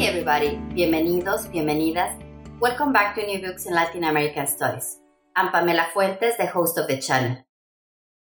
Hey 0.00 0.08
everybody, 0.08 0.56
bienvenidos, 0.72 1.52
bienvenidas. 1.52 2.16
Welcome 2.58 2.90
back 2.90 3.14
to 3.16 3.26
New 3.26 3.38
Books 3.42 3.66
in 3.66 3.74
Latin 3.74 4.04
American 4.04 4.46
Studies. 4.46 4.96
I'm 5.36 5.52
Pamela 5.52 5.88
Fuentes, 5.92 6.38
the 6.38 6.46
host 6.46 6.78
of 6.78 6.88
the 6.88 6.96
channel. 6.96 7.36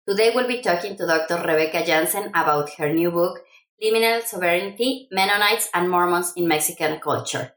Today 0.08 0.32
we'll 0.34 0.48
be 0.48 0.62
talking 0.62 0.96
to 0.96 1.06
Dr. 1.06 1.36
Rebecca 1.36 1.82
Janzen 1.82 2.28
about 2.30 2.70
her 2.78 2.88
new 2.88 3.10
book, 3.10 3.40
Liminal 3.76 4.22
Sovereignty, 4.22 5.06
Mennonites 5.12 5.68
and 5.74 5.90
Mormons 5.90 6.32
in 6.34 6.48
Mexican 6.48 6.98
Culture. 6.98 7.52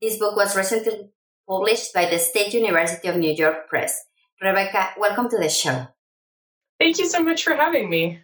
This 0.00 0.16
book 0.16 0.34
was 0.34 0.56
recently 0.56 1.10
published 1.46 1.92
by 1.92 2.06
the 2.06 2.18
State 2.18 2.54
University 2.54 3.06
of 3.08 3.18
New 3.18 3.32
York 3.32 3.68
Press. 3.68 4.02
Rebecca, 4.40 4.94
welcome 4.96 5.28
to 5.28 5.36
the 5.36 5.50
show. 5.50 5.88
Thank 6.80 6.96
you 6.96 7.06
so 7.06 7.22
much 7.22 7.44
for 7.44 7.54
having 7.54 7.90
me. 7.90 8.20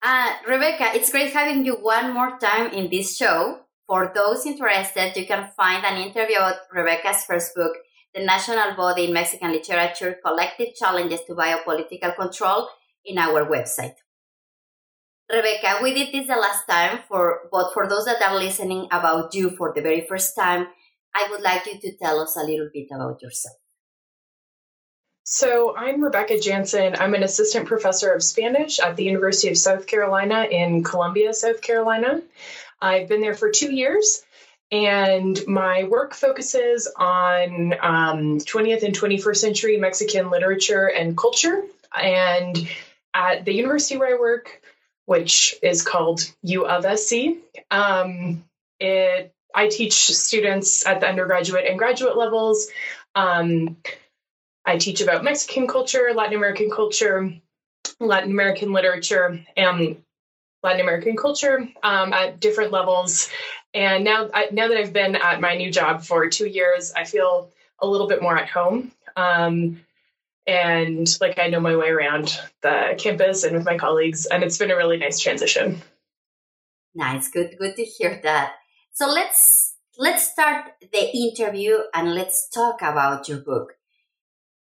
Uh, 0.00 0.32
Rebecca, 0.46 0.94
it's 0.94 1.10
great 1.10 1.32
having 1.32 1.66
you 1.66 1.74
one 1.74 2.14
more 2.14 2.38
time 2.38 2.70
in 2.70 2.88
this 2.88 3.16
show. 3.16 3.65
For 3.86 4.10
those 4.14 4.46
interested, 4.46 5.16
you 5.16 5.26
can 5.26 5.48
find 5.56 5.84
an 5.84 5.96
interview 5.96 6.36
about 6.36 6.56
Rebecca's 6.72 7.24
first 7.24 7.54
book, 7.54 7.72
The 8.14 8.24
National 8.24 8.74
Body 8.74 9.06
in 9.06 9.12
Mexican 9.12 9.52
Literature 9.52 10.18
Collective 10.24 10.74
Challenges 10.74 11.20
to 11.26 11.34
Biopolitical 11.34 12.16
Control, 12.16 12.68
in 13.06 13.18
our 13.18 13.46
website. 13.46 13.94
Rebecca, 15.30 15.78
we 15.82 15.94
did 15.94 16.12
this 16.12 16.26
the 16.26 16.36
last 16.36 16.66
time 16.68 17.00
for 17.08 17.48
but 17.50 17.72
for 17.72 17.88
those 17.88 18.04
that 18.04 18.22
are 18.22 18.36
listening 18.36 18.86
about 18.90 19.34
you 19.34 19.50
for 19.50 19.72
the 19.74 19.82
very 19.82 20.06
first 20.08 20.36
time, 20.36 20.66
I 21.14 21.28
would 21.30 21.40
like 21.40 21.66
you 21.66 21.80
to 21.80 21.96
tell 21.96 22.20
us 22.20 22.36
a 22.36 22.44
little 22.44 22.68
bit 22.72 22.88
about 22.92 23.22
yourself. 23.22 23.56
So, 25.24 25.76
I'm 25.76 26.00
Rebecca 26.00 26.34
Janzen. 26.34 27.00
I'm 27.00 27.14
an 27.14 27.24
assistant 27.24 27.66
professor 27.66 28.12
of 28.12 28.22
Spanish 28.22 28.78
at 28.78 28.94
the 28.96 29.02
University 29.02 29.48
of 29.48 29.58
South 29.58 29.88
Carolina 29.88 30.44
in 30.44 30.84
Columbia, 30.84 31.34
South 31.34 31.62
Carolina. 31.62 32.22
I've 32.80 33.08
been 33.08 33.20
there 33.20 33.34
for 33.34 33.50
two 33.50 33.72
years, 33.72 34.22
and 34.70 35.40
my 35.46 35.84
work 35.84 36.14
focuses 36.14 36.92
on 36.96 37.74
um, 37.80 38.38
20th 38.38 38.82
and 38.82 38.94
21st 38.94 39.36
century 39.36 39.76
Mexican 39.76 40.30
literature 40.30 40.86
and 40.86 41.16
culture. 41.16 41.62
And 41.94 42.68
at 43.14 43.44
the 43.44 43.52
university 43.52 43.96
where 43.96 44.16
I 44.16 44.20
work, 44.20 44.60
which 45.06 45.54
is 45.62 45.82
called 45.82 46.20
U 46.42 46.66
of 46.66 46.84
SC, 46.98 47.38
um, 47.70 48.44
it 48.80 49.32
I 49.54 49.68
teach 49.68 50.14
students 50.14 50.86
at 50.86 51.00
the 51.00 51.08
undergraduate 51.08 51.64
and 51.66 51.78
graduate 51.78 52.16
levels. 52.16 52.68
Um, 53.14 53.78
I 54.66 54.76
teach 54.76 55.00
about 55.00 55.24
Mexican 55.24 55.66
culture, 55.66 56.10
Latin 56.14 56.36
American 56.36 56.70
culture, 56.70 57.32
Latin 57.98 58.30
American 58.30 58.72
literature, 58.72 59.40
and 59.56 60.02
Latin 60.66 60.80
American 60.80 61.16
culture 61.16 61.68
um, 61.84 62.12
at 62.12 62.40
different 62.40 62.72
levels. 62.72 63.30
And 63.72 64.02
now, 64.02 64.28
I, 64.34 64.48
now 64.50 64.66
that 64.66 64.76
I've 64.76 64.92
been 64.92 65.14
at 65.14 65.40
my 65.40 65.54
new 65.56 65.70
job 65.70 66.02
for 66.02 66.28
two 66.28 66.48
years, 66.48 66.92
I 66.94 67.04
feel 67.04 67.52
a 67.78 67.86
little 67.86 68.08
bit 68.08 68.20
more 68.20 68.36
at 68.36 68.48
home. 68.48 68.90
Um, 69.16 69.80
and 70.44 71.06
like 71.20 71.38
I 71.38 71.48
know 71.48 71.60
my 71.60 71.76
way 71.76 71.88
around 71.88 72.40
the 72.62 72.94
campus 72.98 73.44
and 73.44 73.56
with 73.56 73.64
my 73.64 73.78
colleagues, 73.78 74.26
and 74.26 74.42
it's 74.42 74.58
been 74.58 74.72
a 74.72 74.76
really 74.76 74.96
nice 74.96 75.20
transition. 75.20 75.82
Nice, 76.94 77.28
good, 77.28 77.56
good 77.58 77.76
to 77.76 77.84
hear 77.84 78.20
that. 78.24 78.54
So 78.92 79.06
let's 79.06 79.76
let's 79.98 80.30
start 80.32 80.72
the 80.80 81.10
interview 81.16 81.78
and 81.94 82.14
let's 82.14 82.48
talk 82.48 82.82
about 82.82 83.28
your 83.28 83.38
book. 83.38 83.74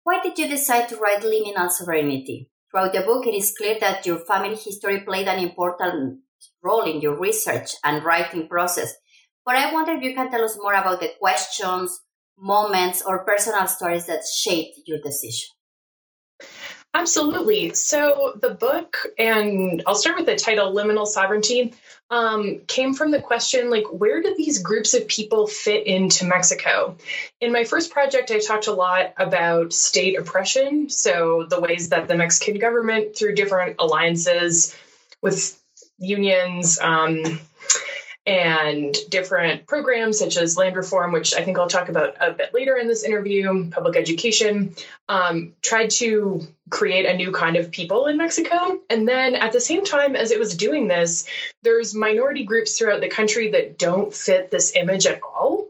Why 0.04 0.22
did 0.22 0.40
you 0.40 0.48
decide 0.48 0.88
to 0.90 0.98
write 0.98 1.24
Liminal 1.24 1.70
Sovereignty? 1.70 2.50
Throughout 2.69 2.94
the 2.94 3.02
book, 3.02 3.25
it 3.25 3.34
is 3.34 3.56
clear 3.57 3.78
that 3.80 4.06
your 4.06 4.19
family 4.19 4.56
history 4.56 5.02
played 5.02 5.28
an 5.28 5.40
important 5.40 6.19
role 6.62 6.84
in 6.84 7.02
your 7.02 7.19
research 7.19 7.72
and 7.84 8.03
writing 8.03 8.47
process. 8.47 8.94
But 9.46 9.56
I 9.56 9.74
wonder 9.74 9.94
if 9.94 10.03
you 10.03 10.13
can 10.13 10.30
tell 10.30 10.44
us 10.44 10.57
more 10.57 10.75
about 10.75 11.00
the 11.00 11.12
questions, 11.19 12.00
moments, 12.38 13.02
or 13.06 13.25
personal 13.25 13.68
stories 13.68 14.06
that 14.06 14.22
shaped 14.25 14.80
your 14.85 15.00
decision. 15.03 15.50
Absolutely. 16.94 17.74
So 17.76 18.34
the 18.42 18.50
book, 18.50 18.98
and 19.18 19.84
I'll 19.86 19.96
start 19.96 20.18
with 20.18 20.26
the 20.26 20.36
title, 20.36 20.74
Liminal 20.74 21.06
Sovereignty, 21.06 21.74
um, 22.10 22.62
came 22.66 22.96
from 22.96 23.12
the 23.12 23.22
question 23.22 23.70
like, 23.70 23.86
where 23.92 24.24
do 24.24 24.34
these 24.36 24.64
groups 24.64 24.96
of 24.96 25.08
people 25.08 25.46
fit 25.46 25.86
into 25.86 26.26
Mexico? 26.26 26.98
In 27.40 27.52
my 27.52 27.64
first 27.64 27.92
project, 27.92 28.32
I 28.32 28.40
talked 28.40 28.66
a 28.66 28.74
lot 28.74 29.14
about 29.18 29.72
state 29.72 30.18
oppression. 30.18 30.90
So 30.90 31.46
the 31.48 31.60
ways 31.60 31.90
that 31.90 32.08
the 32.08 32.16
Mexican 32.16 32.58
government, 32.60 33.16
through 33.16 33.36
different 33.36 33.76
alliances 33.78 34.76
with 35.22 35.62
unions, 36.00 36.80
um, 36.80 37.22
and 38.30 38.96
different 39.10 39.66
programs 39.66 40.20
such 40.20 40.38
as 40.38 40.56
land 40.56 40.76
reform, 40.76 41.12
which 41.12 41.34
I 41.34 41.44
think 41.44 41.58
I'll 41.58 41.68
talk 41.68 41.90
about 41.90 42.16
a 42.20 42.32
bit 42.32 42.54
later 42.54 42.78
in 42.78 42.88
this 42.88 43.04
interview, 43.04 43.72
public 43.72 43.98
education, 43.98 44.76
um, 45.10 45.54
tried 45.64 45.90
to 45.92 46.48
create 46.70 47.08
a 47.08 47.18
new 47.18 47.32
kind 47.32 47.56
of 47.56 47.72
people 47.72 48.06
in 48.06 48.18
Mexico. 48.18 48.78
And 48.88 49.08
then 49.08 49.34
at 49.34 49.52
the 49.52 49.60
same 49.60 49.84
time 49.84 50.16
as 50.16 50.30
it 50.30 50.38
was 50.38 50.56
doing 50.56 50.88
this, 50.88 51.28
there's 51.64 51.96
minority 51.96 52.44
groups 52.44 52.78
throughout 52.78 53.02
the 53.02 53.10
country 53.10 53.50
that 53.50 53.80
don't 53.80 54.14
fit 54.14 54.52
this 54.52 54.76
image 54.76 55.08
at 55.08 55.22
all. 55.24 55.66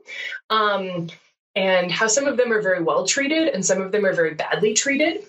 Um, 0.49 1.07
and 1.55 1.89
how 1.89 2.07
some 2.07 2.27
of 2.27 2.35
them 2.35 2.51
are 2.51 2.61
very 2.61 2.83
well 2.83 3.07
treated 3.07 3.47
and 3.47 3.65
some 3.65 3.81
of 3.81 3.93
them 3.93 4.05
are 4.05 4.13
very 4.13 4.33
badly 4.33 4.73
treated. 4.73 5.23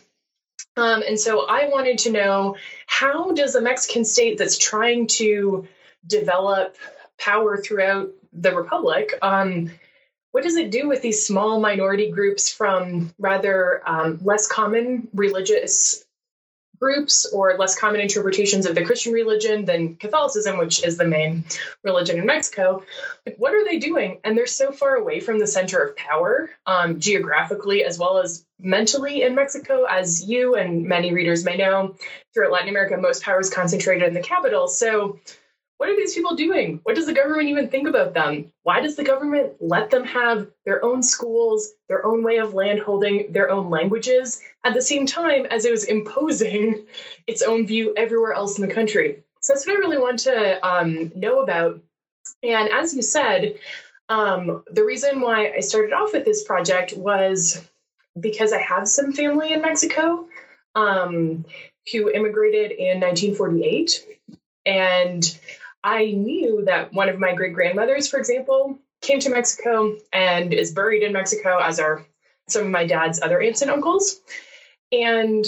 Um, 0.76 1.04
and 1.06 1.18
so 1.18 1.46
I 1.48 1.68
wanted 1.68 1.98
to 1.98 2.10
know 2.10 2.56
how 2.88 3.30
does 3.30 3.54
a 3.54 3.60
Mexican 3.60 4.04
state 4.04 4.36
that's 4.36 4.58
trying 4.58 5.06
to 5.18 5.68
develop 6.04 6.76
power 7.20 7.56
throughout 7.56 8.10
the 8.32 8.54
republic. 8.54 9.14
Um, 9.22 9.70
what 10.32 10.44
does 10.44 10.56
it 10.56 10.70
do 10.70 10.88
with 10.88 11.02
these 11.02 11.26
small 11.26 11.60
minority 11.60 12.10
groups 12.10 12.52
from 12.52 13.12
rather 13.18 13.82
um, 13.86 14.20
less 14.22 14.46
common 14.46 15.08
religious 15.12 16.04
groups 16.80 17.30
or 17.30 17.56
less 17.58 17.78
common 17.78 18.00
interpretations 18.00 18.64
of 18.64 18.74
the 18.74 18.84
Christian 18.84 19.12
religion 19.12 19.66
than 19.66 19.96
Catholicism, 19.96 20.56
which 20.56 20.82
is 20.82 20.96
the 20.96 21.04
main 21.04 21.44
religion 21.84 22.18
in 22.18 22.24
Mexico. 22.24 22.82
What 23.36 23.54
are 23.54 23.64
they 23.64 23.78
doing? 23.78 24.18
And 24.24 24.36
they're 24.36 24.46
so 24.46 24.72
far 24.72 24.94
away 24.94 25.20
from 25.20 25.38
the 25.38 25.46
center 25.46 25.78
of 25.78 25.94
power, 25.94 26.48
um, 26.64 26.98
geographically 26.98 27.84
as 27.84 27.98
well 27.98 28.18
as 28.18 28.46
mentally 28.58 29.22
in 29.22 29.34
Mexico, 29.34 29.84
as 29.84 30.26
you 30.26 30.54
and 30.54 30.86
many 30.86 31.12
readers 31.12 31.44
may 31.44 31.58
know. 31.58 31.96
Throughout 32.32 32.52
Latin 32.52 32.70
America, 32.70 32.96
most 32.96 33.22
power 33.22 33.40
is 33.40 33.50
concentrated 33.50 34.08
in 34.08 34.14
the 34.14 34.22
capital. 34.22 34.66
So 34.66 35.18
what 35.80 35.88
are 35.88 35.96
these 35.96 36.14
people 36.14 36.36
doing? 36.36 36.78
What 36.82 36.94
does 36.94 37.06
the 37.06 37.14
government 37.14 37.48
even 37.48 37.68
think 37.68 37.88
about 37.88 38.12
them? 38.12 38.52
Why 38.64 38.82
does 38.82 38.96
the 38.96 39.02
government 39.02 39.54
let 39.60 39.88
them 39.88 40.04
have 40.04 40.46
their 40.66 40.84
own 40.84 41.02
schools, 41.02 41.72
their 41.88 42.04
own 42.04 42.22
way 42.22 42.36
of 42.36 42.52
land 42.52 42.80
holding, 42.80 43.32
their 43.32 43.48
own 43.48 43.70
languages, 43.70 44.42
at 44.62 44.74
the 44.74 44.82
same 44.82 45.06
time 45.06 45.46
as 45.46 45.64
it 45.64 45.70
was 45.70 45.84
imposing 45.84 46.84
its 47.26 47.40
own 47.40 47.66
view 47.66 47.94
everywhere 47.96 48.34
else 48.34 48.58
in 48.58 48.68
the 48.68 48.74
country? 48.74 49.22
So 49.40 49.54
that's 49.54 49.66
what 49.66 49.76
I 49.76 49.78
really 49.78 49.96
want 49.96 50.18
to 50.18 50.68
um, 50.68 51.12
know 51.16 51.40
about. 51.40 51.80
And 52.42 52.68
as 52.68 52.94
you 52.94 53.00
said, 53.00 53.54
um, 54.10 54.62
the 54.70 54.84
reason 54.84 55.22
why 55.22 55.50
I 55.56 55.60
started 55.60 55.94
off 55.94 56.12
with 56.12 56.26
this 56.26 56.44
project 56.44 56.92
was 56.94 57.66
because 58.20 58.52
I 58.52 58.60
have 58.60 58.86
some 58.86 59.14
family 59.14 59.54
in 59.54 59.62
Mexico 59.62 60.26
um, 60.74 61.46
who 61.90 62.10
immigrated 62.10 62.70
in 62.72 63.00
1948. 63.00 64.06
And 64.66 65.40
I 65.82 66.12
knew 66.12 66.64
that 66.66 66.92
one 66.92 67.08
of 67.08 67.18
my 67.18 67.34
great 67.34 67.54
grandmothers, 67.54 68.08
for 68.08 68.18
example, 68.18 68.78
came 69.00 69.20
to 69.20 69.30
Mexico 69.30 69.96
and 70.12 70.52
is 70.52 70.72
buried 70.72 71.02
in 71.02 71.12
Mexico, 71.12 71.58
as 71.58 71.80
are 71.80 72.04
some 72.48 72.64
of 72.64 72.70
my 72.70 72.86
dad's 72.86 73.22
other 73.22 73.40
aunts 73.40 73.62
and 73.62 73.70
uncles. 73.70 74.20
And 74.92 75.46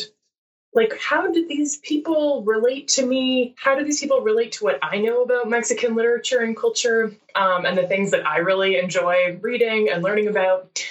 like, 0.74 0.98
how 0.98 1.30
did 1.30 1.48
these 1.48 1.76
people 1.78 2.42
relate 2.44 2.88
to 2.88 3.04
me? 3.04 3.54
How 3.58 3.74
do 3.74 3.84
these 3.84 4.00
people 4.00 4.22
relate 4.22 4.52
to 4.52 4.64
what 4.64 4.78
I 4.82 4.98
know 4.98 5.22
about 5.22 5.50
Mexican 5.50 5.94
literature 5.94 6.38
and 6.38 6.56
culture 6.56 7.12
um, 7.34 7.66
and 7.66 7.76
the 7.76 7.86
things 7.86 8.12
that 8.12 8.26
I 8.26 8.38
really 8.38 8.78
enjoy 8.78 9.38
reading 9.42 9.90
and 9.90 10.02
learning 10.02 10.28
about? 10.28 10.82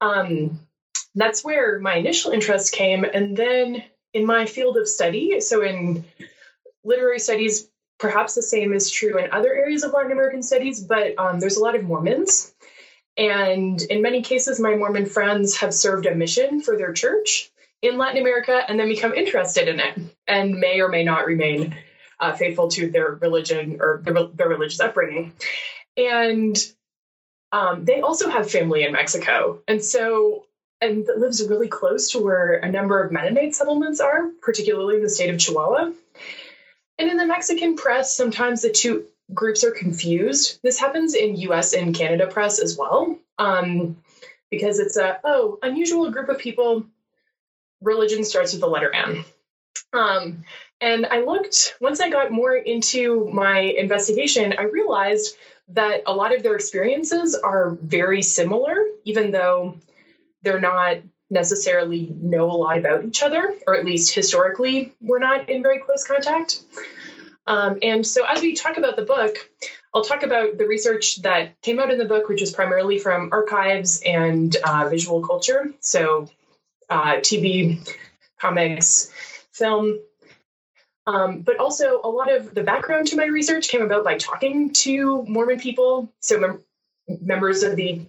Um, 0.00 0.60
that's 1.16 1.42
where 1.42 1.80
my 1.80 1.94
initial 1.94 2.30
interest 2.30 2.72
came. 2.72 3.04
And 3.04 3.36
then 3.36 3.82
in 4.14 4.24
my 4.24 4.46
field 4.46 4.76
of 4.76 4.86
study, 4.86 5.40
so 5.40 5.62
in 5.62 6.04
literary 6.84 7.18
studies, 7.18 7.68
perhaps 7.98 8.34
the 8.34 8.42
same 8.42 8.72
is 8.72 8.90
true 8.90 9.18
in 9.18 9.30
other 9.32 9.52
areas 9.52 9.82
of 9.82 9.92
Latin 9.92 10.12
American 10.12 10.42
studies, 10.42 10.80
but 10.82 11.18
um, 11.18 11.40
there's 11.40 11.56
a 11.56 11.62
lot 11.62 11.74
of 11.74 11.84
Mormons. 11.84 12.54
And 13.16 13.80
in 13.82 14.00
many 14.00 14.22
cases, 14.22 14.60
my 14.60 14.76
Mormon 14.76 15.06
friends 15.06 15.56
have 15.56 15.74
served 15.74 16.06
a 16.06 16.14
mission 16.14 16.60
for 16.60 16.76
their 16.76 16.92
church 16.92 17.50
in 17.82 17.98
Latin 17.98 18.20
America 18.20 18.62
and 18.68 18.78
then 18.78 18.88
become 18.88 19.14
interested 19.14 19.68
in 19.68 19.80
it 19.80 19.98
and 20.26 20.58
may 20.58 20.80
or 20.80 20.88
may 20.88 21.04
not 21.04 21.26
remain 21.26 21.76
uh, 22.20 22.32
faithful 22.32 22.68
to 22.68 22.90
their 22.90 23.14
religion 23.14 23.78
or 23.80 24.00
their, 24.04 24.26
their 24.34 24.48
religious 24.48 24.80
upbringing. 24.80 25.32
And 25.96 26.56
um, 27.50 27.84
they 27.84 28.00
also 28.00 28.28
have 28.28 28.50
family 28.50 28.84
in 28.84 28.92
Mexico. 28.92 29.62
And 29.66 29.82
so, 29.82 30.44
and 30.80 31.08
lives 31.16 31.44
really 31.48 31.68
close 31.68 32.12
to 32.12 32.22
where 32.22 32.54
a 32.54 32.70
number 32.70 33.02
of 33.02 33.10
Mennonite 33.10 33.54
settlements 33.54 34.00
are, 34.00 34.28
particularly 34.42 34.96
in 34.96 35.02
the 35.02 35.10
state 35.10 35.30
of 35.30 35.40
Chihuahua. 35.40 35.92
And 36.98 37.10
in 37.10 37.16
the 37.16 37.26
Mexican 37.26 37.76
press, 37.76 38.14
sometimes 38.14 38.62
the 38.62 38.70
two 38.70 39.06
groups 39.32 39.64
are 39.64 39.70
confused. 39.70 40.58
This 40.62 40.78
happens 40.78 41.14
in 41.14 41.36
US 41.36 41.72
and 41.72 41.94
Canada 41.94 42.26
press 42.26 42.58
as 42.58 42.76
well, 42.76 43.18
um, 43.38 43.96
because 44.50 44.78
it's 44.78 44.96
a, 44.96 45.20
oh, 45.24 45.58
unusual 45.62 46.10
group 46.10 46.28
of 46.28 46.38
people. 46.38 46.86
Religion 47.80 48.24
starts 48.24 48.52
with 48.52 48.60
the 48.60 48.66
letter 48.66 48.92
M. 48.92 49.24
Um, 49.92 50.44
and 50.80 51.06
I 51.06 51.20
looked, 51.20 51.76
once 51.80 52.00
I 52.00 52.10
got 52.10 52.30
more 52.30 52.54
into 52.54 53.28
my 53.32 53.60
investigation, 53.60 54.54
I 54.58 54.62
realized 54.64 55.36
that 55.68 56.02
a 56.06 56.14
lot 56.14 56.34
of 56.34 56.42
their 56.42 56.54
experiences 56.54 57.34
are 57.34 57.70
very 57.70 58.22
similar, 58.22 58.76
even 59.04 59.30
though 59.30 59.78
they're 60.42 60.60
not 60.60 60.98
necessarily 61.30 62.14
know 62.20 62.50
a 62.50 62.52
lot 62.52 62.78
about 62.78 63.04
each 63.04 63.22
other, 63.22 63.54
or 63.66 63.76
at 63.76 63.84
least 63.84 64.14
historically, 64.14 64.94
we're 65.00 65.18
not 65.18 65.48
in 65.48 65.62
very 65.62 65.78
close 65.78 66.04
contact. 66.04 66.62
Um, 67.46 67.78
and 67.82 68.06
so, 68.06 68.24
as 68.24 68.42
we 68.42 68.54
talk 68.54 68.76
about 68.76 68.96
the 68.96 69.04
book, 69.04 69.36
I'll 69.94 70.04
talk 70.04 70.22
about 70.22 70.58
the 70.58 70.66
research 70.66 71.22
that 71.22 71.60
came 71.62 71.78
out 71.78 71.90
in 71.90 71.98
the 71.98 72.04
book, 72.04 72.28
which 72.28 72.42
is 72.42 72.52
primarily 72.52 72.98
from 72.98 73.30
archives 73.32 74.02
and 74.04 74.54
uh, 74.56 74.88
visual 74.88 75.26
culture. 75.26 75.72
So, 75.80 76.28
uh, 76.90 77.16
TV, 77.16 77.88
comics, 78.38 79.10
film, 79.52 79.98
um, 81.08 81.40
but 81.40 81.58
also, 81.58 82.02
a 82.04 82.10
lot 82.10 82.30
of 82.30 82.54
the 82.54 82.62
background 82.62 83.06
to 83.08 83.16
my 83.16 83.24
research 83.24 83.68
came 83.68 83.80
about 83.80 84.04
by 84.04 84.18
talking 84.18 84.74
to 84.84 85.24
Mormon 85.26 85.58
people, 85.58 86.12
so 86.20 86.38
mem- 86.38 86.62
members 87.08 87.62
of 87.62 87.76
the 87.76 88.02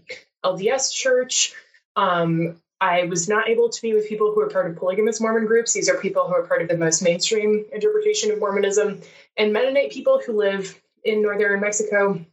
LDS 0.44 0.92
Church. 0.94 1.54
Um, 1.96 2.58
I 2.82 3.04
was 3.06 3.28
not 3.28 3.50
able 3.50 3.70
to 3.70 3.82
be 3.82 3.94
with 3.94 4.08
people 4.08 4.34
who 4.34 4.42
are 4.42 4.50
part 4.50 4.70
of 4.70 4.78
polygamous 4.78 5.20
Mormon 5.20 5.46
groups. 5.46 5.74
These 5.74 5.90
are 5.90 5.98
people 5.98 6.28
who 6.28 6.34
are 6.34 6.48
part 6.48 6.62
of 6.62 6.70
the 6.70 6.78
most 6.78 7.02
mainstream 7.02 7.66
interpretation 7.74 8.32
of 8.32 8.40
Mormonism, 8.40 9.02
and 9.38 9.52
Mennonite 9.52 9.92
people 9.92 10.22
who 10.26 10.34
live 10.34 10.80
in 11.04 11.22
northern 11.22 11.60
Mexico. 11.60 12.26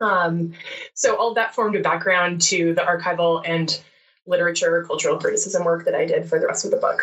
Um, 0.00 0.54
so, 0.94 1.16
all 1.16 1.34
that 1.34 1.54
formed 1.54 1.76
a 1.76 1.80
background 1.80 2.40
to 2.42 2.74
the 2.74 2.80
archival 2.80 3.42
and 3.44 3.78
literature, 4.26 4.84
cultural 4.86 5.18
criticism 5.18 5.64
work 5.64 5.84
that 5.84 5.94
I 5.94 6.06
did 6.06 6.28
for 6.28 6.38
the 6.38 6.46
rest 6.46 6.64
of 6.64 6.70
the 6.70 6.78
book. 6.78 7.02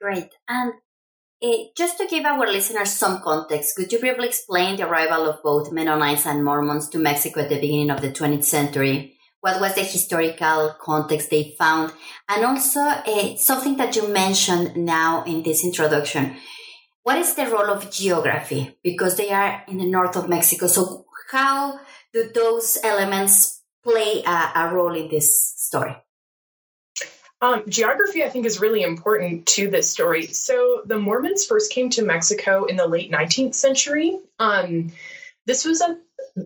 Great. 0.00 0.30
And 0.48 0.74
uh, 1.42 1.56
just 1.76 1.98
to 1.98 2.06
give 2.06 2.24
our 2.24 2.46
listeners 2.46 2.92
some 2.92 3.20
context, 3.22 3.76
could 3.76 3.92
you 3.92 3.98
briefly 3.98 4.28
explain 4.28 4.76
the 4.76 4.88
arrival 4.88 5.28
of 5.28 5.42
both 5.42 5.72
Mennonites 5.72 6.26
and 6.26 6.44
Mormons 6.44 6.88
to 6.90 6.98
Mexico 6.98 7.40
at 7.40 7.48
the 7.48 7.60
beginning 7.60 7.90
of 7.90 8.00
the 8.00 8.10
20th 8.10 8.44
century? 8.44 9.16
What 9.40 9.60
was 9.60 9.74
the 9.74 9.82
historical 9.82 10.76
context 10.80 11.30
they 11.30 11.54
found? 11.58 11.92
And 12.28 12.44
also 12.44 12.80
uh, 12.80 13.36
something 13.36 13.76
that 13.78 13.96
you 13.96 14.08
mentioned 14.08 14.76
now 14.76 15.24
in 15.24 15.42
this 15.42 15.64
introduction. 15.64 16.36
What 17.02 17.16
is 17.16 17.34
the 17.34 17.46
role 17.46 17.70
of 17.70 17.90
geography? 17.90 18.76
Because 18.84 19.16
they 19.16 19.30
are 19.30 19.64
in 19.66 19.78
the 19.78 19.86
north 19.86 20.16
of 20.16 20.28
Mexico. 20.28 20.66
So 20.66 21.06
how 21.30 21.80
do 22.12 22.30
those 22.34 22.78
elements 22.84 23.62
play 23.82 24.22
a, 24.26 24.52
a 24.54 24.70
role 24.74 24.94
in 24.94 25.08
this 25.08 25.54
story? 25.56 25.96
Um, 27.42 27.64
geography, 27.68 28.22
I 28.22 28.28
think, 28.28 28.44
is 28.44 28.60
really 28.60 28.82
important 28.82 29.46
to 29.46 29.70
this 29.70 29.90
story. 29.90 30.26
So, 30.26 30.82
the 30.84 30.98
Mormons 30.98 31.46
first 31.46 31.72
came 31.72 31.88
to 31.90 32.02
Mexico 32.04 32.66
in 32.66 32.76
the 32.76 32.86
late 32.86 33.10
19th 33.10 33.54
century. 33.54 34.18
Um, 34.38 34.92
this 35.46 35.64
was 35.64 35.80
a 35.80 35.96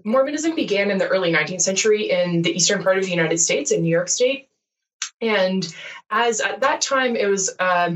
Mormonism 0.05 0.55
began 0.55 0.91
in 0.91 0.99
the 0.99 1.07
early 1.07 1.33
19th 1.33 1.61
century 1.61 2.11
in 2.11 2.43
the 2.43 2.51
eastern 2.51 2.83
part 2.83 2.99
of 2.99 3.05
the 3.05 3.11
United 3.11 3.39
States, 3.39 3.71
in 3.71 3.83
New 3.83 3.91
York 3.91 4.09
State. 4.09 4.49
And 5.21 5.67
as 6.11 6.41
at 6.41 6.61
that 6.61 6.81
time, 6.81 7.17
it 7.17 7.27
was 7.27 7.55
uh, 7.59 7.95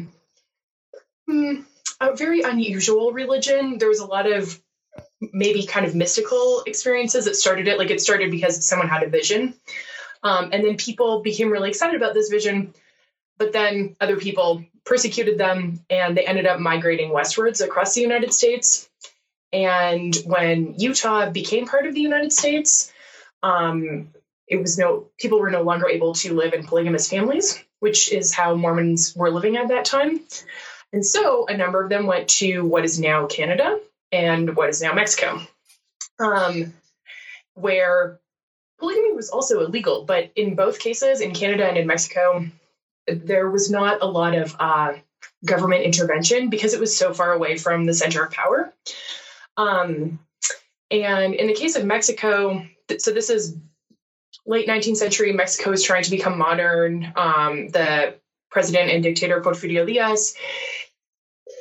a 1.29 2.17
very 2.17 2.43
unusual 2.43 3.13
religion. 3.13 3.79
There 3.79 3.89
was 3.89 4.01
a 4.01 4.07
lot 4.07 4.31
of 4.31 4.61
maybe 5.21 5.67
kind 5.67 5.85
of 5.85 5.95
mystical 5.95 6.63
experiences 6.67 7.25
that 7.25 7.37
started 7.37 7.69
it. 7.69 7.79
Like 7.79 7.91
it 7.91 8.01
started 8.01 8.31
because 8.31 8.67
someone 8.67 8.89
had 8.89 9.03
a 9.03 9.09
vision. 9.09 9.55
Um, 10.23 10.51
and 10.53 10.65
then 10.65 10.77
people 10.77 11.23
became 11.23 11.51
really 11.51 11.69
excited 11.69 11.97
about 11.97 12.15
this 12.15 12.29
vision 12.29 12.75
but 13.39 13.53
then 13.53 13.97
other 14.01 14.17
people 14.17 14.65
persecuted 14.85 15.39
them 15.39 15.81
and 15.89 16.17
they 16.17 16.27
ended 16.27 16.47
up 16.47 16.61
migrating 16.61 17.13
westwards 17.13 17.61
across 17.61 17.95
the 17.95 18.01
United 18.01 18.35
States. 18.35 18.88
And 19.53 20.15
when 20.27 20.75
Utah 20.79 21.31
became 21.31 21.67
part 21.67 21.87
of 21.87 21.95
the 21.95 22.01
United 22.01 22.33
States, 22.33 22.93
um, 23.43 24.09
it 24.47 24.61
was 24.61 24.79
no 24.79 25.07
people 25.19 25.39
were 25.39 25.51
no 25.51 25.63
longer 25.63 25.89
able 25.89 26.15
to 26.15 26.35
live 26.35 26.53
in 26.53 26.67
polygamous 26.67 27.09
families, 27.09 27.63
which 27.81 28.13
is 28.13 28.33
how 28.33 28.55
Mormons 28.55 29.15
were 29.15 29.31
living 29.31 29.57
at 29.57 29.69
that 29.69 29.85
time. 29.85 30.21
And 30.93 31.05
so 31.05 31.47
a 31.47 31.57
number 31.57 31.83
of 31.83 31.91
them 31.91 32.07
went 32.07 32.29
to 32.29 32.63
what 32.63 32.85
is 32.85 32.99
now 32.99 33.27
Canada 33.27 33.79
and 34.11 34.57
what 34.57 34.71
is 34.71 34.81
now 34.81 34.95
Mexico, 34.95 35.41
um, 36.19 36.73
where 37.55 38.19
polygamy 38.79 39.13
was 39.13 39.29
also 39.29 39.61
illegal. 39.65 40.05
But 40.05 40.31
in 40.35 40.55
both 40.55 40.79
cases, 40.79 41.21
in 41.21 41.35
Canada 41.35 41.67
and 41.67 41.77
in 41.77 41.87
Mexico, 41.87 42.47
there 43.07 43.51
was 43.51 43.71
not 43.71 43.99
a 44.01 44.07
lot 44.07 44.35
of 44.35 44.57
uh, 44.59 44.95
government 45.45 45.85
intervention 45.85 46.49
because 46.49 46.75
it 46.75 46.81
was 46.81 46.97
so 46.97 47.13
far 47.13 47.33
away 47.33 47.59
from 47.59 47.85
the 47.85 47.95
center 47.95 48.25
of 48.25 48.33
power. 48.33 48.73
Um, 49.59 50.21
and 50.91 51.35
in 51.35 51.49
the 51.49 51.55
case 51.55 51.77
of 51.77 51.85
Mexico, 51.85 52.65
th- 52.87 53.01
so 53.01 53.13
this 53.13 53.29
is 53.29 53.57
late 54.47 54.67
19th 54.67 54.97
century, 54.97 55.33
Mexico 55.33 55.73
is 55.73 55.83
trying 55.83 56.05
to 56.05 56.11
become 56.11 56.39
modern. 56.39 57.13
Um, 57.15 57.69
the 57.69 58.15
president 58.51 58.91
and 58.91 59.03
dictator 59.03 59.43
Porfirio 59.43 59.87
Diaz 59.87 60.35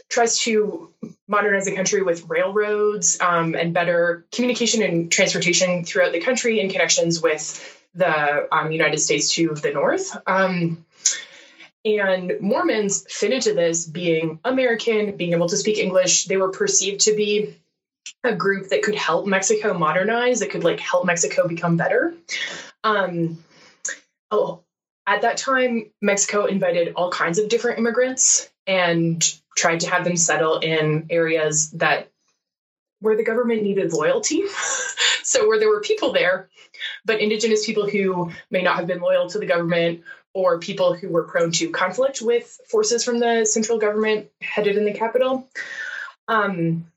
tries 0.10 0.40
to 0.40 0.94
modernize 1.28 1.66
the 1.66 1.76
country 1.76 2.02
with 2.02 2.30
railroads 2.30 3.20
um, 3.20 3.56
and 3.56 3.74
better 3.74 4.26
communication 4.32 4.82
and 4.82 5.12
transportation 5.12 5.84
throughout 5.84 6.14
the 6.14 6.22
country 6.22 6.62
in 6.62 6.70
connections 6.70 7.22
with 7.22 7.84
the 7.94 8.48
um, 8.56 8.72
United 8.72 9.00
States 9.00 9.34
to 9.34 9.54
the 9.56 9.72
north. 9.72 10.16
Um, 10.26 10.86
and 11.84 12.34
Mormons 12.40 13.06
fit 13.10 13.32
into 13.32 13.54
this 13.54 13.86
being 13.86 14.40
American, 14.44 15.18
being 15.18 15.34
able 15.34 15.50
to 15.50 15.58
speak 15.58 15.78
English. 15.78 16.26
They 16.26 16.38
were 16.38 16.52
perceived 16.52 17.02
to 17.02 17.16
be 17.16 17.56
a 18.24 18.36
group 18.36 18.70
that 18.70 18.84
could 18.84 18.96
help 18.96 19.26
Mexico 19.26 19.74
modernize, 19.74 20.40
that 20.40 20.50
could 20.50 20.64
like 20.64 20.80
help 20.80 21.06
Mexico 21.06 21.48
become 21.48 21.78
better. 21.78 22.14
Um, 22.84 23.44
oh, 24.32 24.64
at 25.06 25.22
that 25.22 25.38
time, 25.38 25.92
Mexico 26.02 26.46
invited 26.46 26.94
all 26.96 27.12
kinds 27.12 27.40
of 27.40 27.50
different 27.50 27.80
immigrants 27.80 28.50
and 28.66 29.24
tried 29.56 29.80
to 29.82 29.90
have 29.90 30.04
them 30.04 30.18
settle 30.18 30.60
in 30.60 31.08
areas 31.10 31.72
that 31.72 32.12
where 33.00 33.16
the 33.16 33.24
government 33.24 33.64
needed 33.64 33.94
loyalty. 33.94 34.44
so 35.24 35.48
where 35.48 35.60
there 35.60 35.70
were 35.70 35.82
people 35.82 36.12
there, 36.12 36.50
but 37.06 37.22
indigenous 37.22 37.66
people 37.66 37.90
who 37.90 38.32
may 38.50 38.62
not 38.62 38.76
have 38.76 38.88
been 38.88 39.00
loyal 39.00 39.30
to 39.30 39.40
the 39.40 39.46
government 39.46 40.02
or 40.34 40.60
people 40.60 40.94
who 40.94 41.10
were 41.10 41.24
prone 41.24 41.52
to 41.52 41.70
conflict 41.70 42.22
with 42.22 42.60
forces 42.70 43.04
from 43.04 43.20
the 43.20 43.46
central 43.46 43.78
government 43.78 44.30
headed 44.42 44.78
in 44.78 44.86
the 44.86 44.94
capital. 44.94 45.48
Um, 46.28 46.92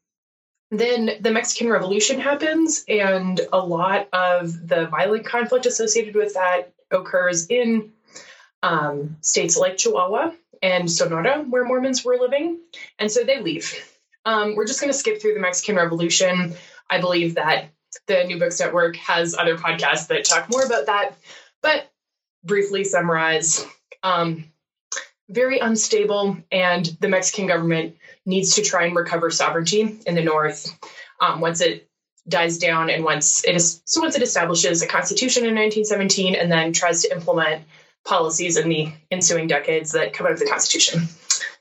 then 0.70 1.10
the 1.20 1.32
Mexican 1.32 1.68
Revolution 1.68 2.20
happens, 2.20 2.84
and 2.88 3.40
a 3.52 3.58
lot 3.58 4.08
of 4.12 4.68
the 4.68 4.86
violent 4.86 5.26
conflict 5.26 5.66
associated 5.66 6.14
with 6.14 6.34
that 6.34 6.72
occurs 6.90 7.46
in 7.48 7.92
um, 8.62 9.16
states 9.20 9.56
like 9.56 9.76
Chihuahua 9.76 10.32
and 10.62 10.90
Sonora, 10.90 11.42
where 11.42 11.64
Mormons 11.64 12.04
were 12.04 12.18
living. 12.18 12.60
And 12.98 13.10
so 13.10 13.24
they 13.24 13.40
leave. 13.40 13.74
Um, 14.24 14.54
we're 14.54 14.66
just 14.66 14.80
going 14.80 14.92
to 14.92 14.98
skip 14.98 15.20
through 15.20 15.34
the 15.34 15.40
Mexican 15.40 15.76
Revolution. 15.76 16.54
I 16.88 17.00
believe 17.00 17.34
that 17.36 17.70
the 18.06 18.24
New 18.24 18.38
Books 18.38 18.60
Network 18.60 18.96
has 18.96 19.34
other 19.34 19.56
podcasts 19.56 20.08
that 20.08 20.24
talk 20.24 20.50
more 20.50 20.62
about 20.62 20.86
that. 20.86 21.16
But 21.62 21.90
briefly 22.44 22.84
summarize 22.84 23.66
um, 24.02 24.44
very 25.28 25.58
unstable, 25.58 26.36
and 26.50 26.86
the 27.00 27.08
Mexican 27.08 27.46
government 27.46 27.96
needs 28.26 28.54
to 28.54 28.62
try 28.62 28.84
and 28.84 28.96
recover 28.96 29.30
sovereignty 29.30 29.98
in 30.06 30.14
the 30.14 30.22
north 30.22 30.78
um, 31.20 31.40
once 31.40 31.60
it 31.60 31.88
dies 32.28 32.58
down 32.58 32.90
and 32.90 33.02
once 33.02 33.44
it 33.44 33.54
is 33.54 33.80
so 33.84 34.00
once 34.00 34.14
it 34.14 34.22
establishes 34.22 34.82
a 34.82 34.86
constitution 34.86 35.44
in 35.44 35.54
1917 35.54 36.34
and 36.34 36.52
then 36.52 36.72
tries 36.72 37.02
to 37.02 37.12
implement 37.12 37.64
policies 38.04 38.56
in 38.56 38.68
the 38.68 38.92
ensuing 39.10 39.46
decades 39.46 39.92
that 39.92 40.12
come 40.12 40.26
out 40.26 40.32
of 40.32 40.38
the 40.38 40.46
constitution. 40.46 41.02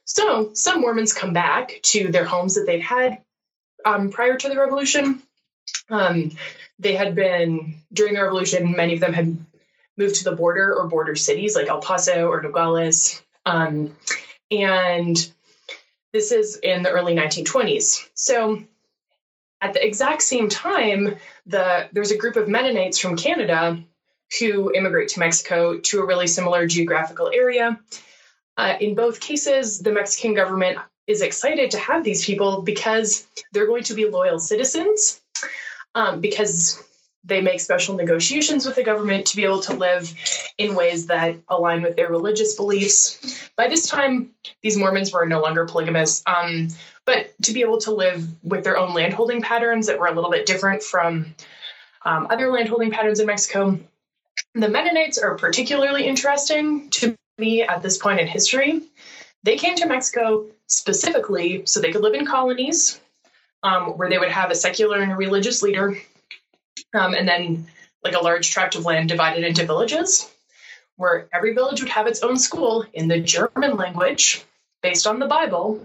So 0.06 0.54
some 0.54 0.82
Mormons 0.82 1.14
come 1.14 1.34
back 1.34 1.80
to 1.84 2.12
their 2.12 2.26
homes 2.26 2.56
that 2.56 2.66
they've 2.66 2.82
had 2.82 3.22
um, 3.86 4.10
prior 4.10 4.38
to 4.38 4.50
the 4.50 4.58
revolution. 4.58 5.22
Um, 5.90 6.32
they 6.80 6.96
had 6.96 7.16
been 7.16 7.76
during 7.94 8.14
the 8.14 8.24
revolution. 8.24 8.72
Many 8.72 8.94
of 8.94 9.00
them 9.00 9.14
had 9.14 9.38
moved 9.98 10.16
to 10.16 10.24
the 10.24 10.36
border 10.36 10.74
or 10.74 10.88
border 10.88 11.16
cities 11.16 11.56
like 11.56 11.68
El 11.68 11.82
Paso 11.82 12.28
or 12.28 12.42
Nogales, 12.42 13.22
um, 13.46 13.96
and 14.50 15.32
this 16.14 16.32
is 16.32 16.58
in 16.58 16.84
the 16.84 16.90
early 16.90 17.16
1920s. 17.16 18.08
So 18.14 18.64
at 19.62 19.74
the 19.74 19.86
exact 19.86 20.22
same 20.22 20.50
time, 20.50 21.16
the 21.46 21.90
there's 21.92 22.12
a 22.12 22.18
group 22.18 22.36
of 22.36 22.48
Mennonites 22.48 23.00
from 23.00 23.18
Canada 23.18 23.84
who 24.40 24.72
immigrate 24.74 25.10
to 25.10 25.20
Mexico 25.20 25.80
to 25.80 26.00
a 26.00 26.06
really 26.06 26.28
similar 26.28 26.68
geographical 26.68 27.32
area. 27.34 27.80
Uh, 28.58 28.76
in 28.80 28.96
both 28.96 29.20
cases, 29.20 29.80
the 29.80 29.92
Mexican 29.92 30.34
government 30.34 30.78
is 31.08 31.22
excited 31.22 31.72
to 31.72 31.80
have 31.80 32.04
these 32.04 32.24
people 32.24 32.62
because 32.62 33.28
they're 33.52 33.66
going 33.66 33.84
to 33.84 33.96
be 33.96 34.06
loyal 34.06 34.40
citizens, 34.40 35.20
um, 35.96 36.22
because 36.22 36.84
they 37.24 37.42
make 37.42 37.60
special 37.60 37.96
negotiations 37.96 38.66
with 38.66 38.76
the 38.76 38.84
government 38.84 39.28
to 39.28 39.36
be 39.36 39.44
able 39.44 39.60
to 39.62 39.74
live 39.74 40.14
in 40.58 40.76
ways 40.76 41.08
that 41.08 41.36
align 41.48 41.82
with 41.82 41.96
their 41.96 42.10
religious 42.10 42.56
beliefs. 42.56 43.50
By 43.56 43.68
this 43.68 43.88
time, 43.88 44.32
these 44.62 44.78
Mormons 44.78 45.12
were 45.12 45.26
no 45.26 45.42
longer 45.42 45.66
polygamous, 45.66 46.24
um, 46.26 46.70
but 47.06 47.32
to 47.44 47.54
be 47.54 47.62
able 47.62 47.80
to 47.80 47.92
live 47.92 48.26
with 48.44 48.64
their 48.64 48.78
own 48.78 48.94
landholding 48.94 49.42
patterns 49.42 49.88
that 49.88 50.00
were 50.00 50.08
a 50.08 50.14
little 50.14 50.32
bit 50.32 50.46
different 50.46 50.82
from 50.82 51.36
um, 52.06 52.28
other 52.30 52.52
landholding 52.52 52.92
patterns 52.92 53.20
in 53.20 53.28
Mexico. 53.28 53.80
The 54.56 54.70
Mennonites 54.70 55.18
are 55.18 55.36
particularly 55.36 56.06
interesting 56.06 56.90
to 56.92 57.16
me 57.38 57.64
at 57.64 57.82
this 57.82 57.98
point 57.98 58.20
in 58.20 58.28
history. 58.28 58.82
They 59.44 59.58
came 59.58 59.76
to 59.76 59.88
Mexico 59.88 60.48
specifically 60.68 61.64
so 61.66 61.80
they 61.80 61.92
could 61.92 62.02
live 62.02 62.14
in 62.14 62.26
colonies 62.26 63.00
um, 63.64 63.98
where 63.98 64.10
they 64.10 64.18
would 64.18 64.32
have 64.32 64.52
a 64.52 64.56
secular 64.56 65.02
and 65.02 65.12
a 65.12 65.16
religious 65.16 65.62
leader 65.62 65.98
um, 66.94 67.14
and 67.14 67.28
then 67.28 67.68
like 68.04 68.16
a 68.16 68.20
large 68.20 68.52
tract 68.52 68.76
of 68.76 68.86
land 68.86 69.10
divided 69.10 69.44
into 69.44 69.66
villages, 69.66 70.30
where 70.96 71.28
every 71.34 71.54
village 71.54 71.82
would 71.82 71.90
have 71.90 72.08
its 72.08 72.22
own 72.22 72.38
school 72.38 72.86
in 72.94 73.08
the 73.08 73.20
German 73.20 73.78
language 73.78 74.44
based 74.82 75.08
on 75.08 75.20
the 75.20 75.28
Bible. 75.28 75.82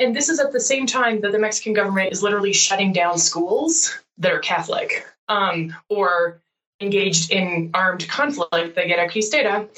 And 0.00 0.14
this 0.14 0.28
is 0.28 0.38
at 0.38 0.52
the 0.52 0.60
same 0.60 0.86
time 0.86 1.20
that 1.22 1.32
the 1.32 1.38
Mexican 1.38 1.72
government 1.72 2.12
is 2.12 2.22
literally 2.22 2.52
shutting 2.52 2.92
down 2.92 3.18
schools 3.18 3.98
that 4.18 4.32
are 4.32 4.38
Catholic 4.38 5.06
um, 5.28 5.74
or 5.88 6.40
engaged 6.80 7.32
in 7.32 7.70
armed 7.74 8.08
conflict, 8.08 8.76
the 8.76 8.86
Guerra 8.86 9.08
Cristera, 9.08 9.68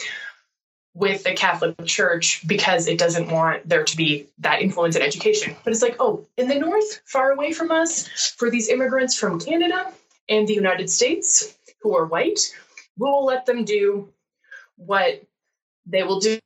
with 0.94 1.22
the 1.22 1.32
Catholic 1.32 1.76
Church 1.84 2.46
because 2.46 2.88
it 2.88 2.98
doesn't 2.98 3.30
want 3.30 3.68
there 3.68 3.84
to 3.84 3.96
be 3.96 4.26
that 4.38 4.60
influence 4.60 4.96
in 4.96 5.02
education. 5.02 5.54
But 5.64 5.72
it's 5.72 5.82
like, 5.82 5.96
oh, 6.00 6.26
in 6.36 6.48
the 6.48 6.58
North, 6.58 7.00
far 7.04 7.30
away 7.30 7.52
from 7.52 7.70
us, 7.70 8.08
for 8.36 8.50
these 8.50 8.68
immigrants 8.68 9.16
from 9.16 9.38
Canada 9.38 9.92
and 10.28 10.48
the 10.48 10.54
United 10.54 10.90
States 10.90 11.56
who 11.82 11.96
are 11.96 12.06
white, 12.06 12.40
we 12.98 13.08
will 13.08 13.24
let 13.24 13.46
them 13.46 13.64
do 13.64 14.12
what 14.76 15.22
they 15.86 16.02
will 16.02 16.20
do 16.20 16.40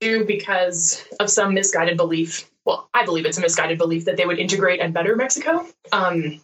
because 0.00 1.06
of 1.20 1.30
some 1.30 1.54
misguided 1.54 1.96
belief. 1.96 2.50
Well, 2.64 2.88
I 2.94 3.04
believe 3.04 3.26
it's 3.26 3.38
a 3.38 3.40
misguided 3.40 3.78
belief 3.78 4.06
that 4.06 4.16
they 4.16 4.26
would 4.26 4.38
integrate 4.38 4.80
and 4.80 4.92
better 4.92 5.16
Mexico. 5.16 5.66
Um, 5.92 6.40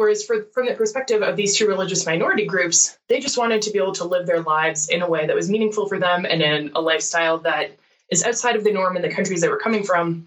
Whereas, 0.00 0.24
for, 0.24 0.44
from 0.54 0.64
the 0.64 0.72
perspective 0.72 1.20
of 1.20 1.36
these 1.36 1.58
two 1.58 1.68
religious 1.68 2.06
minority 2.06 2.46
groups, 2.46 2.98
they 3.10 3.20
just 3.20 3.36
wanted 3.36 3.60
to 3.60 3.70
be 3.70 3.78
able 3.78 3.92
to 3.92 4.04
live 4.04 4.26
their 4.26 4.40
lives 4.40 4.88
in 4.88 5.02
a 5.02 5.06
way 5.06 5.26
that 5.26 5.36
was 5.36 5.50
meaningful 5.50 5.90
for 5.90 5.98
them 5.98 6.24
and 6.24 6.40
in 6.40 6.72
a 6.74 6.80
lifestyle 6.80 7.36
that 7.40 7.76
is 8.10 8.24
outside 8.24 8.56
of 8.56 8.64
the 8.64 8.72
norm 8.72 8.96
in 8.96 9.02
the 9.02 9.10
countries 9.10 9.42
they 9.42 9.50
were 9.50 9.58
coming 9.58 9.82
from. 9.84 10.26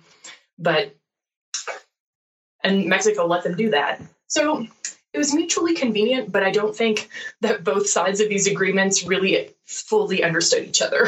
But, 0.59 0.95
and 2.63 2.85
Mexico 2.85 3.25
let 3.25 3.41
them 3.41 3.57
do 3.57 3.71
that. 3.71 3.99
So 4.27 4.67
it 5.11 5.17
was 5.17 5.33
mutually 5.33 5.73
convenient, 5.73 6.31
but 6.31 6.43
I 6.43 6.51
don't 6.51 6.75
think 6.75 7.09
that 7.41 7.63
both 7.63 7.89
sides 7.89 8.21
of 8.21 8.29
these 8.29 8.45
agreements 8.45 9.03
really 9.03 9.55
fully 9.65 10.23
understood 10.23 10.65
each 10.65 10.83
other. 10.83 11.07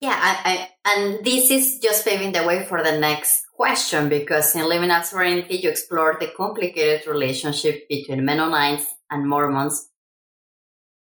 Yeah, 0.00 0.14
I, 0.16 0.68
I, 0.84 0.92
and 0.92 1.24
this 1.24 1.50
is 1.50 1.80
just 1.80 2.04
paving 2.04 2.30
the 2.30 2.44
way 2.44 2.64
for 2.66 2.84
the 2.84 3.00
next 3.00 3.41
question 3.52 4.08
because 4.08 4.54
in 4.54 4.62
Liminal 4.62 5.04
Sovereignty, 5.04 5.56
you 5.56 5.70
explore 5.70 6.16
the 6.18 6.32
complicated 6.36 7.06
relationship 7.06 7.88
between 7.88 8.24
Mennonites 8.24 8.86
and 9.10 9.28
Mormons 9.28 9.88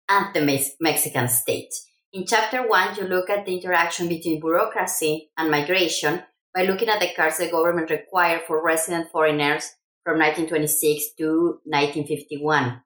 and 0.09 0.33
the 0.33 0.73
Mexican 0.79 1.27
state. 1.27 1.73
In 2.13 2.25
chapter 2.25 2.67
one, 2.67 2.95
you 2.95 3.03
look 3.03 3.29
at 3.29 3.45
the 3.45 3.53
interaction 3.53 4.07
between 4.07 4.39
bureaucracy 4.39 5.29
and 5.37 5.51
migration 5.51 6.23
by 6.55 6.63
looking 6.63 6.89
at 6.89 6.99
the 6.99 7.13
cards 7.15 7.37
the 7.37 7.51
government 7.51 7.89
required 7.89 8.41
for 8.47 8.63
resident 8.63 9.11
foreigners 9.11 9.69
from 10.03 10.17
1926 10.17 11.15
to 11.17 11.59
1951. 11.65 12.81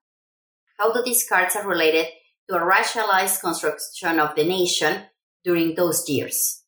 How 0.78 0.92
do 0.92 1.04
these 1.06 1.28
cards 1.30 1.56
are 1.56 1.68
related 1.68 2.08
to 2.50 2.56
a 2.56 2.60
racialized 2.60 3.40
construction 3.40 4.20
of 4.20 4.36
the 4.36 4.44
nation 4.44 5.04
during 5.46 5.76
those 5.76 6.10
years? 6.10 6.64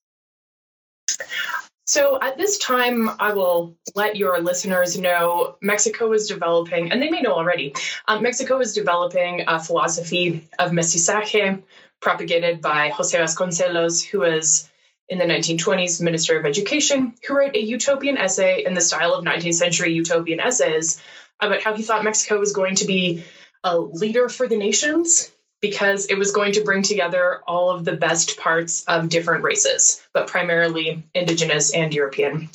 So 1.86 2.18
at 2.22 2.38
this 2.38 2.58
time, 2.60 3.10
I 3.20 3.34
will 3.34 3.76
let 3.94 4.16
your 4.16 4.40
listeners 4.42 4.98
know 4.98 5.58
Mexico 5.62 6.14
is 6.14 6.28
developing, 6.28 6.92
and 6.92 7.02
they 7.02 7.10
may 7.10 7.22
know 7.22 7.34
already, 7.34 7.76
um, 8.08 8.24
Mexico 8.24 8.60
is 8.60 8.74
developing 8.74 9.44
a 9.48 9.60
philosophy 9.60 10.48
of 10.60 10.72
mestizaje 10.72 11.62
propagated 12.00 12.62
by 12.62 12.90
Jose 12.90 13.18
Vasconcelos, 13.18 14.04
who 14.04 14.20
was 14.20 14.70
in 15.10 15.18
the 15.18 15.26
1920s 15.26 16.02
Minister 16.02 16.40
of 16.40 16.46
Education, 16.46 17.16
who 17.28 17.36
wrote 17.36 17.56
a 17.56 17.62
utopian 17.62 18.18
essay 18.18 18.64
in 18.66 18.74
the 18.74 18.82
style 18.82 19.14
of 19.14 19.26
19th 19.26 19.56
century 19.56 19.94
utopian 19.94 20.40
essays 20.40 21.02
about 21.42 21.62
how 21.62 21.74
he 21.76 21.84
thought 21.84 22.04
Mexico 22.04 22.40
was 22.40 22.54
going 22.54 22.76
to 22.76 22.86
be 22.86 23.26
a 23.64 23.78
leader 23.78 24.30
for 24.30 24.48
the 24.48 24.58
nations 24.58 25.32
because 25.64 26.08
it 26.08 26.18
was 26.18 26.34
going 26.34 26.52
to 26.52 26.62
bring 26.62 26.84
together 26.84 27.40
all 27.48 27.70
of 27.72 27.86
the 27.86 27.96
best 27.96 28.38
parts 28.38 28.84
of 28.84 29.08
different 29.08 29.46
races, 29.46 30.06
but 30.14 30.28
primarily 30.28 31.08
indigenous 31.14 31.74
and 31.74 31.94
European. 31.94 32.50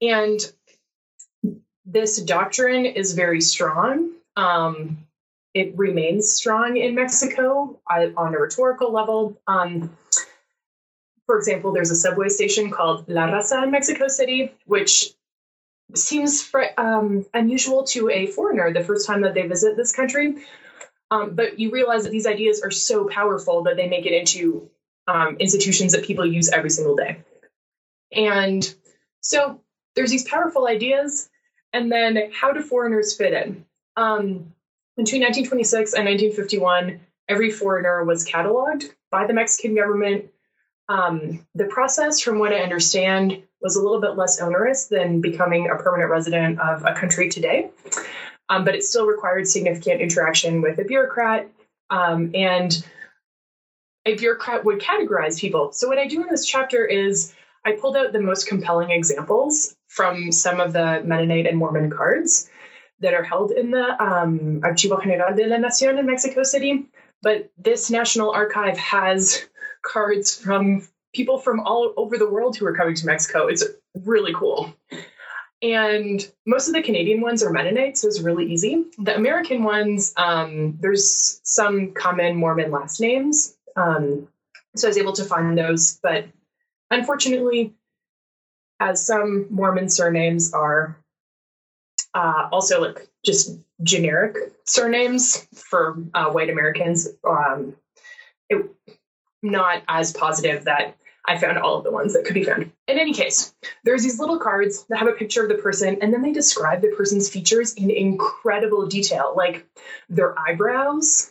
And 0.00 0.40
this 1.84 2.16
doctrine 2.22 2.86
is 2.86 3.12
very 3.12 3.42
strong. 3.42 4.12
Um, 4.36 5.06
it 5.52 5.76
remains 5.76 6.32
strong 6.32 6.78
in 6.78 6.94
Mexico 6.94 7.78
uh, 7.88 8.06
on 8.16 8.34
a 8.34 8.38
rhetorical 8.38 8.90
level. 8.90 9.38
Um, 9.46 9.94
for 11.26 11.36
example, 11.36 11.74
there's 11.74 11.90
a 11.90 11.94
subway 11.94 12.30
station 12.30 12.70
called 12.70 13.06
La 13.06 13.26
Raza 13.28 13.64
in 13.64 13.70
Mexico 13.70 14.08
City, 14.08 14.54
which 14.64 15.12
seems 15.94 16.50
um, 16.78 17.26
unusual 17.34 17.84
to 17.84 18.08
a 18.08 18.28
foreigner 18.28 18.72
the 18.72 18.82
first 18.82 19.06
time 19.06 19.20
that 19.20 19.34
they 19.34 19.46
visit 19.46 19.76
this 19.76 19.92
country. 19.92 20.36
Um, 21.14 21.34
but 21.34 21.58
you 21.58 21.70
realize 21.70 22.04
that 22.04 22.10
these 22.10 22.26
ideas 22.26 22.60
are 22.62 22.70
so 22.70 23.06
powerful 23.06 23.62
that 23.64 23.76
they 23.76 23.88
make 23.88 24.06
it 24.06 24.12
into 24.12 24.68
um, 25.06 25.36
institutions 25.38 25.92
that 25.92 26.04
people 26.04 26.26
use 26.26 26.48
every 26.48 26.70
single 26.70 26.96
day. 26.96 27.18
And 28.12 28.74
so 29.20 29.60
there's 29.94 30.10
these 30.10 30.28
powerful 30.28 30.66
ideas, 30.66 31.28
and 31.72 31.90
then 31.90 32.30
how 32.32 32.52
do 32.52 32.62
foreigners 32.62 33.16
fit 33.16 33.32
in? 33.32 33.64
Um, 33.96 34.52
between 34.96 35.22
1926 35.22 35.94
and 35.94 36.04
1951, 36.06 37.00
every 37.28 37.50
foreigner 37.50 38.04
was 38.04 38.26
cataloged 38.26 38.90
by 39.10 39.26
the 39.26 39.34
Mexican 39.34 39.74
government. 39.74 40.26
Um, 40.88 41.46
the 41.54 41.66
process, 41.66 42.20
from 42.20 42.38
what 42.38 42.52
I 42.52 42.58
understand, 42.58 43.42
was 43.60 43.76
a 43.76 43.82
little 43.82 44.00
bit 44.00 44.16
less 44.16 44.40
onerous 44.40 44.86
than 44.86 45.20
becoming 45.20 45.70
a 45.70 45.76
permanent 45.76 46.10
resident 46.10 46.60
of 46.60 46.84
a 46.84 46.92
country 46.92 47.28
today 47.28 47.70
um, 48.48 48.64
but 48.64 48.74
it 48.74 48.84
still 48.84 49.06
required 49.06 49.46
significant 49.46 50.00
interaction 50.00 50.62
with 50.62 50.78
a 50.78 50.84
bureaucrat. 50.84 51.48
Um, 51.90 52.30
and 52.34 52.84
a 54.06 54.14
bureaucrat 54.14 54.64
would 54.64 54.80
categorize 54.80 55.38
people. 55.40 55.72
So, 55.72 55.88
what 55.88 55.98
I 55.98 56.06
do 56.06 56.22
in 56.22 56.28
this 56.28 56.46
chapter 56.46 56.84
is 56.84 57.34
I 57.64 57.72
pulled 57.72 57.96
out 57.96 58.12
the 58.12 58.20
most 58.20 58.46
compelling 58.46 58.90
examples 58.90 59.74
from 59.88 60.32
some 60.32 60.60
of 60.60 60.72
the 60.72 61.02
Mennonite 61.04 61.46
and 61.46 61.58
Mormon 61.58 61.90
cards 61.90 62.50
that 63.00 63.14
are 63.14 63.22
held 63.22 63.52
in 63.52 63.70
the 63.70 64.02
um, 64.02 64.60
Archivo 64.62 65.02
General 65.02 65.34
de 65.34 65.46
la 65.46 65.56
Nación 65.56 65.98
in 65.98 66.06
Mexico 66.06 66.42
City. 66.42 66.86
But 67.22 67.50
this 67.56 67.90
National 67.90 68.30
Archive 68.30 68.76
has 68.76 69.46
cards 69.82 70.38
from 70.38 70.86
people 71.14 71.38
from 71.38 71.60
all 71.60 71.94
over 71.96 72.18
the 72.18 72.28
world 72.28 72.56
who 72.56 72.66
are 72.66 72.74
coming 72.74 72.94
to 72.96 73.06
Mexico. 73.06 73.46
It's 73.46 73.64
really 73.94 74.34
cool. 74.34 74.74
And 75.62 76.30
most 76.46 76.68
of 76.68 76.74
the 76.74 76.82
Canadian 76.82 77.20
ones 77.20 77.42
are 77.42 77.50
Mennonite, 77.50 77.96
so 77.96 78.08
it's 78.08 78.20
really 78.20 78.52
easy. 78.52 78.84
The 78.98 79.16
American 79.16 79.62
ones, 79.62 80.12
um, 80.16 80.76
there's 80.80 81.40
some 81.42 81.92
common 81.92 82.36
Mormon 82.36 82.70
last 82.70 83.00
names. 83.00 83.56
Um, 83.76 84.28
so 84.76 84.88
I 84.88 84.90
was 84.90 84.98
able 84.98 85.14
to 85.14 85.24
find 85.24 85.56
those. 85.56 85.98
But 86.02 86.26
unfortunately, 86.90 87.72
as 88.80 89.06
some 89.06 89.46
Mormon 89.50 89.88
surnames 89.88 90.52
are 90.52 90.98
uh, 92.14 92.48
also 92.52 92.80
like 92.80 93.08
just 93.24 93.58
generic 93.82 94.36
surnames 94.64 95.46
for 95.54 95.96
uh, 96.14 96.30
white 96.30 96.50
Americans, 96.50 97.08
um, 97.28 97.74
it, 98.50 98.70
not 99.42 99.82
as 99.88 100.12
positive 100.12 100.64
that 100.64 100.96
I 101.26 101.38
found 101.38 101.58
all 101.58 101.78
of 101.78 101.84
the 101.84 101.90
ones 101.90 102.12
that 102.12 102.24
could 102.24 102.34
be 102.34 102.44
found. 102.44 102.70
In 102.86 102.98
any 102.98 103.14
case, 103.14 103.54
there's 103.82 104.02
these 104.02 104.18
little 104.18 104.38
cards 104.38 104.84
that 104.88 104.98
have 104.98 105.08
a 105.08 105.12
picture 105.12 105.42
of 105.42 105.48
the 105.48 105.54
person, 105.54 105.98
and 106.02 106.12
then 106.12 106.22
they 106.22 106.32
describe 106.32 106.82
the 106.82 106.94
person's 106.96 107.30
features 107.30 107.74
in 107.74 107.90
incredible 107.90 108.86
detail, 108.86 109.32
like 109.34 109.66
their 110.10 110.38
eyebrows, 110.38 111.30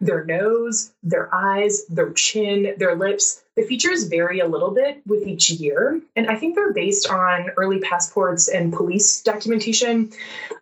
their 0.00 0.24
nose, 0.24 0.92
their 1.02 1.32
eyes, 1.34 1.86
their 1.86 2.12
chin, 2.12 2.74
their 2.78 2.94
lips. 2.94 3.42
The 3.56 3.62
features 3.62 4.04
vary 4.04 4.40
a 4.40 4.46
little 4.46 4.70
bit 4.70 5.02
with 5.06 5.26
each 5.26 5.50
year, 5.50 6.00
and 6.16 6.28
I 6.28 6.36
think 6.36 6.54
they're 6.54 6.72
based 6.72 7.08
on 7.08 7.50
early 7.56 7.80
passports 7.80 8.48
and 8.48 8.72
police 8.72 9.22
documentation 9.22 10.10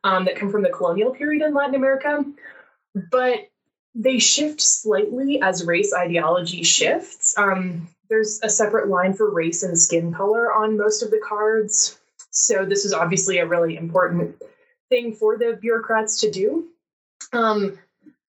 um, 0.05 0.25
that 0.25 0.37
come 0.37 0.51
from 0.51 0.63
the 0.63 0.71
colonial 0.71 1.13
period 1.13 1.43
in 1.43 1.55
Latin 1.55 1.77
America. 1.77 2.25
But 2.95 3.49
they 3.95 4.19
shift 4.19 4.61
slightly 4.61 5.41
as 5.41 5.65
race 5.65 5.95
ideology 5.95 6.63
shifts. 6.63 7.37
Um, 7.39 7.89
there's 8.13 8.41
a 8.43 8.49
separate 8.51 8.89
line 8.89 9.15
for 9.15 9.31
race 9.31 9.63
and 9.63 9.79
skin 9.79 10.13
color 10.13 10.53
on 10.53 10.77
most 10.77 11.03
of 11.03 11.11
the 11.11 11.19
cards. 11.27 11.99
So 12.29 12.67
this 12.67 12.85
is 12.85 12.93
obviously 12.93 13.39
a 13.39 13.47
really 13.47 13.75
important 13.75 14.37
thing 14.91 15.15
for 15.15 15.39
the 15.39 15.57
bureaucrats 15.59 16.21
to 16.21 16.31
do. 16.31 16.69
Um, 17.33 17.79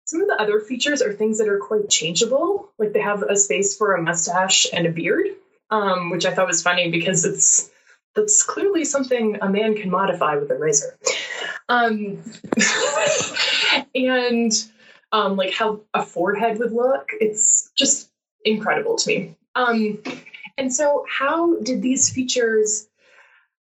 some 0.05 0.21
of 0.21 0.29
the 0.29 0.41
other 0.41 0.61
features 0.61 1.01
are 1.01 1.11
things 1.11 1.39
that 1.39 1.49
are 1.49 1.59
quite 1.59 1.89
changeable, 1.89 2.69
like 2.79 2.93
they 2.93 3.01
have 3.01 3.21
a 3.23 3.35
space 3.35 3.75
for 3.75 3.95
a 3.95 4.01
mustache 4.01 4.65
and 4.71 4.87
a 4.87 4.91
beard, 4.91 5.27
um, 5.69 6.09
which 6.09 6.25
I 6.25 6.33
thought 6.33 6.47
was 6.47 6.63
funny 6.63 6.89
because 6.89 7.25
it's 7.25 7.69
that's 8.15 8.43
clearly 8.43 8.85
something 8.85 9.39
a 9.41 9.49
man 9.49 9.75
can 9.75 9.89
modify 9.89 10.37
with 10.37 10.49
a 10.51 10.55
razor. 10.55 10.97
Um, 11.67 12.23
and 13.95 14.53
um, 15.11 15.35
like 15.35 15.53
how 15.53 15.81
a 15.93 16.01
forehead 16.01 16.59
would 16.59 16.71
look, 16.71 17.09
it's 17.19 17.71
just 17.75 18.09
incredible 18.45 18.95
to 18.95 19.09
me. 19.09 19.35
Um, 19.55 20.03
and 20.57 20.73
so, 20.73 21.05
how 21.09 21.59
did 21.59 21.81
these 21.81 22.09
features 22.09 22.87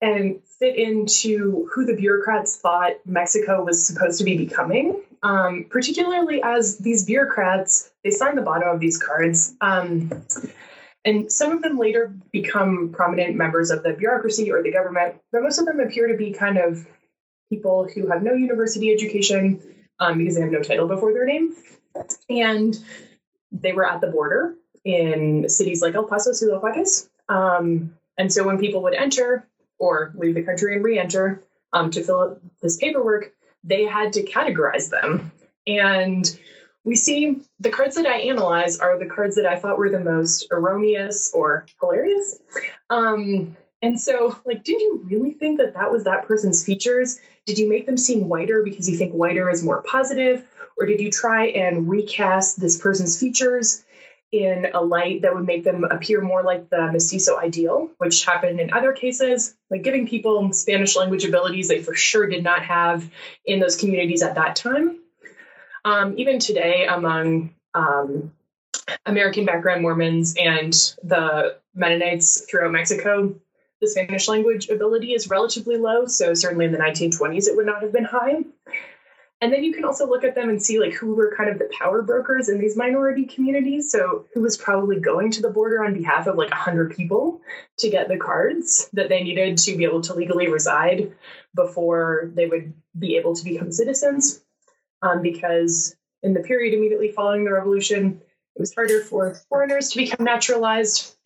and 0.01 0.41
fit 0.59 0.75
into 0.75 1.69
who 1.73 1.85
the 1.85 1.95
bureaucrats 1.95 2.57
thought 2.57 2.93
Mexico 3.05 3.63
was 3.63 3.85
supposed 3.85 4.17
to 4.19 4.23
be 4.23 4.37
becoming? 4.37 5.01
Um, 5.21 5.67
particularly 5.69 6.41
as 6.43 6.77
these 6.79 7.05
bureaucrats 7.05 7.91
they 8.03 8.11
sign 8.11 8.35
the 8.35 8.41
bottom 8.41 8.67
of 8.67 8.81
these 8.81 8.97
cards, 8.97 9.53
um, 9.61 10.11
and 11.05 11.31
some 11.31 11.51
of 11.51 11.61
them 11.61 11.77
later 11.77 12.13
become 12.31 12.89
prominent 12.91 13.35
members 13.35 13.71
of 13.71 13.83
the 13.83 13.93
bureaucracy 13.93 14.51
or 14.51 14.61
the 14.61 14.71
government. 14.71 15.15
But 15.31 15.43
most 15.43 15.59
of 15.59 15.65
them 15.65 15.79
appear 15.79 16.07
to 16.07 16.17
be 16.17 16.31
kind 16.31 16.57
of 16.57 16.85
people 17.49 17.87
who 17.93 18.07
have 18.07 18.23
no 18.23 18.33
university 18.33 18.91
education 18.91 19.61
um, 19.99 20.17
because 20.17 20.35
they 20.35 20.41
have 20.41 20.51
no 20.51 20.61
title 20.61 20.87
before 20.87 21.13
their 21.13 21.25
name, 21.25 21.55
and 22.29 22.77
they 23.53 23.71
were 23.71 23.89
at 23.89 24.01
the 24.01 24.07
border 24.07 24.57
in 24.85 25.47
cities 25.49 25.81
like 25.81 25.95
El 25.95 26.03
Paso, 26.03 26.33
Ciudad 26.33 26.61
Juarez. 26.61 27.09
Um, 27.29 27.95
and 28.17 28.31
so 28.31 28.45
when 28.45 28.59
people 28.59 28.83
would 28.83 28.93
enter 28.93 29.47
or 29.79 30.13
leave 30.15 30.35
the 30.35 30.43
country 30.43 30.75
and 30.75 30.83
re-enter 30.83 31.41
um, 31.71 31.89
to 31.91 32.03
fill 32.03 32.19
out 32.19 32.41
this 32.61 32.77
paperwork, 32.77 33.33
they 33.63 33.83
had 33.83 34.13
to 34.13 34.23
categorize 34.23 34.89
them. 34.89 35.31
And 35.65 36.37
we 36.83 36.95
see 36.95 37.41
the 37.59 37.69
cards 37.69 37.95
that 37.95 38.05
I 38.05 38.17
analyze 38.17 38.77
are 38.77 38.99
the 38.99 39.05
cards 39.05 39.35
that 39.37 39.45
I 39.45 39.57
thought 39.57 39.77
were 39.77 39.89
the 39.89 39.99
most 39.99 40.47
erroneous 40.51 41.31
or 41.33 41.65
hilarious. 41.79 42.39
Um, 42.89 43.55
and 43.81 43.99
so, 43.99 44.37
like, 44.45 44.63
did 44.63 44.79
you 44.79 45.01
really 45.05 45.31
think 45.31 45.59
that 45.59 45.73
that 45.73 45.91
was 45.91 46.03
that 46.03 46.27
person's 46.27 46.63
features? 46.63 47.19
Did 47.45 47.57
you 47.57 47.69
make 47.69 47.85
them 47.85 47.97
seem 47.97 48.27
whiter 48.29 48.63
because 48.63 48.89
you 48.89 48.97
think 48.97 49.13
whiter 49.13 49.49
is 49.49 49.63
more 49.63 49.81
positive? 49.83 50.45
Or 50.77 50.85
did 50.85 50.99
you 50.99 51.11
try 51.11 51.47
and 51.47 51.89
recast 51.89 52.59
this 52.59 52.77
person's 52.77 53.19
features 53.19 53.83
in 54.33 54.65
a 54.73 54.81
light 54.81 55.21
that 55.21 55.35
would 55.35 55.45
make 55.45 55.63
them 55.63 55.83
appear 55.83 56.19
more 56.19 56.41
like 56.41 56.67
the 56.71 56.91
mestizo 56.91 57.37
ideal, 57.37 57.91
which 57.99 58.25
happened 58.25 58.59
in 58.59 58.73
other 58.73 58.91
cases, 58.91 59.55
like 59.69 59.83
giving 59.83 60.07
people 60.07 60.51
Spanish 60.53 60.95
language 60.95 61.23
abilities 61.23 61.67
they 61.67 61.83
for 61.83 61.93
sure 61.93 62.25
did 62.25 62.43
not 62.43 62.63
have 62.63 63.07
in 63.45 63.59
those 63.59 63.75
communities 63.75 64.23
at 64.23 64.33
that 64.33 64.55
time. 64.55 64.99
Um, 65.85 66.15
even 66.17 66.39
today, 66.39 66.87
among 66.87 67.53
um, 67.75 68.33
American 69.05 69.45
background 69.45 69.83
Mormons 69.83 70.33
and 70.35 70.73
the 71.03 71.57
Mennonites 71.75 72.41
throughout 72.49 72.71
Mexico, 72.71 73.35
the 73.81 73.87
Spanish 73.87 74.27
language 74.27 74.67
ability 74.67 75.13
is 75.13 75.29
relatively 75.29 75.77
low. 75.77 76.07
So, 76.07 76.33
certainly 76.33 76.65
in 76.65 76.71
the 76.71 76.79
1920s, 76.79 77.47
it 77.47 77.55
would 77.55 77.67
not 77.67 77.83
have 77.83 77.93
been 77.93 78.05
high. 78.05 78.45
And 79.43 79.51
then 79.51 79.65
you 79.65 79.73
can 79.73 79.83
also 79.83 80.07
look 80.07 80.23
at 80.23 80.35
them 80.35 80.47
and 80.47 80.63
see 80.63 80.79
like 80.79 80.93
who 80.93 81.15
were 81.15 81.35
kind 81.35 81.49
of 81.49 81.59
the 81.59 81.69
power 81.77 82.01
brokers 82.01 82.47
in 82.47 82.61
these 82.61 82.77
minority 82.77 83.25
communities. 83.25 83.91
So 83.91 84.25
who 84.33 84.39
was 84.39 84.55
probably 84.55 85.01
going 85.01 85.31
to 85.31 85.41
the 85.41 85.49
border 85.49 85.83
on 85.83 85.93
behalf 85.93 86.27
of 86.27 86.37
like 86.37 86.49
100 86.49 86.95
people 86.95 87.41
to 87.79 87.89
get 87.89 88.07
the 88.07 88.15
cards 88.15 88.89
that 88.93 89.09
they 89.09 89.21
needed 89.21 89.57
to 89.57 89.75
be 89.75 89.83
able 89.83 89.99
to 90.03 90.13
legally 90.13 90.47
reside 90.47 91.11
before 91.53 92.31
they 92.33 92.45
would 92.45 92.71
be 92.97 93.17
able 93.17 93.35
to 93.35 93.43
become 93.43 93.69
citizens. 93.69 94.41
Um, 95.01 95.21
because 95.21 95.93
in 96.21 96.33
the 96.33 96.39
period 96.39 96.73
immediately 96.73 97.11
following 97.11 97.43
the 97.43 97.51
revolution, 97.51 98.21
it 98.55 98.59
was 98.61 98.73
harder 98.73 99.01
for 99.01 99.35
foreigners 99.49 99.89
to 99.89 99.97
become 99.97 100.23
naturalized 100.23 101.17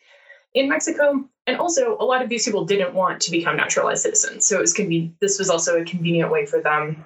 in 0.55 0.69
Mexico. 0.69 1.29
And 1.45 1.59
also, 1.59 1.95
a 1.99 2.03
lot 2.03 2.23
of 2.23 2.29
these 2.29 2.45
people 2.45 2.65
didn't 2.65 2.95
want 2.95 3.21
to 3.21 3.31
become 3.31 3.57
naturalized 3.57 4.01
citizens. 4.01 4.47
So 4.47 4.57
it 4.57 4.61
was 4.61 4.73
conven- 4.73 5.13
this 5.21 5.37
was 5.37 5.51
also 5.51 5.79
a 5.79 5.85
convenient 5.85 6.31
way 6.31 6.47
for 6.47 6.59
them 6.63 7.05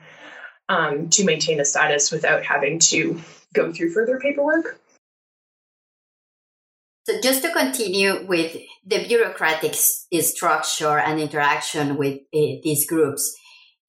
um, 0.72 1.10
to 1.10 1.26
maintain 1.26 1.60
a 1.60 1.66
status 1.66 2.12
without 2.12 2.44
having 2.44 2.80
to 2.80 3.20
go 3.54 3.74
through 3.74 3.92
further 3.92 4.20
paperwork. 4.20 4.80
So, 7.06 7.20
just 7.22 7.42
to 7.42 7.52
continue 7.52 8.26
with 8.26 8.56
the 8.86 9.06
bureaucratic 9.06 9.74
structure 9.76 10.98
and 10.98 11.20
interaction 11.20 11.98
with 11.98 12.20
uh, 12.34 12.62
these 12.64 12.88
groups, 12.88 13.36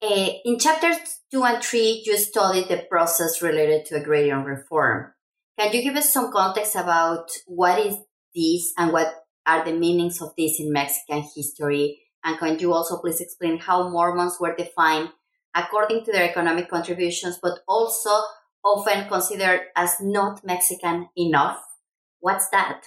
uh, 0.01 0.29
in 0.43 0.59
chapters 0.59 0.97
two 1.31 1.43
and 1.43 1.63
three, 1.63 2.03
you 2.05 2.17
studied 2.17 2.67
the 2.67 2.85
process 2.89 3.41
related 3.41 3.85
to 3.85 3.95
agrarian 3.95 4.43
reform. 4.43 5.13
Can 5.57 5.71
you 5.71 5.83
give 5.83 5.95
us 5.95 6.11
some 6.11 6.33
context 6.33 6.75
about 6.75 7.29
what 7.45 7.79
is 7.79 7.95
this 8.35 8.73
and 8.77 8.91
what 8.91 9.23
are 9.45 9.63
the 9.63 9.73
meanings 9.73 10.21
of 10.21 10.33
this 10.35 10.59
in 10.59 10.73
Mexican 10.73 11.23
history? 11.35 12.01
And 12.23 12.37
can 12.39 12.57
you 12.59 12.73
also 12.73 12.97
please 12.97 13.21
explain 13.21 13.59
how 13.59 13.89
Mormons 13.89 14.37
were 14.39 14.55
defined 14.55 15.09
according 15.55 16.05
to 16.05 16.11
their 16.11 16.29
economic 16.29 16.69
contributions, 16.69 17.39
but 17.41 17.59
also 17.67 18.09
often 18.63 19.07
considered 19.07 19.61
as 19.75 19.95
not 20.01 20.45
Mexican 20.45 21.09
enough. 21.17 21.63
What's 22.19 22.49
that? 22.49 22.83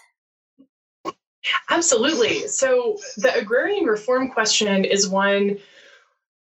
Absolutely. 1.70 2.48
So 2.48 2.98
the 3.16 3.34
agrarian 3.34 3.84
reform 3.84 4.30
question 4.30 4.84
is 4.84 5.08
one 5.08 5.58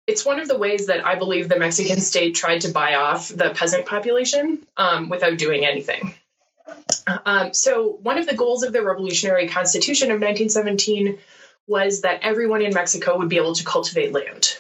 it's 0.08 0.26
one 0.26 0.40
of 0.40 0.48
the 0.48 0.58
ways 0.58 0.88
that 0.88 1.06
I 1.06 1.16
believe 1.16 1.50
the 1.50 1.60
Mexican 1.60 2.00
state 2.00 2.34
tried 2.34 2.62
to 2.62 2.70
buy 2.70 2.96
off 2.96 3.30
the 3.30 3.52
peasant 3.52 3.86
population 3.86 4.66
um, 4.76 5.08
without 5.08 5.38
doing 5.38 5.68
anything. 5.68 6.16
Um, 7.26 7.54
so, 7.54 8.00
one 8.02 8.18
of 8.18 8.26
the 8.26 8.36
goals 8.36 8.64
of 8.64 8.74
the 8.74 8.82
Revolutionary 8.82 9.48
Constitution 9.48 10.08
of 10.08 10.16
1917 10.16 11.20
was 11.68 12.02
that 12.02 12.22
everyone 12.24 12.64
in 12.64 12.74
Mexico 12.74 13.20
would 13.20 13.30
be 13.30 13.38
able 13.38 13.54
to 13.54 13.64
cultivate 13.64 14.12
land 14.12 14.58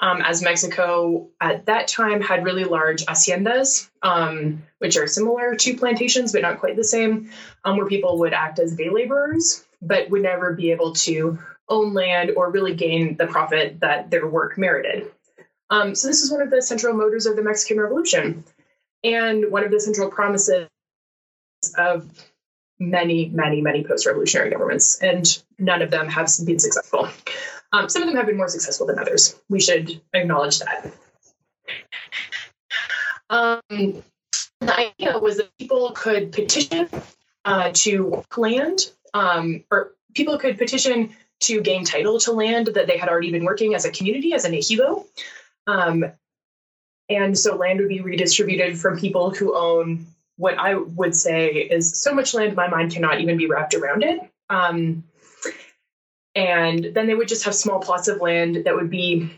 um, 0.00 0.22
as 0.22 0.42
Mexico 0.42 1.28
at 1.40 1.66
that 1.66 1.88
time 1.88 2.20
had 2.22 2.44
really 2.44 2.64
large 2.64 3.04
haciendas, 3.04 3.90
um, 4.02 4.62
which 4.78 4.96
are 4.96 5.06
similar 5.06 5.54
to 5.54 5.76
plantations, 5.76 6.32
but 6.32 6.42
not 6.42 6.58
quite 6.58 6.76
the 6.76 6.84
same, 6.84 7.30
um, 7.64 7.76
where 7.76 7.86
people 7.86 8.18
would 8.20 8.32
act 8.32 8.58
as 8.58 8.74
day 8.74 8.88
laborers, 8.88 9.64
but 9.82 10.08
would 10.08 10.22
never 10.22 10.54
be 10.54 10.70
able 10.70 10.94
to 10.94 11.38
own 11.68 11.92
land 11.92 12.32
or 12.36 12.50
really 12.50 12.74
gain 12.74 13.16
the 13.16 13.26
profit 13.26 13.80
that 13.80 14.10
their 14.10 14.26
work 14.26 14.56
merited. 14.56 15.10
Um, 15.68 15.94
so, 15.94 16.08
this 16.08 16.22
is 16.22 16.32
one 16.32 16.42
of 16.42 16.50
the 16.50 16.62
central 16.62 16.94
motors 16.94 17.26
of 17.26 17.36
the 17.36 17.42
Mexican 17.42 17.78
Revolution, 17.78 18.44
and 19.04 19.52
one 19.52 19.64
of 19.64 19.70
the 19.70 19.80
central 19.80 20.10
promises 20.10 20.68
of 21.76 22.10
many, 22.80 23.28
many, 23.28 23.60
many 23.60 23.84
post 23.84 24.06
revolutionary 24.06 24.50
governments, 24.50 24.98
and 25.00 25.42
none 25.58 25.82
of 25.82 25.90
them 25.90 26.08
have 26.08 26.28
been 26.44 26.58
successful. 26.58 27.08
Um, 27.72 27.88
some 27.88 28.02
of 28.02 28.08
them 28.08 28.16
have 28.16 28.26
been 28.26 28.36
more 28.36 28.48
successful 28.48 28.86
than 28.86 28.98
others. 28.98 29.38
We 29.48 29.60
should 29.60 30.00
acknowledge 30.12 30.58
that. 30.58 30.92
Um, 33.28 33.60
the 34.60 34.76
idea 34.76 35.18
was 35.18 35.36
that 35.36 35.56
people 35.58 35.92
could 35.92 36.32
petition 36.32 36.88
uh, 37.44 37.70
to 37.74 38.24
land, 38.36 38.90
um, 39.14 39.64
or 39.70 39.92
people 40.14 40.38
could 40.38 40.58
petition 40.58 41.14
to 41.40 41.60
gain 41.60 41.84
title 41.84 42.18
to 42.20 42.32
land 42.32 42.66
that 42.68 42.86
they 42.86 42.98
had 42.98 43.08
already 43.08 43.30
been 43.30 43.44
working 43.44 43.74
as 43.74 43.84
a 43.84 43.90
community, 43.90 44.34
as 44.34 44.44
an 44.44 44.52
ejido. 44.52 45.06
Um, 45.66 46.04
and 47.08 47.38
so 47.38 47.56
land 47.56 47.80
would 47.80 47.88
be 47.88 48.00
redistributed 48.00 48.78
from 48.78 48.98
people 48.98 49.30
who 49.30 49.56
own 49.56 50.06
what 50.36 50.58
I 50.58 50.74
would 50.74 51.14
say 51.14 51.48
is 51.48 52.00
so 52.00 52.14
much 52.14 52.34
land 52.34 52.56
my 52.56 52.68
mind 52.68 52.92
cannot 52.92 53.20
even 53.20 53.36
be 53.36 53.46
wrapped 53.46 53.74
around 53.74 54.02
it. 54.02 54.20
Um, 54.48 55.04
and 56.34 56.84
then 56.94 57.06
they 57.06 57.14
would 57.14 57.28
just 57.28 57.44
have 57.44 57.54
small 57.54 57.80
plots 57.80 58.08
of 58.08 58.20
land 58.20 58.64
that 58.64 58.74
would 58.74 58.90
be 58.90 59.30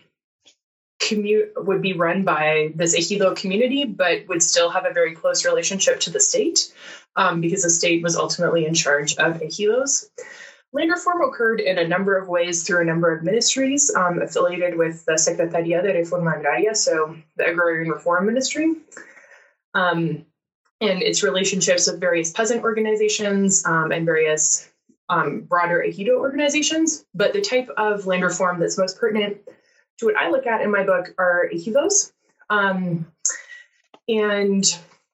commute 1.00 1.52
would 1.56 1.82
be 1.82 1.94
run 1.94 2.22
by 2.22 2.72
this 2.74 2.96
ejido 2.96 3.36
community, 3.36 3.84
but 3.84 4.26
would 4.28 4.42
still 4.42 4.70
have 4.70 4.86
a 4.86 4.92
very 4.92 5.14
close 5.14 5.44
relationship 5.44 6.00
to 6.00 6.10
the 6.10 6.20
state 6.20 6.72
um, 7.16 7.40
because 7.40 7.62
the 7.62 7.70
state 7.70 8.02
was 8.02 8.16
ultimately 8.16 8.66
in 8.66 8.74
charge 8.74 9.16
of 9.16 9.40
ejidos. 9.40 10.06
Land 10.72 10.90
reform 10.90 11.20
occurred 11.22 11.60
in 11.60 11.76
a 11.76 11.86
number 11.86 12.16
of 12.16 12.28
ways 12.28 12.62
through 12.62 12.80
a 12.80 12.84
number 12.84 13.14
of 13.14 13.22
ministries 13.22 13.94
um, 13.94 14.22
affiliated 14.22 14.78
with 14.78 15.04
the 15.04 15.12
Secretaría 15.12 15.82
de 15.82 15.92
Reforma 15.92 16.40
Agraria, 16.40 16.74
so 16.74 17.14
the 17.36 17.44
Agrarian 17.44 17.90
Reform 17.90 18.24
Ministry, 18.24 18.76
um, 19.74 20.24
and 20.80 21.02
its 21.02 21.22
relationships 21.22 21.90
with 21.90 22.00
various 22.00 22.32
peasant 22.32 22.62
organizations 22.62 23.66
um, 23.66 23.92
and 23.92 24.06
various 24.06 24.70
um, 25.08 25.42
broader 25.42 25.84
ejido 25.86 26.18
organizations. 26.18 27.04
But 27.14 27.32
the 27.32 27.40
type 27.40 27.68
of 27.76 28.06
land 28.06 28.22
reform 28.22 28.60
that's 28.60 28.78
most 28.78 28.98
pertinent 28.98 29.38
to 29.98 30.06
what 30.06 30.16
I 30.16 30.30
look 30.30 30.46
at 30.46 30.62
in 30.62 30.70
my 30.70 30.84
book 30.84 31.14
are 31.18 31.48
ejidos. 31.52 32.12
Um, 32.50 33.06
and 34.08 34.64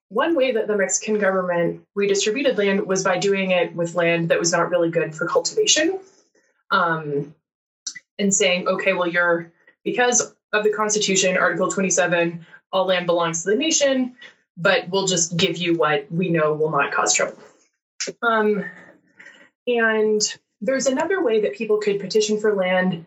one 0.09 0.35
way 0.35 0.53
that 0.53 0.67
the 0.67 0.77
Mexican 0.77 1.19
government 1.19 1.83
redistributed 1.95 2.57
land 2.57 2.87
was 2.87 3.05
by 3.05 3.19
doing 3.19 3.51
it 3.51 3.75
with 3.75 3.95
land 3.95 4.31
that 4.31 4.39
was 4.39 4.53
not 4.53 4.71
really 4.71 4.91
good 4.91 5.15
for 5.15 5.27
cultivation. 5.27 5.99
Um, 6.71 7.35
and 8.19 8.35
saying, 8.35 8.67
okay, 8.67 8.95
well, 8.95 9.07
you're, 9.07 9.53
because 9.85 10.35
of 10.53 10.65
the 10.65 10.73
Constitution, 10.73 11.37
Article 11.37 11.71
27, 11.71 12.47
all 12.73 12.87
land 12.87 13.07
belongs 13.07 13.45
to 13.45 13.51
the 13.51 13.57
nation, 13.57 14.17
but 14.57 14.89
we'll 14.89 15.07
just 15.07 15.37
give 15.37 15.57
you 15.57 15.77
what 15.77 16.11
we 16.11 16.29
know 16.29 16.53
will 16.53 16.71
not 16.71 16.93
cause 16.93 17.15
trouble. 17.15 17.39
Um, 18.23 18.65
and 19.69 20.21
there's 20.61 20.87
another 20.87 21.23
way 21.23 21.43
that 21.43 21.55
people 21.55 21.79
could 21.79 22.01
petition 22.01 22.41
for 22.41 22.55
land 22.55 23.07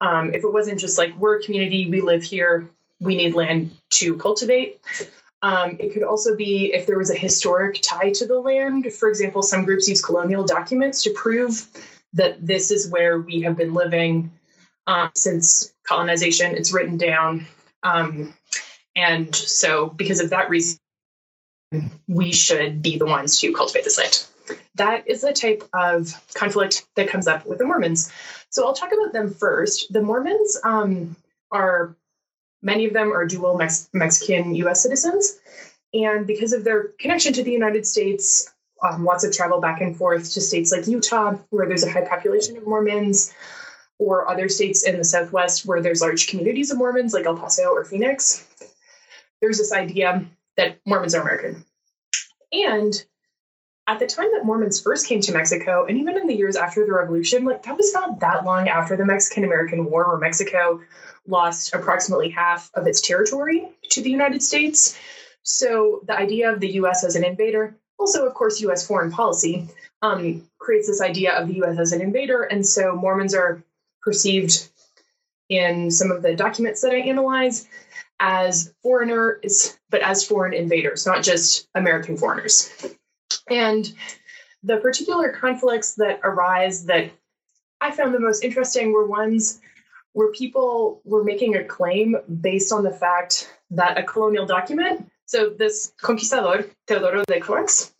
um, 0.00 0.34
if 0.34 0.44
it 0.44 0.52
wasn't 0.52 0.80
just 0.80 0.98
like, 0.98 1.16
we're 1.16 1.38
a 1.38 1.42
community, 1.42 1.88
we 1.88 2.00
live 2.00 2.22
here, 2.22 2.68
we 3.00 3.16
need 3.16 3.34
land 3.34 3.70
to 3.90 4.16
cultivate. 4.16 4.80
Um, 5.42 5.76
it 5.78 5.92
could 5.92 6.02
also 6.02 6.36
be 6.36 6.72
if 6.74 6.86
there 6.86 6.98
was 6.98 7.10
a 7.10 7.14
historic 7.14 7.80
tie 7.82 8.10
to 8.12 8.26
the 8.26 8.38
land. 8.38 8.92
For 8.92 9.08
example, 9.08 9.42
some 9.42 9.64
groups 9.64 9.88
use 9.88 10.02
colonial 10.02 10.44
documents 10.44 11.02
to 11.04 11.10
prove 11.10 11.66
that 12.14 12.44
this 12.44 12.70
is 12.70 12.90
where 12.90 13.20
we 13.20 13.42
have 13.42 13.56
been 13.56 13.74
living 13.74 14.32
um, 14.86 15.10
since 15.14 15.72
colonization. 15.86 16.54
It's 16.54 16.72
written 16.72 16.96
down. 16.96 17.46
Um, 17.82 18.34
and 18.94 19.34
so, 19.34 19.88
because 19.88 20.20
of 20.20 20.30
that 20.30 20.48
reason, 20.48 20.78
we 22.08 22.32
should 22.32 22.80
be 22.80 22.96
the 22.96 23.06
ones 23.06 23.38
to 23.40 23.52
cultivate 23.52 23.84
this 23.84 23.98
land. 23.98 24.26
That 24.76 25.08
is 25.08 25.22
the 25.22 25.32
type 25.32 25.62
of 25.72 26.12
conflict 26.34 26.86
that 26.94 27.08
comes 27.08 27.26
up 27.26 27.46
with 27.46 27.58
the 27.58 27.64
Mormons. 27.64 28.12
So 28.50 28.66
I'll 28.66 28.74
talk 28.74 28.92
about 28.92 29.12
them 29.12 29.32
first. 29.32 29.92
The 29.92 30.02
Mormons 30.02 30.58
um, 30.64 31.16
are 31.50 31.96
Many 32.62 32.86
of 32.86 32.92
them 32.92 33.12
are 33.12 33.24
dual 33.24 33.56
Mex- 33.56 33.88
Mexican 33.92 34.54
US 34.56 34.82
citizens. 34.82 35.38
And 35.94 36.26
because 36.26 36.52
of 36.52 36.64
their 36.64 36.88
connection 36.98 37.32
to 37.34 37.44
the 37.44 37.52
United 37.52 37.86
States, 37.86 38.52
um, 38.82 39.04
lots 39.04 39.24
of 39.24 39.32
travel 39.32 39.60
back 39.60 39.80
and 39.80 39.96
forth 39.96 40.32
to 40.34 40.40
states 40.40 40.72
like 40.72 40.86
Utah, 40.86 41.36
where 41.50 41.68
there's 41.68 41.84
a 41.84 41.90
high 41.90 42.04
population 42.04 42.56
of 42.56 42.66
Mormons, 42.66 43.32
or 43.98 44.28
other 44.28 44.48
states 44.48 44.82
in 44.82 44.98
the 44.98 45.04
Southwest 45.04 45.64
where 45.64 45.80
there's 45.80 46.00
large 46.00 46.26
communities 46.26 46.70
of 46.70 46.78
Mormons, 46.78 47.14
like 47.14 47.24
El 47.24 47.36
Paso 47.36 47.68
or 47.68 47.84
Phoenix. 47.84 48.46
There's 49.40 49.58
this 49.58 49.72
idea 49.72 50.26
that 50.56 50.80
Mormons 50.84 51.14
are 51.14 51.22
American. 51.22 51.64
And 52.52 53.04
at 53.88 53.98
the 53.98 54.06
time 54.06 54.28
that 54.34 54.44
Mormons 54.44 54.80
first 54.80 55.06
came 55.06 55.20
to 55.20 55.32
Mexico, 55.32 55.86
and 55.86 55.96
even 55.98 56.16
in 56.16 56.26
the 56.26 56.34
years 56.34 56.56
after 56.56 56.84
the 56.84 56.92
revolution, 56.92 57.44
like 57.44 57.62
that 57.62 57.76
was 57.76 57.92
not 57.92 58.20
that 58.20 58.44
long 58.44 58.68
after 58.68 58.96
the 58.96 59.04
Mexican 59.04 59.44
American 59.44 59.84
War, 59.84 60.08
where 60.08 60.18
Mexico 60.18 60.80
lost 61.26 61.74
approximately 61.74 62.30
half 62.30 62.70
of 62.74 62.86
its 62.86 63.00
territory 63.00 63.68
to 63.90 64.02
the 64.02 64.10
United 64.10 64.42
States. 64.42 64.98
So 65.42 66.00
the 66.04 66.16
idea 66.16 66.52
of 66.52 66.60
the 66.60 66.72
US 66.72 67.04
as 67.04 67.14
an 67.14 67.24
invader, 67.24 67.76
also, 67.98 68.26
of 68.26 68.34
course, 68.34 68.60
US 68.62 68.86
foreign 68.86 69.12
policy, 69.12 69.68
um, 70.02 70.42
creates 70.58 70.88
this 70.88 71.00
idea 71.00 71.32
of 71.34 71.46
the 71.46 71.62
US 71.62 71.78
as 71.78 71.92
an 71.92 72.00
invader. 72.00 72.42
And 72.42 72.66
so 72.66 72.96
Mormons 72.96 73.34
are 73.34 73.62
perceived 74.02 74.68
in 75.48 75.92
some 75.92 76.10
of 76.10 76.22
the 76.22 76.34
documents 76.34 76.80
that 76.80 76.92
I 76.92 76.98
analyze 76.98 77.68
as 78.18 78.74
foreigners, 78.82 79.78
but 79.90 80.02
as 80.02 80.26
foreign 80.26 80.54
invaders, 80.54 81.06
not 81.06 81.22
just 81.22 81.68
American 81.74 82.16
foreigners. 82.16 82.72
And 83.48 83.92
the 84.62 84.78
particular 84.78 85.30
conflicts 85.30 85.94
that 85.94 86.20
arise 86.22 86.86
that 86.86 87.10
I 87.80 87.90
found 87.90 88.14
the 88.14 88.20
most 88.20 88.42
interesting 88.42 88.92
were 88.92 89.06
ones 89.06 89.60
where 90.12 90.32
people 90.32 91.00
were 91.04 91.22
making 91.22 91.56
a 91.56 91.64
claim 91.64 92.16
based 92.40 92.72
on 92.72 92.82
the 92.82 92.90
fact 92.90 93.52
that 93.70 93.98
a 93.98 94.02
colonial 94.02 94.46
document, 94.46 95.10
so 95.26 95.50
this 95.50 95.92
conquistador, 96.00 96.64
Teodoro 96.86 97.24
de 97.26 97.38
Croix, 97.38 97.90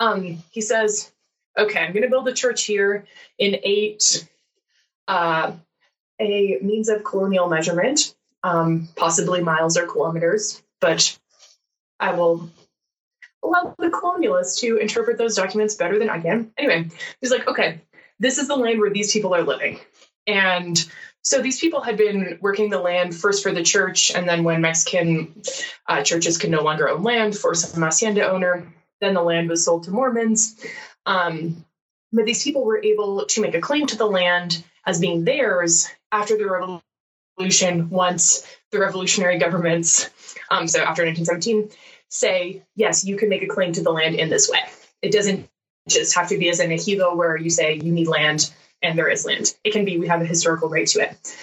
um, 0.00 0.42
he 0.50 0.60
says, 0.60 1.10
okay, 1.58 1.80
I'm 1.80 1.92
going 1.92 2.02
to 2.02 2.08
build 2.08 2.28
a 2.28 2.32
church 2.32 2.64
here 2.64 3.06
in 3.38 3.56
eight, 3.64 4.28
uh, 5.08 5.52
a 6.20 6.58
means 6.62 6.88
of 6.88 7.02
colonial 7.04 7.48
measurement, 7.48 8.14
um, 8.44 8.88
possibly 8.96 9.42
miles 9.42 9.76
or 9.76 9.86
kilometers, 9.86 10.62
but 10.80 11.18
I 11.98 12.14
will 12.14 12.50
allow 13.44 13.74
the 13.78 13.88
colonialists 13.88 14.60
to 14.60 14.76
interpret 14.78 15.18
those 15.18 15.36
documents 15.36 15.74
better 15.74 15.98
than 15.98 16.10
I 16.10 16.20
can. 16.20 16.52
Anyway, 16.56 16.88
he's 17.20 17.30
like, 17.30 17.46
okay, 17.46 17.80
this 18.18 18.38
is 18.38 18.48
the 18.48 18.56
land 18.56 18.80
where 18.80 18.90
these 18.90 19.12
people 19.12 19.34
are 19.34 19.42
living. 19.42 19.78
And 20.26 20.82
so 21.22 21.40
these 21.40 21.60
people 21.60 21.80
had 21.80 21.96
been 21.96 22.38
working 22.40 22.70
the 22.70 22.80
land 22.80 23.14
first 23.14 23.42
for 23.42 23.52
the 23.52 23.62
church, 23.62 24.14
and 24.14 24.28
then 24.28 24.44
when 24.44 24.60
Mexican 24.60 25.42
uh, 25.86 26.02
churches 26.02 26.38
could 26.38 26.50
no 26.50 26.62
longer 26.62 26.88
own 26.88 27.02
land 27.02 27.36
for 27.36 27.54
some 27.54 27.82
hacienda 27.82 28.30
owner, 28.30 28.72
then 29.00 29.14
the 29.14 29.22
land 29.22 29.48
was 29.48 29.64
sold 29.64 29.84
to 29.84 29.90
Mormons. 29.90 30.56
Um, 31.06 31.64
but 32.12 32.26
these 32.26 32.44
people 32.44 32.64
were 32.64 32.82
able 32.82 33.26
to 33.26 33.40
make 33.40 33.54
a 33.54 33.60
claim 33.60 33.86
to 33.86 33.96
the 33.96 34.06
land 34.06 34.62
as 34.86 35.00
being 35.00 35.24
theirs 35.24 35.88
after 36.12 36.36
the 36.36 36.46
revolution, 36.46 37.90
once 37.90 38.46
the 38.70 38.78
revolutionary 38.78 39.38
governments, 39.38 40.10
um, 40.50 40.68
so 40.68 40.80
after 40.80 41.04
1917, 41.04 41.70
say, 42.08 42.62
yes, 42.76 43.04
you 43.04 43.16
can 43.16 43.28
make 43.28 43.42
a 43.42 43.46
claim 43.48 43.72
to 43.72 43.82
the 43.82 43.90
land 43.90 44.14
in 44.14 44.28
this 44.28 44.48
way. 44.48 44.60
It 45.02 45.12
doesn't 45.12 45.48
just 45.88 46.14
have 46.14 46.28
to 46.28 46.38
be 46.38 46.48
as 46.48 46.60
an 46.60 46.70
ejido 46.70 47.16
where 47.16 47.36
you 47.36 47.50
say 47.50 47.74
you 47.74 47.92
need 47.92 48.08
land 48.08 48.52
and 48.82 48.98
there 48.98 49.08
is 49.08 49.24
land. 49.24 49.54
It 49.64 49.72
can 49.72 49.84
be 49.84 49.98
we 49.98 50.08
have 50.08 50.22
a 50.22 50.26
historical 50.26 50.68
right 50.68 50.86
to 50.88 51.00
it. 51.00 51.36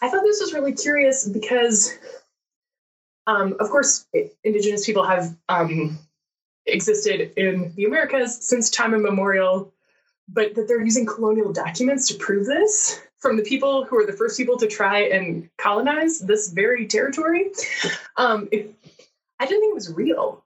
I 0.00 0.08
thought 0.08 0.22
this 0.22 0.40
was 0.40 0.52
really 0.52 0.72
curious 0.72 1.26
because, 1.26 1.92
um, 3.26 3.56
of 3.58 3.70
course, 3.70 4.06
Indigenous 4.44 4.86
people 4.86 5.04
have 5.04 5.36
um, 5.48 5.98
existed 6.66 7.32
in 7.36 7.72
the 7.74 7.84
Americas 7.84 8.46
since 8.46 8.70
time 8.70 8.94
immemorial, 8.94 9.72
but 10.28 10.54
that 10.54 10.68
they're 10.68 10.84
using 10.84 11.06
colonial 11.06 11.52
documents 11.52 12.08
to 12.08 12.14
prove 12.14 12.46
this 12.46 13.00
from 13.18 13.36
the 13.36 13.42
people 13.42 13.84
who 13.84 13.98
are 13.98 14.06
the 14.06 14.12
first 14.12 14.36
people 14.36 14.56
to 14.58 14.68
try 14.68 15.00
and 15.00 15.50
colonize 15.56 16.20
this 16.20 16.50
very 16.50 16.86
territory. 16.86 17.50
Um, 18.16 18.48
it, 18.52 18.74
I 19.38 19.46
didn't 19.46 19.60
think 19.60 19.72
it 19.72 19.74
was 19.74 19.92
real. 19.92 20.44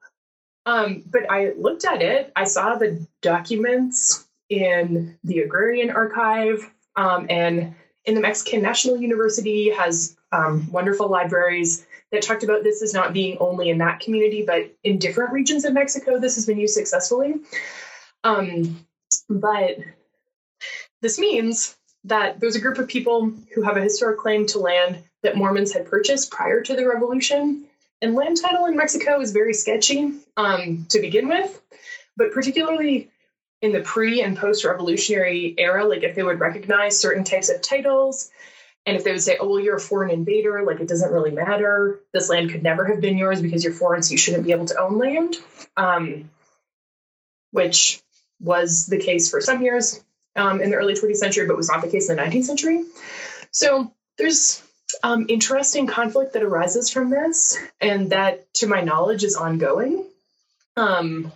Um, 0.65 1.03
but 1.11 1.31
I 1.31 1.53
looked 1.57 1.85
at 1.85 2.03
it, 2.03 2.33
I 2.37 2.45
saw 2.45 2.77
the 2.77 3.05
documents 3.21 4.29
in 4.49 5.19
the 5.25 5.41
Agrarian 5.41 5.91
Archive, 5.91 6.71
um, 6.95 7.27
and 7.29 7.75
in 8.05 8.15
the 8.15 8.21
Mexican 8.21 8.63
National 8.63 8.97
University 8.97 9.71
has 9.71 10.17
um, 10.31 10.71
wonderful 10.71 11.09
libraries 11.09 11.87
that 12.11 12.23
talked 12.23 12.45
about 12.45 12.63
this 12.63 12.83
as 12.83 12.95
not 12.95 13.13
being 13.13 13.39
only 13.39 13.71
in 13.71 13.79
that 13.79 14.01
community, 14.01 14.45
but 14.47 14.71
in 14.85 14.99
different 14.99 15.33
regions 15.33 15.65
of 15.65 15.73
Mexico, 15.73 16.19
this 16.19 16.35
has 16.35 16.47
been 16.47 16.59
used 16.59 16.75
successfully. 16.75 17.35
Um, 18.25 18.87
but 19.29 19.79
this 21.01 21.19
means 21.19 21.77
that 22.05 22.41
there's 22.41 22.57
a 22.57 22.61
group 22.61 22.79
of 22.79 22.89
people 22.89 23.33
who 23.55 23.63
have 23.63 23.77
a 23.77 23.83
historic 23.83 24.19
claim 24.19 24.47
to 24.49 24.59
land 24.59 25.03
that 25.23 25.37
Mormons 25.37 25.73
had 25.73 25.87
purchased 25.87 26.31
prior 26.31 26.61
to 26.63 26.75
the 26.75 26.87
revolution. 26.87 27.65
And 28.03 28.17
land 28.17 28.37
title 28.37 28.67
in 28.67 28.77
Mexico 28.77 29.21
is 29.21 29.31
very 29.31 29.55
sketchy 29.55 30.13
um, 30.37 30.87
to 30.89 31.01
begin 31.01 31.29
with, 31.29 31.63
but 32.17 32.33
particularly 32.33 33.11
in 33.63 33.71
the 33.71 33.81
pre 33.81 34.23
and 34.23 34.37
post 34.37 34.65
revolutionary 34.65 35.55
era, 35.57 35.85
like 35.85 36.03
if 36.03 36.17
they 36.17 36.25
would 36.25 36.41
recognize 36.41 36.99
certain 36.99 37.23
types 37.23 37.49
of 37.49 37.63
titles, 37.63 38.29
and 38.85 38.97
if 38.97 39.05
they 39.05 39.13
would 39.13 39.23
say, 39.23 39.37
oh, 39.41 39.49
well, 39.49 39.61
you're 39.61 39.77
a 39.77 39.81
foreign 39.81 40.11
invader, 40.11 40.65
like 40.65 40.81
it 40.81 40.89
doesn't 40.89 41.13
really 41.13 41.31
matter. 41.31 42.01
This 42.13 42.29
land 42.29 42.51
could 42.51 42.65
never 42.65 42.85
have 42.87 43.01
been 43.01 43.17
yours 43.17 43.41
because 43.41 43.63
you're 43.63 43.73
foreign, 43.73 44.03
so 44.03 44.11
you 44.11 44.19
shouldn't 44.19 44.45
be 44.45 44.51
able 44.51 44.67
to 44.67 44.81
own 44.81 44.99
land, 44.99 45.37
um, 45.77 46.29
which 47.53 48.03
was 48.41 48.87
the 48.87 48.99
case 48.99 49.31
for 49.31 49.41
some 49.41 49.63
years 49.63 50.03
um, 50.35 50.61
in 50.61 50.71
the 50.71 50.77
early 50.77 50.95
20th 50.95 51.19
century, 51.19 51.47
but 51.47 51.57
was 51.57 51.69
not 51.69 51.83
the 51.83 51.89
case 51.89 52.11
in 52.11 52.17
the 52.17 52.23
19th 52.23 52.45
century. 52.45 52.83
So 53.53 53.95
there's 54.19 54.61
um, 55.03 55.27
interesting 55.29 55.87
conflict 55.87 56.33
that 56.35 56.43
arises 56.43 56.91
from 56.91 57.11
this, 57.11 57.59
and 57.81 58.11
that, 58.11 58.53
to 58.55 58.67
my 58.67 58.81
knowledge, 58.81 59.25
is 59.25 59.37
ongoing. 59.37 60.05
Um, 60.77 61.33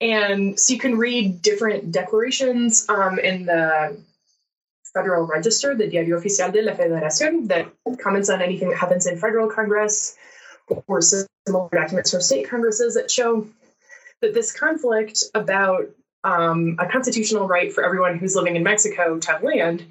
and 0.00 0.58
so 0.58 0.74
you 0.74 0.80
can 0.80 0.96
read 0.96 1.42
different 1.42 1.92
declarations 1.92 2.88
um, 2.88 3.18
in 3.18 3.46
the 3.46 3.98
federal 4.94 5.26
register, 5.26 5.74
the 5.74 5.88
Diario 5.88 6.18
Oficial 6.18 6.52
de 6.52 6.62
la 6.62 6.72
Federación, 6.72 7.48
that 7.48 7.66
comments 7.98 8.30
on 8.30 8.40
anything 8.40 8.70
that 8.70 8.78
happens 8.78 9.06
in 9.06 9.18
federal 9.18 9.48
Congress 9.48 10.16
or 10.86 11.00
similar 11.00 11.68
documents 11.72 12.10
from 12.10 12.20
state 12.20 12.48
Congresses 12.48 12.94
that 12.94 13.10
show 13.10 13.46
that 14.20 14.34
this 14.34 14.52
conflict 14.52 15.24
about 15.34 15.88
um, 16.24 16.76
a 16.78 16.86
constitutional 16.86 17.46
right 17.46 17.72
for 17.72 17.84
everyone 17.84 18.18
who's 18.18 18.34
living 18.34 18.56
in 18.56 18.62
Mexico 18.62 19.18
to 19.18 19.30
have 19.30 19.42
land 19.42 19.84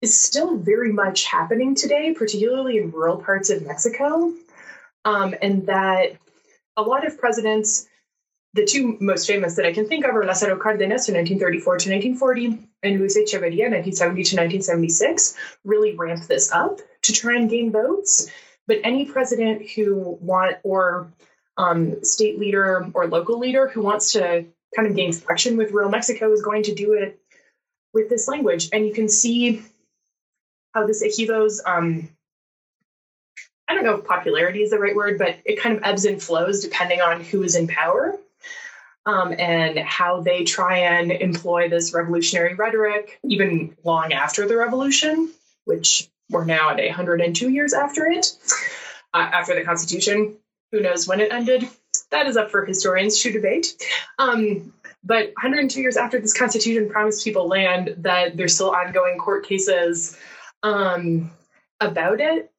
is 0.00 0.18
still 0.18 0.56
very 0.56 0.92
much 0.92 1.24
happening 1.24 1.74
today, 1.74 2.14
particularly 2.14 2.78
in 2.78 2.90
rural 2.90 3.18
parts 3.18 3.50
of 3.50 3.66
Mexico. 3.66 4.32
Um, 5.04 5.34
and 5.42 5.66
that 5.66 6.16
a 6.76 6.82
lot 6.82 7.06
of 7.06 7.18
presidents, 7.18 7.86
the 8.54 8.64
two 8.64 8.96
most 9.00 9.26
famous 9.26 9.56
that 9.56 9.66
I 9.66 9.72
can 9.72 9.88
think 9.88 10.04
of 10.04 10.14
are 10.14 10.22
Lázaro 10.22 10.58
Cárdenas 10.58 11.08
in 11.08 11.14
1934 11.14 11.78
to 11.78 11.90
1940 11.90 12.68
and 12.82 13.00
Luis 13.00 13.18
Echeverría 13.18 13.70
1970 13.70 14.22
to 14.22 14.36
1976, 14.36 15.36
really 15.64 15.96
ramped 15.96 16.28
this 16.28 16.52
up 16.52 16.80
to 17.02 17.12
try 17.12 17.36
and 17.36 17.50
gain 17.50 17.72
votes. 17.72 18.30
But 18.66 18.78
any 18.84 19.06
president 19.06 19.68
who 19.70 20.18
want 20.20 20.58
or 20.62 21.12
um, 21.56 22.04
state 22.04 22.38
leader 22.38 22.88
or 22.94 23.08
local 23.08 23.38
leader 23.38 23.66
who 23.68 23.82
wants 23.82 24.12
to 24.12 24.46
kind 24.76 24.88
of 24.88 24.94
gain 24.94 25.12
traction 25.12 25.56
with 25.56 25.72
rural 25.72 25.90
Mexico 25.90 26.32
is 26.32 26.42
going 26.42 26.62
to 26.64 26.74
do 26.74 26.92
it 26.92 27.20
with 27.92 28.08
this 28.08 28.28
language. 28.28 28.68
And 28.72 28.86
you 28.86 28.92
can 28.92 29.08
see 29.08 29.62
how 30.78 30.86
this 30.86 31.02
ejido's 31.02 31.60
um, 31.64 32.08
I 33.68 33.74
don't 33.74 33.84
know 33.84 33.96
if 33.96 34.06
popularity 34.06 34.62
is 34.62 34.70
the 34.70 34.78
right 34.78 34.96
word, 34.96 35.18
but 35.18 35.36
it 35.44 35.60
kind 35.60 35.76
of 35.76 35.82
ebbs 35.84 36.06
and 36.06 36.22
flows 36.22 36.62
depending 36.62 37.02
on 37.02 37.22
who 37.22 37.42
is 37.42 37.54
in 37.54 37.68
power 37.68 38.16
um, 39.04 39.34
and 39.38 39.78
how 39.78 40.22
they 40.22 40.44
try 40.44 40.78
and 40.78 41.12
employ 41.12 41.68
this 41.68 41.92
revolutionary 41.92 42.54
rhetoric 42.54 43.18
even 43.24 43.76
long 43.84 44.12
after 44.12 44.48
the 44.48 44.56
revolution, 44.56 45.30
which 45.64 46.08
we're 46.30 46.46
now 46.46 46.70
at 46.70 46.76
102 46.78 47.50
years 47.50 47.74
after 47.74 48.06
it, 48.06 48.26
uh, 49.12 49.18
after 49.18 49.54
the 49.54 49.64
Constitution. 49.64 50.36
Who 50.72 50.80
knows 50.80 51.06
when 51.06 51.20
it 51.20 51.32
ended? 51.32 51.68
That 52.10 52.26
is 52.26 52.36
up 52.36 52.50
for 52.50 52.64
historians 52.64 53.20
to 53.20 53.32
debate. 53.32 53.74
Um, 54.18 54.72
but 55.04 55.26
102 55.26 55.80
years 55.80 55.96
after 55.96 56.18
this 56.20 56.36
Constitution 56.36 56.88
promised 56.88 57.24
people 57.24 57.48
land, 57.48 57.96
that 57.98 58.36
there's 58.36 58.54
still 58.54 58.70
ongoing 58.70 59.18
court 59.18 59.46
cases 59.46 60.16
um, 60.62 61.30
about 61.80 62.20
it 62.20 62.50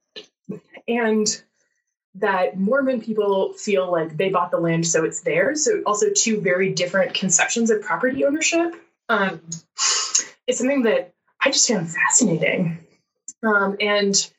and 0.87 1.41
that 2.15 2.57
Mormon 2.57 3.01
people 3.01 3.53
feel 3.53 3.91
like 3.91 4.17
they 4.17 4.29
bought 4.29 4.51
the 4.51 4.57
land, 4.57 4.85
so 4.85 5.05
it's 5.05 5.21
theirs. 5.21 5.65
So, 5.65 5.81
also, 5.85 6.07
two 6.13 6.41
very 6.41 6.73
different 6.73 7.13
conceptions 7.13 7.69
of 7.69 7.81
property 7.81 8.25
ownership. 8.25 8.75
Um, 9.07 9.41
it's 10.47 10.57
something 10.57 10.83
that 10.83 11.13
I 11.43 11.51
just 11.51 11.67
found 11.67 11.89
fascinating. 11.89 12.79
Um, 13.43 13.77
and 13.79 14.31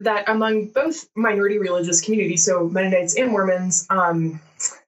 that 0.00 0.28
among 0.28 0.66
both 0.66 1.08
minority 1.16 1.58
religious 1.58 2.00
communities, 2.00 2.44
so 2.44 2.68
Mennonites 2.68 3.16
and 3.16 3.30
Mormons, 3.30 3.86
um, 3.88 4.40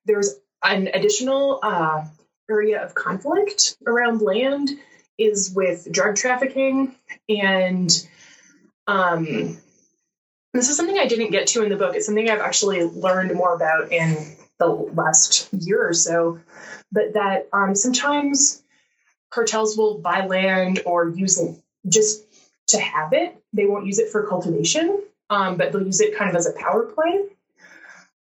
there's 0.05 0.35
an 0.63 0.89
additional 0.93 1.61
uh, 1.63 2.05
area 2.51 2.85
of 2.85 2.95
conflict 2.95 3.77
around 3.87 4.21
land 4.21 4.71
is 5.19 5.53
with 5.55 5.91
drug 5.91 6.17
trafficking 6.17 6.95
and 7.29 8.09
um, 8.87 9.59
this 10.55 10.71
is 10.71 10.77
something 10.77 10.99
I 10.99 11.07
didn't 11.07 11.31
get 11.31 11.49
to 11.49 11.63
in 11.63 11.69
the 11.69 11.77
book. 11.77 11.95
It's 11.95 12.07
something 12.07 12.29
I've 12.29 12.41
actually 12.41 12.83
learned 12.83 13.35
more 13.35 13.55
about 13.55 13.93
in 13.93 14.17
the 14.59 14.67
last 14.67 15.53
year 15.53 15.87
or 15.87 15.93
so. 15.93 16.41
But 16.91 17.15
that 17.15 17.49
um, 17.53 17.75
sometimes 17.75 18.63
cartels 19.31 19.77
will 19.77 19.99
buy 19.99 20.27
land 20.27 20.81
or 20.87 21.09
use 21.09 21.39
it 21.39 21.61
just 21.89 22.25
to 22.69 22.81
have 22.81 23.13
it. 23.13 23.37
They 23.53 23.67
won't 23.67 23.87
use 23.87 23.99
it 23.99 24.11
for 24.11 24.27
cultivation, 24.27 25.03
um, 25.31 25.57
but 25.57 25.73
they'll 25.73 25.85
use 25.85 26.01
it 26.01 26.17
kind 26.17 26.31
of 26.31 26.37
as 26.37 26.47
a 26.47 26.53
power 26.53 26.85
play. 26.85 27.25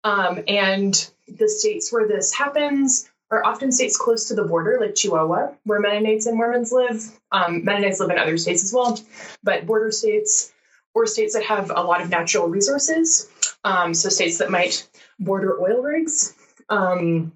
Um, 0.03 0.43
and 0.47 1.09
the 1.27 1.49
states 1.49 1.91
where 1.91 2.07
this 2.07 2.33
happens 2.33 3.09
are 3.29 3.45
often 3.45 3.71
states 3.71 3.97
close 3.97 4.27
to 4.29 4.35
the 4.35 4.43
border, 4.43 4.77
like 4.79 4.95
Chihuahua, 4.95 5.53
where 5.65 5.79
Mennonites 5.79 6.27
and 6.27 6.37
Mormons 6.37 6.71
live. 6.71 7.03
Um, 7.31 7.65
Mennonites 7.65 7.99
live 7.99 8.09
in 8.09 8.17
other 8.17 8.37
states 8.37 8.63
as 8.63 8.73
well, 8.73 8.99
but 9.43 9.65
border 9.65 9.91
states 9.91 10.53
or 10.93 11.05
states 11.05 11.33
that 11.33 11.43
have 11.43 11.69
a 11.69 11.81
lot 11.81 12.01
of 12.01 12.09
natural 12.09 12.47
resources. 12.47 13.29
Um, 13.63 13.93
so 13.93 14.09
states 14.09 14.37
that 14.37 14.49
might 14.49 14.87
border 15.19 15.59
oil 15.61 15.81
rigs 15.81 16.33
um, 16.69 17.33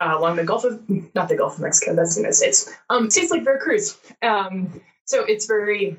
uh, 0.00 0.14
along 0.16 0.36
the 0.36 0.44
Gulf 0.44 0.64
of, 0.64 0.82
not 1.14 1.28
the 1.28 1.36
Gulf 1.36 1.56
of 1.56 1.60
Mexico, 1.60 1.94
that's 1.94 2.14
the 2.14 2.20
United 2.20 2.36
States. 2.36 2.72
Um, 2.88 3.10
states 3.10 3.30
like 3.30 3.44
Veracruz. 3.44 3.98
Um, 4.22 4.80
so 5.04 5.24
it's 5.24 5.46
very, 5.46 5.98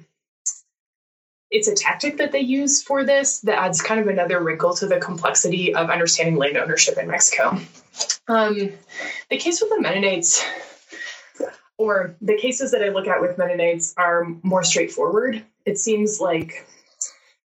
it's 1.51 1.67
a 1.67 1.75
tactic 1.75 2.17
that 2.17 2.31
they 2.31 2.39
use 2.39 2.81
for 2.81 3.03
this 3.03 3.41
that 3.41 3.59
adds 3.59 3.81
kind 3.81 3.99
of 3.99 4.07
another 4.07 4.41
wrinkle 4.41 4.73
to 4.75 4.87
the 4.87 4.99
complexity 4.99 5.75
of 5.75 5.89
understanding 5.89 6.37
land 6.37 6.57
ownership 6.57 6.97
in 6.97 7.07
Mexico. 7.07 7.59
Um, 8.27 8.71
the 9.29 9.37
case 9.37 9.61
with 9.61 9.69
the 9.69 9.81
Mennonites, 9.81 10.43
or 11.77 12.15
the 12.21 12.37
cases 12.37 12.71
that 12.71 12.81
I 12.81 12.89
look 12.89 13.07
at 13.07 13.21
with 13.21 13.37
Mennonites, 13.37 13.93
are 13.97 14.25
more 14.43 14.63
straightforward. 14.63 15.43
It 15.65 15.77
seems 15.77 16.21
like 16.21 16.65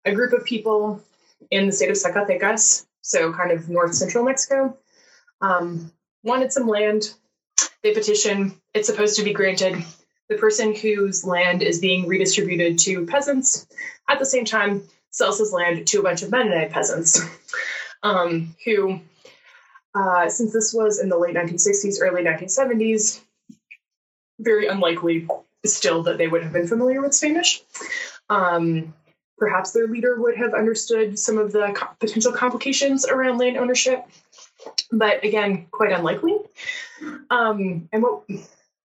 a 0.05 0.15
group 0.15 0.35
of 0.35 0.45
people 0.45 1.03
in 1.51 1.67
the 1.67 1.73
state 1.73 1.91
of 1.91 1.97
Zacatecas, 1.97 2.87
so 3.01 3.33
kind 3.33 3.53
of 3.53 3.71
north 3.71 3.95
central 3.95 4.25
Mexico, 4.25 4.77
um, 5.41 5.91
wanted 6.23 6.53
some 6.53 6.69
land. 6.69 7.15
They 7.83 7.95
petition, 7.95 8.61
it's 8.75 8.89
supposed 8.89 9.17
to 9.17 9.25
be 9.25 9.33
granted. 9.33 9.83
The 10.29 10.37
person 10.37 10.75
whose 10.75 11.25
land 11.25 11.63
is 11.63 11.81
being 11.81 12.09
redistributed 12.09 12.79
to 12.81 13.07
peasants 13.07 13.67
at 14.09 14.19
the 14.19 14.27
same 14.27 14.45
time 14.45 14.83
sells 15.11 15.39
his 15.39 15.53
land 15.53 15.87
to 15.89 16.01
a 16.01 16.03
bunch 16.03 16.23
of 16.23 16.31
Mennonite 16.31 16.71
peasants 16.71 17.21
um, 18.03 18.55
who, 18.65 19.01
uh, 19.95 20.29
since 20.29 20.53
this 20.53 20.73
was 20.73 21.01
in 21.01 21.09
the 21.09 21.19
late 21.19 21.35
1960s, 21.35 21.99
early 22.01 22.23
1970s, 22.23 23.21
very 24.39 24.67
unlikely 24.67 25.27
still 25.65 26.03
that 26.05 26.19
they 26.19 26.29
would 26.29 26.43
have 26.43 26.53
been 26.53 26.67
familiar 26.67 27.01
with 27.01 27.15
Spanish. 27.15 27.63
Um, 28.29 28.95
perhaps 29.39 29.73
their 29.73 29.89
leader 29.89 30.21
would 30.21 30.37
have 30.37 30.55
understood 30.55 31.19
some 31.19 31.39
of 31.39 31.53
the 31.53 31.73
co- 31.75 31.89
potential 31.99 32.33
complications 32.33 33.07
around 33.07 33.39
land 33.39 33.57
ownership, 33.57 34.05
but 34.93 35.25
again, 35.25 35.67
quite 35.71 35.93
unlikely. 35.93 36.37
Um, 37.31 37.89
and 37.93 38.03
what 38.03 38.23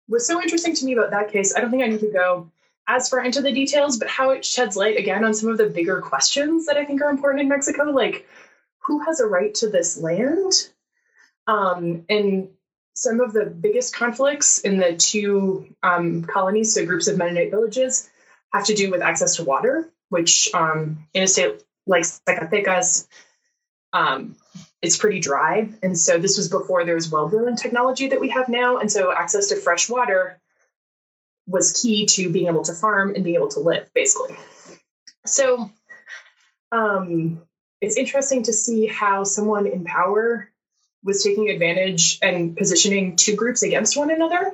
was 0.08 0.26
so 0.26 0.40
interesting 0.40 0.74
to 0.74 0.84
me 0.84 0.94
about 0.94 1.10
that 1.10 1.32
case, 1.32 1.54
I 1.54 1.60
don't 1.60 1.70
think 1.70 1.82
I 1.82 1.88
need 1.88 2.00
to 2.00 2.12
go 2.12 2.50
as 2.86 3.08
far 3.08 3.22
into 3.22 3.42
the 3.42 3.52
details, 3.52 3.98
but 3.98 4.08
how 4.08 4.30
it 4.30 4.44
sheds 4.44 4.76
light 4.76 4.96
again 4.96 5.24
on 5.24 5.34
some 5.34 5.50
of 5.50 5.58
the 5.58 5.68
bigger 5.68 6.00
questions 6.00 6.66
that 6.66 6.76
I 6.76 6.84
think 6.84 7.02
are 7.02 7.10
important 7.10 7.42
in 7.42 7.48
Mexico, 7.48 7.84
like 7.84 8.26
who 8.78 9.00
has 9.00 9.20
a 9.20 9.26
right 9.26 9.54
to 9.56 9.68
this 9.68 9.98
land? 9.98 10.52
Um, 11.46 12.04
and 12.08 12.48
some 12.94 13.20
of 13.20 13.32
the 13.32 13.44
biggest 13.44 13.94
conflicts 13.94 14.58
in 14.58 14.78
the 14.78 14.96
two 14.96 15.74
um, 15.82 16.24
colonies, 16.24 16.74
so 16.74 16.84
groups 16.84 17.08
of 17.08 17.18
Mennonite 17.18 17.50
villages, 17.50 18.08
have 18.52 18.64
to 18.64 18.74
do 18.74 18.90
with 18.90 19.02
access 19.02 19.36
to 19.36 19.44
water 19.44 19.90
which 20.08 20.52
um, 20.54 21.06
in 21.14 21.22
a 21.22 21.26
state 21.26 21.62
like 21.86 22.04
Zacatecas, 22.04 23.06
um, 23.92 24.36
it's 24.80 24.96
pretty 24.96 25.20
dry. 25.20 25.68
And 25.82 25.98
so 25.98 26.18
this 26.18 26.36
was 26.36 26.48
before 26.48 26.84
there 26.84 26.94
was 26.94 27.10
well 27.10 27.28
drilling 27.28 27.56
technology 27.56 28.08
that 28.08 28.20
we 28.20 28.30
have 28.30 28.48
now. 28.48 28.78
And 28.78 28.90
so 28.90 29.12
access 29.12 29.48
to 29.48 29.56
fresh 29.56 29.88
water 29.88 30.38
was 31.46 31.80
key 31.80 32.06
to 32.06 32.30
being 32.30 32.46
able 32.46 32.62
to 32.64 32.74
farm 32.74 33.14
and 33.14 33.24
being 33.24 33.36
able 33.36 33.48
to 33.48 33.60
live, 33.60 33.90
basically. 33.94 34.36
So 35.26 35.70
um, 36.70 37.42
it's 37.80 37.96
interesting 37.96 38.44
to 38.44 38.52
see 38.52 38.86
how 38.86 39.24
someone 39.24 39.66
in 39.66 39.84
power 39.84 40.50
was 41.02 41.22
taking 41.22 41.48
advantage 41.48 42.18
and 42.22 42.56
positioning 42.56 43.16
two 43.16 43.34
groups 43.34 43.62
against 43.62 43.96
one 43.96 44.10
another. 44.10 44.52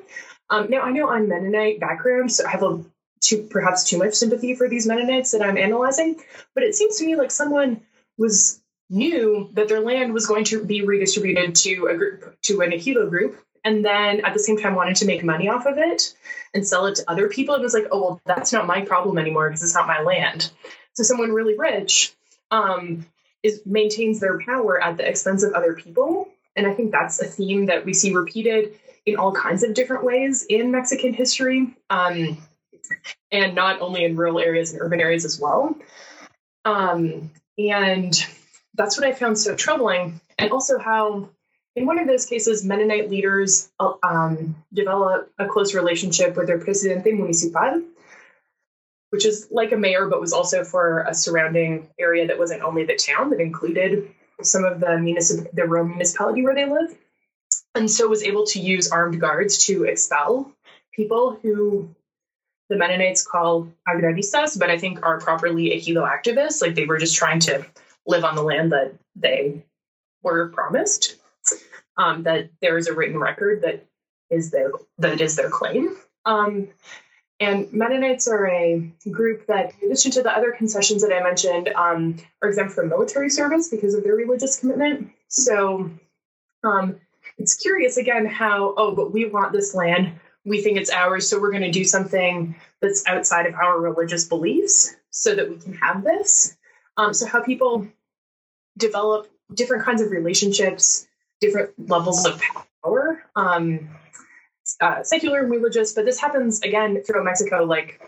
Um, 0.51 0.69
now, 0.71 0.83
I 0.83 0.91
know 0.91 1.09
I'm 1.09 1.29
Mennonite 1.29 1.81
background, 1.81 2.31
so 2.33 2.47
I 2.47 2.51
have 2.51 2.63
a 2.63 2.85
too 3.21 3.49
perhaps 3.51 3.85
too 3.85 3.99
much 3.99 4.15
sympathy 4.15 4.55
for 4.55 4.69
these 4.69 4.87
Mennonites 4.87 5.33
that 5.33 5.43
I'm 5.43 5.57
analyzing, 5.57 6.17
but 6.55 6.63
it 6.63 6.75
seems 6.75 6.99
to 6.99 7.07
me 7.07 7.17
like 7.17 7.31
someone 7.31 7.81
was 8.19 8.61
knew 8.91 9.49
that 9.53 9.69
their 9.69 9.81
land 9.81 10.13
was 10.13 10.27
going 10.27 10.45
to 10.45 10.65
be 10.65 10.83
redistributed 10.83 11.55
to 11.55 11.87
a 11.87 11.97
group 11.97 12.41
to 12.43 12.61
an 12.61 12.71
ejido 12.71 13.09
group 13.09 13.41
and 13.65 13.85
then 13.85 14.21
at 14.21 14.35
the 14.35 14.39
same 14.39 14.59
time 14.59 14.75
wanted 14.75 14.97
to 14.97 15.07
make 15.07 15.25
money 15.25 15.49
off 15.49 15.67
of 15.67 15.79
it 15.79 16.15
and 16.53 16.67
sell 16.67 16.87
it 16.87 16.97
to 16.97 17.11
other 17.11 17.29
people. 17.29 17.55
And 17.55 17.63
was 17.63 17.75
like 17.75 17.87
oh 17.91 18.01
well 18.01 18.21
that's 18.27 18.53
not 18.53 18.67
my 18.67 18.83
problem 18.83 19.19
anymore 19.19 19.49
because 19.49 19.63
it's 19.63 19.75
not 19.75 19.87
my 19.87 20.01
land. 20.03 20.51
So 20.93 21.03
someone 21.03 21.33
really 21.33 21.57
rich 21.59 22.15
um, 22.51 23.07
is 23.43 23.63
maintains 23.65 24.21
their 24.21 24.39
power 24.39 24.83
at 24.83 24.97
the 24.97 25.09
expense 25.09 25.43
of 25.43 25.55
other 25.55 25.75
people. 25.75 26.29
And 26.57 26.67
i 26.67 26.75
think 26.75 26.93
that's 26.93 27.21
a 27.21 27.27
theme 27.27 27.67
that 27.67 27.85
we 27.85 27.95
see 27.95 28.15
repeated 28.15 28.79
in 29.07 29.17
all 29.17 29.33
kinds 29.33 29.63
of 29.63 29.75
different 29.75 30.05
ways 30.05 30.47
in 30.49 30.71
mexican 30.71 31.13
history 31.13 31.77
um, 31.91 32.39
and 33.31 33.55
not 33.55 33.81
only 33.81 34.05
in 34.05 34.17
rural 34.17 34.39
areas 34.39 34.73
and 34.73 34.81
urban 34.81 35.01
areas 35.01 35.25
as 35.25 35.41
well. 35.41 35.77
Um, 36.65 37.31
and 37.59 38.27
that's 38.75 38.99
what 38.99 39.07
I 39.07 39.13
found 39.13 39.39
so 39.39 39.55
troubling. 39.55 40.21
And 40.39 40.51
also 40.51 40.79
how 40.79 41.31
in 41.77 41.87
one 41.87 41.99
of 41.99 42.07
those 42.07 42.27
cases, 42.27 42.65
Mennonite 42.65 43.11
leaders 43.11 43.71
um, 44.03 44.55
develop 44.73 45.31
a 45.39 45.47
close 45.47 45.75
relationship 45.75 46.37
with 46.37 46.47
their 46.47 46.59
presidente 46.59 47.13
municipal, 47.13 47.83
which 49.11 49.27
is 49.27 49.49
like 49.51 49.73
a 49.73 49.77
mayor, 49.77 50.07
but 50.07 50.21
was 50.21 50.33
also 50.33 50.63
for 50.63 51.01
a 51.01 51.15
surrounding 51.15 51.89
area 51.99 52.29
that 52.29 52.39
wasn't 52.39 52.63
only 52.63 52.85
the 52.85 52.97
town, 52.97 53.31
that 53.31 53.41
included 53.41 54.09
some 54.43 54.65
of 54.65 54.81
the 54.81 54.87
municip- 54.87 55.51
the 55.53 55.67
rural 55.67 55.87
municipality 55.87 56.43
where 56.43 56.55
they 56.55 56.69
live, 56.69 56.97
and 57.75 57.91
so 57.91 58.09
was 58.09 58.23
able 58.23 58.47
to 58.47 58.61
use 58.61 58.91
armed 58.91 59.21
guards 59.21 59.67
to 59.67 59.85
expel 59.85 60.53
people 60.93 61.39
who 61.43 61.95
the 62.69 62.77
Mennonites 62.77 63.27
call 63.27 63.69
agraristas, 63.87 64.59
but 64.59 64.71
I 64.71 64.79
think 64.79 65.05
are 65.05 65.21
properly 65.21 65.71
ejido 65.71 66.09
activists. 66.09 66.63
Like 66.63 66.75
they 66.75 66.87
were 66.87 66.99
just 66.99 67.17
trying 67.17 67.41
to 67.41 67.67
live 68.07 68.25
on 68.25 68.35
the 68.35 68.43
land 68.43 68.73
that 68.73 68.95
they 69.17 69.65
were 70.23 70.49
promised. 70.49 71.17
Um, 71.97 72.25
that 72.25 72.51
there 72.61 72.77
is 72.77 72.89
a 72.89 72.93
written 72.93 73.19
record 73.19 73.63
that 73.63 73.87
is 74.29 74.51
their 74.51 74.73
that 74.99 75.21
is 75.21 75.37
their 75.37 75.51
claim. 75.51 75.97
Um, 76.25 76.69
and 77.41 77.73
Mennonites 77.73 78.29
are 78.29 78.49
a 78.49 78.91
group 79.11 79.47
that, 79.47 79.75
in 79.81 79.91
addition 79.91 80.13
to 80.13 80.23
the 80.23 80.37
other 80.37 80.53
concessions 80.53 81.03
that 81.03 81.13
I 81.13 81.23
mentioned, 81.23 81.69
um, 81.69 82.17
are 82.41 82.49
exempt 82.49 82.73
from 82.73 82.89
military 82.89 83.29
service 83.29 83.69
because 83.69 83.95
of 83.95 84.05
their 84.05 84.15
religious 84.15 84.59
commitment. 84.59 85.11
So 85.29 85.91
um, 86.63 87.01
it's 87.39 87.55
curious 87.55 87.97
again 87.97 88.27
how, 88.27 88.75
oh, 88.77 88.95
but 88.95 89.13
we 89.13 89.27
want 89.27 89.53
this 89.53 89.75
land. 89.75 90.13
We 90.45 90.63
think 90.63 90.79
it's 90.79 90.91
ours. 90.91 91.29
So 91.29 91.41
we're 91.41 91.51
going 91.51 91.63
to 91.63 91.71
do 91.71 91.85
something 91.85 92.55
that's 92.81 93.07
outside 93.07 93.47
of 93.47 93.55
our 93.55 93.81
religious 93.81 94.27
beliefs 94.27 94.95
so 95.11 95.35
that 95.35 95.49
we 95.49 95.59
can 95.59 95.75
have 95.75 96.05
this. 96.05 96.57
Um, 96.97 97.15
so, 97.15 97.27
how 97.27 97.43
people 97.43 97.89
develop 98.77 99.29
different 99.53 99.85
kinds 99.85 100.01
of 100.01 100.11
relationships, 100.11 101.07
different 101.41 101.71
levels 101.89 102.27
of 102.27 102.41
power. 102.83 103.23
Um, 103.37 103.91
uh, 104.81 105.03
secular 105.03 105.41
and 105.41 105.51
religious, 105.51 105.93
but 105.93 106.05
this 106.05 106.19
happens 106.19 106.63
again 106.63 107.03
throughout 107.03 107.25
Mexico. 107.25 107.65
Like, 107.65 108.01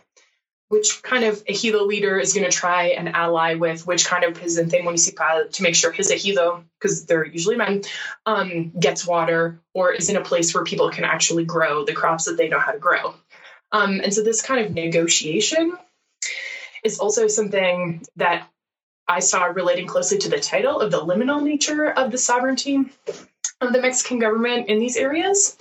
which 0.68 1.02
kind 1.02 1.24
of 1.24 1.44
ejido 1.44 1.86
leader 1.86 2.18
is 2.18 2.32
going 2.32 2.48
to 2.48 2.56
try 2.56 2.88
and 2.88 3.10
ally 3.10 3.54
with 3.54 3.86
which 3.86 4.04
kind 4.04 4.24
of 4.24 4.34
presidente 4.34 4.82
municipal 4.82 5.44
to 5.52 5.62
make 5.62 5.76
sure 5.76 5.92
his 5.92 6.10
ejido, 6.10 6.64
because 6.80 7.06
they're 7.06 7.24
usually 7.24 7.56
men, 7.56 7.82
um, 8.24 8.72
gets 8.78 9.06
water 9.06 9.60
or 9.74 9.92
is 9.92 10.10
in 10.10 10.16
a 10.16 10.22
place 10.22 10.54
where 10.54 10.64
people 10.64 10.90
can 10.90 11.04
actually 11.04 11.44
grow 11.44 11.84
the 11.84 11.92
crops 11.92 12.24
that 12.24 12.36
they 12.36 12.48
know 12.48 12.58
how 12.58 12.72
to 12.72 12.78
grow. 12.78 13.14
Um, 13.70 14.00
and 14.00 14.12
so, 14.12 14.22
this 14.22 14.42
kind 14.42 14.64
of 14.64 14.72
negotiation 14.72 15.76
is 16.84 16.98
also 16.98 17.26
something 17.28 18.02
that 18.16 18.48
I 19.08 19.20
saw 19.20 19.44
relating 19.44 19.86
closely 19.86 20.18
to 20.18 20.28
the 20.28 20.40
title 20.40 20.80
of 20.80 20.90
the 20.90 21.00
liminal 21.00 21.42
nature 21.42 21.90
of 21.90 22.10
the 22.10 22.18
sovereignty 22.18 22.84
of 23.60 23.72
the 23.72 23.80
Mexican 23.80 24.18
government 24.18 24.68
in 24.68 24.78
these 24.78 24.96
areas. 24.96 25.56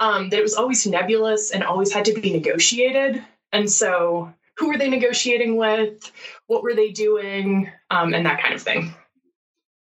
Um, 0.00 0.28
that 0.30 0.38
it 0.38 0.42
was 0.42 0.54
always 0.54 0.86
nebulous 0.86 1.50
and 1.50 1.62
always 1.62 1.92
had 1.92 2.04
to 2.06 2.14
be 2.14 2.32
negotiated. 2.32 3.22
And 3.52 3.70
so, 3.70 4.32
who 4.56 4.68
were 4.68 4.78
they 4.78 4.88
negotiating 4.88 5.56
with? 5.56 6.10
What 6.46 6.62
were 6.62 6.74
they 6.74 6.90
doing? 6.90 7.70
Um, 7.90 8.14
and 8.14 8.26
that 8.26 8.42
kind 8.42 8.54
of 8.54 8.62
thing. 8.62 8.94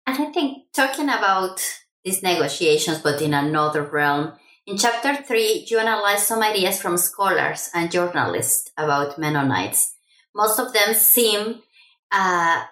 And 0.06 0.18
I 0.18 0.32
think 0.32 0.64
talking 0.72 1.08
about 1.08 1.60
these 2.04 2.22
negotiations, 2.22 2.98
but 2.98 3.22
in 3.22 3.34
another 3.34 3.82
realm, 3.82 4.32
in 4.66 4.76
chapter 4.76 5.14
three, 5.22 5.66
you 5.68 5.78
analyze 5.78 6.26
some 6.26 6.42
ideas 6.42 6.80
from 6.80 6.96
scholars 6.96 7.70
and 7.74 7.90
journalists 7.90 8.70
about 8.76 9.18
Mennonites. 9.18 9.94
Most 10.34 10.58
of 10.58 10.72
them 10.72 10.94
seem 10.94 11.62
uh, 12.10 12.64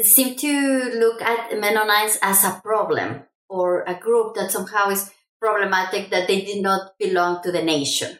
seem 0.00 0.36
to 0.36 0.90
look 0.98 1.20
at 1.20 1.58
Mennonites 1.58 2.18
as 2.22 2.44
a 2.44 2.60
problem 2.62 3.24
or 3.48 3.82
a 3.82 3.94
group 3.94 4.34
that 4.34 4.50
somehow 4.50 4.88
is 4.88 5.10
problematic 5.40 6.10
that 6.10 6.28
they 6.28 6.40
did 6.42 6.62
not 6.62 6.92
belong 6.98 7.42
to 7.42 7.52
the 7.52 7.62
nation 7.62 8.18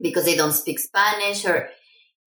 because 0.00 0.24
they 0.24 0.36
don't 0.36 0.52
speak 0.52 0.78
Spanish 0.78 1.44
or 1.44 1.68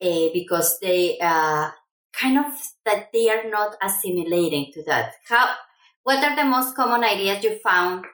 uh, 0.01 0.27
because 0.34 0.79
they 0.81 1.17
uh, 1.19 1.69
kind 2.13 2.38
of 2.38 2.45
that 2.86 3.12
they 3.13 3.29
are 3.29 3.49
not 3.49 3.75
assimilating 3.81 4.71
to 4.73 4.84
that. 4.84 5.13
How? 5.27 5.55
What 6.03 6.23
are 6.23 6.36
the 6.36 6.45
most 6.45 6.75
common 6.75 7.03
ideas 7.03 7.43
you 7.43 7.60
found 7.60 8.05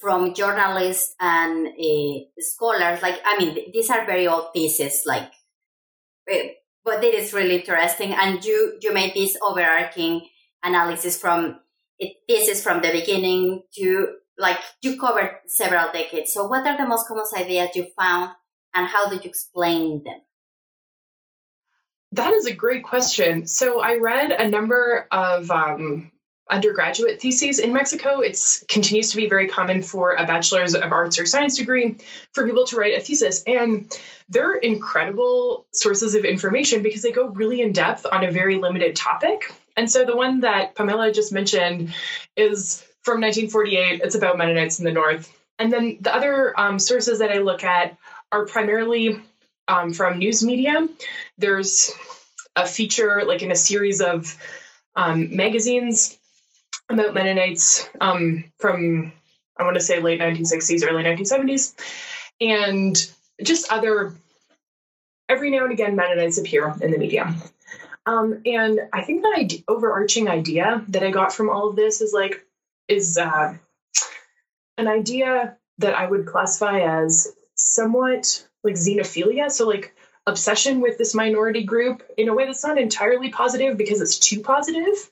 from 0.00 0.34
journalists 0.34 1.14
and 1.20 1.68
uh, 1.68 2.18
scholars? 2.38 3.00
Like, 3.00 3.20
I 3.24 3.38
mean, 3.38 3.70
these 3.72 3.90
are 3.90 4.04
very 4.04 4.26
old 4.26 4.52
pieces, 4.52 5.04
like, 5.06 5.30
but 6.84 7.02
it 7.04 7.14
is 7.14 7.32
really 7.32 7.56
interesting. 7.56 8.12
And 8.12 8.44
you 8.44 8.78
you 8.80 8.92
made 8.92 9.14
this 9.14 9.36
overarching 9.42 10.28
analysis 10.62 11.18
from 11.18 11.60
it 11.98 12.16
pieces 12.28 12.62
from 12.62 12.82
the 12.82 12.90
beginning 12.92 13.62
to 13.76 14.16
like 14.38 14.58
you 14.82 14.98
covered 14.98 15.38
several 15.46 15.92
decades. 15.92 16.32
So 16.32 16.46
what 16.46 16.66
are 16.66 16.76
the 16.76 16.86
most 16.86 17.06
common 17.06 17.24
ideas 17.36 17.70
you 17.74 17.86
found 17.98 18.30
and 18.74 18.86
how 18.86 19.08
did 19.08 19.24
you 19.24 19.30
explain 19.30 20.02
them? 20.04 20.20
That 22.12 22.32
is 22.34 22.46
a 22.46 22.54
great 22.54 22.84
question. 22.84 23.46
So 23.46 23.80
I 23.80 23.96
read 23.96 24.32
a 24.32 24.48
number 24.48 25.06
of 25.10 25.50
um, 25.50 26.11
undergraduate 26.50 27.20
theses 27.20 27.58
in 27.58 27.72
Mexico. 27.72 28.20
It 28.20 28.38
continues 28.68 29.10
to 29.10 29.16
be 29.16 29.28
very 29.28 29.48
common 29.48 29.82
for 29.82 30.12
a 30.12 30.26
bachelor's 30.26 30.74
of 30.74 30.92
arts 30.92 31.18
or 31.18 31.26
science 31.26 31.56
degree 31.56 31.96
for 32.32 32.46
people 32.46 32.66
to 32.66 32.76
write 32.76 32.96
a 32.96 33.00
thesis. 33.00 33.42
And 33.46 33.92
they're 34.28 34.54
incredible 34.54 35.66
sources 35.72 36.14
of 36.14 36.24
information 36.24 36.82
because 36.82 37.02
they 37.02 37.12
go 37.12 37.28
really 37.28 37.62
in 37.62 37.72
depth 37.72 38.06
on 38.10 38.24
a 38.24 38.30
very 38.30 38.56
limited 38.56 38.96
topic. 38.96 39.52
And 39.76 39.90
so 39.90 40.04
the 40.04 40.16
one 40.16 40.40
that 40.40 40.74
Pamela 40.74 41.12
just 41.12 41.32
mentioned 41.32 41.94
is 42.36 42.82
from 43.02 43.20
1948. 43.20 44.00
It's 44.02 44.14
about 44.14 44.36
Mennonites 44.36 44.78
in 44.78 44.84
the 44.84 44.92
North. 44.92 45.32
And 45.58 45.72
then 45.72 45.98
the 46.00 46.14
other 46.14 46.58
um, 46.58 46.78
sources 46.78 47.20
that 47.20 47.30
I 47.30 47.38
look 47.38 47.64
at 47.64 47.96
are 48.30 48.46
primarily 48.46 49.20
um, 49.68 49.92
from 49.92 50.18
news 50.18 50.44
media. 50.44 50.88
There's 51.38 51.92
a 52.56 52.66
feature, 52.66 53.22
like 53.24 53.42
in 53.42 53.52
a 53.52 53.56
series 53.56 54.00
of 54.00 54.36
um, 54.96 55.34
magazines 55.34 56.18
about 56.98 57.14
Mennonites 57.14 57.88
um, 58.00 58.44
from, 58.58 59.12
I 59.56 59.64
want 59.64 59.74
to 59.74 59.80
say, 59.80 60.00
late 60.00 60.20
1960s, 60.20 60.86
early 60.86 61.02
1970s. 61.04 61.74
And 62.40 63.12
just 63.42 63.72
other, 63.72 64.14
every 65.28 65.50
now 65.50 65.64
and 65.64 65.72
again, 65.72 65.96
Mennonites 65.96 66.38
appear 66.38 66.74
in 66.80 66.90
the 66.90 66.98
media. 66.98 67.34
Um, 68.04 68.42
and 68.46 68.80
I 68.92 69.02
think 69.02 69.22
that 69.22 69.34
idea, 69.38 69.60
overarching 69.68 70.28
idea 70.28 70.84
that 70.88 71.04
I 71.04 71.10
got 71.10 71.32
from 71.32 71.50
all 71.50 71.68
of 71.68 71.76
this 71.76 72.00
is 72.00 72.12
like, 72.12 72.44
is 72.88 73.16
uh, 73.16 73.54
an 74.76 74.88
idea 74.88 75.56
that 75.78 75.94
I 75.94 76.06
would 76.06 76.26
classify 76.26 76.80
as 76.80 77.32
somewhat 77.54 78.46
like 78.64 78.74
xenophilia. 78.74 79.50
So, 79.50 79.68
like, 79.68 79.94
obsession 80.26 80.80
with 80.80 80.98
this 80.98 81.14
minority 81.14 81.64
group 81.64 82.02
in 82.16 82.28
a 82.28 82.34
way 82.34 82.46
that's 82.46 82.64
not 82.64 82.78
entirely 82.78 83.30
positive 83.30 83.76
because 83.76 84.00
it's 84.00 84.18
too 84.18 84.40
positive. 84.40 85.10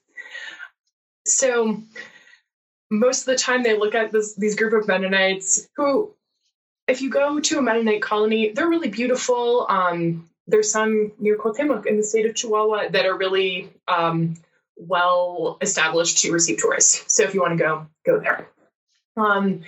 So, 1.27 1.83
most 2.91 3.21
of 3.21 3.27
the 3.27 3.37
time, 3.37 3.63
they 3.63 3.77
look 3.77 3.95
at 3.95 4.11
this, 4.11 4.35
these 4.35 4.57
group 4.57 4.73
of 4.73 4.89
Mennonites 4.89 5.69
who, 5.77 6.13
if 6.89 7.03
you 7.03 7.11
go 7.11 7.39
to 7.39 7.59
a 7.59 7.63
Mennonite 7.63 8.03
colony, 8.03 8.53
they're 8.53 8.69
really 8.69 8.89
beautiful. 8.89 9.67
Um, 9.69 10.29
there's 10.47 10.73
some 10.73 11.13
near 11.19 11.39
Cuauhtemoc 11.39 11.87
in 11.87 11.97
the 11.97 12.03
state 12.03 12.27
of 12.27 12.35
Chihuahua 12.35 12.89
that 12.91 13.07
are 13.07 13.17
really 13.17 13.71
um, 13.87 14.35
well 14.77 15.59
established 15.61 16.19
to 16.19 16.33
receive 16.33 16.59
tourists. 16.59 17.15
So 17.15 17.23
if 17.23 17.35
you 17.35 17.41
want 17.41 17.57
to 17.57 17.63
go, 17.63 17.87
go 18.05 18.19
there. 18.19 18.49
Um, 19.17 19.63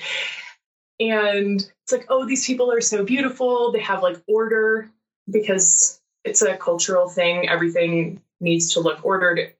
and 0.99 1.61
it's 1.61 1.93
like, 1.93 2.07
oh, 2.09 2.27
these 2.27 2.47
people 2.47 2.73
are 2.73 2.81
so 2.81 3.05
beautiful. 3.05 3.73
They 3.73 3.81
have 3.81 4.03
like 4.03 4.21
order 4.27 4.91
because 5.31 6.01
it's 6.25 6.43
a 6.43 6.57
cultural 6.57 7.09
thing. 7.09 7.49
Everything 7.49 8.21
needs 8.41 8.75
to 8.75 8.81
look 8.81 9.05
ordered. 9.05 9.53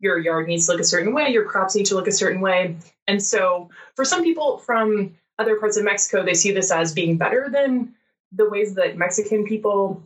Your 0.00 0.18
yard 0.18 0.46
needs 0.46 0.66
to 0.66 0.72
look 0.72 0.80
a 0.80 0.84
certain 0.84 1.12
way. 1.12 1.30
Your 1.30 1.44
crops 1.44 1.74
need 1.74 1.86
to 1.86 1.94
look 1.94 2.06
a 2.06 2.12
certain 2.12 2.40
way. 2.40 2.76
And 3.06 3.22
so 3.22 3.70
for 3.96 4.04
some 4.04 4.22
people 4.22 4.58
from 4.58 5.16
other 5.38 5.56
parts 5.56 5.76
of 5.76 5.84
Mexico, 5.84 6.24
they 6.24 6.34
see 6.34 6.52
this 6.52 6.70
as 6.70 6.92
being 6.92 7.16
better 7.16 7.48
than 7.50 7.94
the 8.32 8.48
ways 8.48 8.74
that 8.74 8.96
Mexican 8.96 9.44
people 9.44 10.02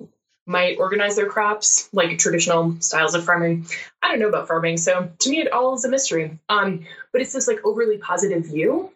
might 0.47 0.79
organize 0.79 1.17
their 1.17 1.29
crops, 1.29 1.89
like 1.93 2.19
traditional 2.19 2.81
styles 2.81 3.15
of 3.15 3.25
farming. 3.25 3.67
I 4.03 4.09
don't 4.09 4.19
know 4.19 4.29
about 4.29 4.49
farming, 4.49 4.77
so 4.77 5.11
to 5.19 5.31
me, 5.31 5.41
it 5.41 5.53
all 5.53 5.75
is 5.75 5.85
a 5.85 5.89
mystery. 5.89 6.39
Um, 6.49 6.85
but 7.13 7.23
it's 7.23 7.33
this 7.33 7.49
like 7.49 7.65
overly 7.65 7.99
positive 7.99 8.47
view, 8.47 8.93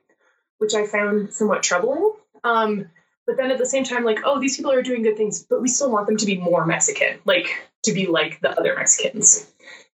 which 0.58 0.74
I 0.74 0.86
found 0.86 1.32
somewhat 1.32 1.62
troubling. 1.62 2.12
Um, 2.42 2.90
but 3.26 3.36
then 3.36 3.50
at 3.50 3.58
the 3.58 3.66
same 3.66 3.84
time, 3.84 4.04
like, 4.04 4.20
oh, 4.24 4.40
these 4.40 4.56
people 4.56 4.72
are 4.72 4.82
doing 4.82 5.02
good 5.02 5.16
things, 5.16 5.42
but 5.42 5.60
we 5.60 5.68
still 5.68 5.90
want 5.90 6.06
them 6.06 6.16
to 6.16 6.26
be 6.26 6.38
more 6.38 6.64
Mexican, 6.66 7.18
like 7.24 7.48
to 7.84 7.92
be 7.92 8.06
like 8.06 8.40
the 8.40 8.50
other 8.50 8.74
Mexicans. 8.76 9.50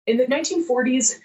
In 0.07 0.17
the 0.17 0.27
1940s, 0.27 1.21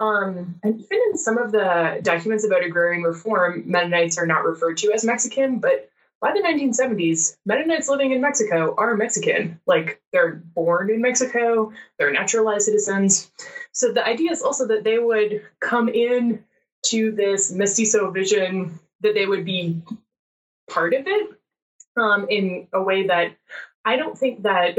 um, 0.00 0.58
and 0.62 0.80
even 0.80 0.98
in 1.10 1.18
some 1.18 1.38
of 1.38 1.52
the 1.52 2.00
documents 2.02 2.44
about 2.44 2.64
agrarian 2.64 3.02
reform, 3.02 3.62
Mennonites 3.66 4.18
are 4.18 4.26
not 4.26 4.44
referred 4.44 4.76
to 4.78 4.92
as 4.92 5.04
Mexican, 5.04 5.58
but 5.58 5.90
by 6.20 6.32
the 6.32 6.40
1970s, 6.40 7.36
Mennonites 7.44 7.88
living 7.88 8.12
in 8.12 8.20
Mexico 8.20 8.74
are 8.78 8.96
Mexican. 8.96 9.60
Like 9.66 10.00
they're 10.12 10.42
born 10.54 10.90
in 10.90 11.02
Mexico, 11.02 11.72
they're 11.98 12.12
naturalized 12.12 12.64
citizens. 12.64 13.30
So 13.72 13.92
the 13.92 14.06
idea 14.06 14.32
is 14.32 14.42
also 14.42 14.66
that 14.68 14.84
they 14.84 14.98
would 14.98 15.42
come 15.60 15.88
in 15.88 16.42
to 16.86 17.12
this 17.12 17.52
mestizo 17.52 18.10
vision 18.10 18.78
that 19.00 19.14
they 19.14 19.26
would 19.26 19.44
be 19.44 19.82
part 20.70 20.94
of 20.94 21.06
it 21.06 21.30
um, 21.96 22.26
in 22.30 22.68
a 22.72 22.82
way 22.82 23.06
that 23.06 23.36
I 23.84 23.96
don't 23.96 24.16
think 24.16 24.42
that 24.42 24.78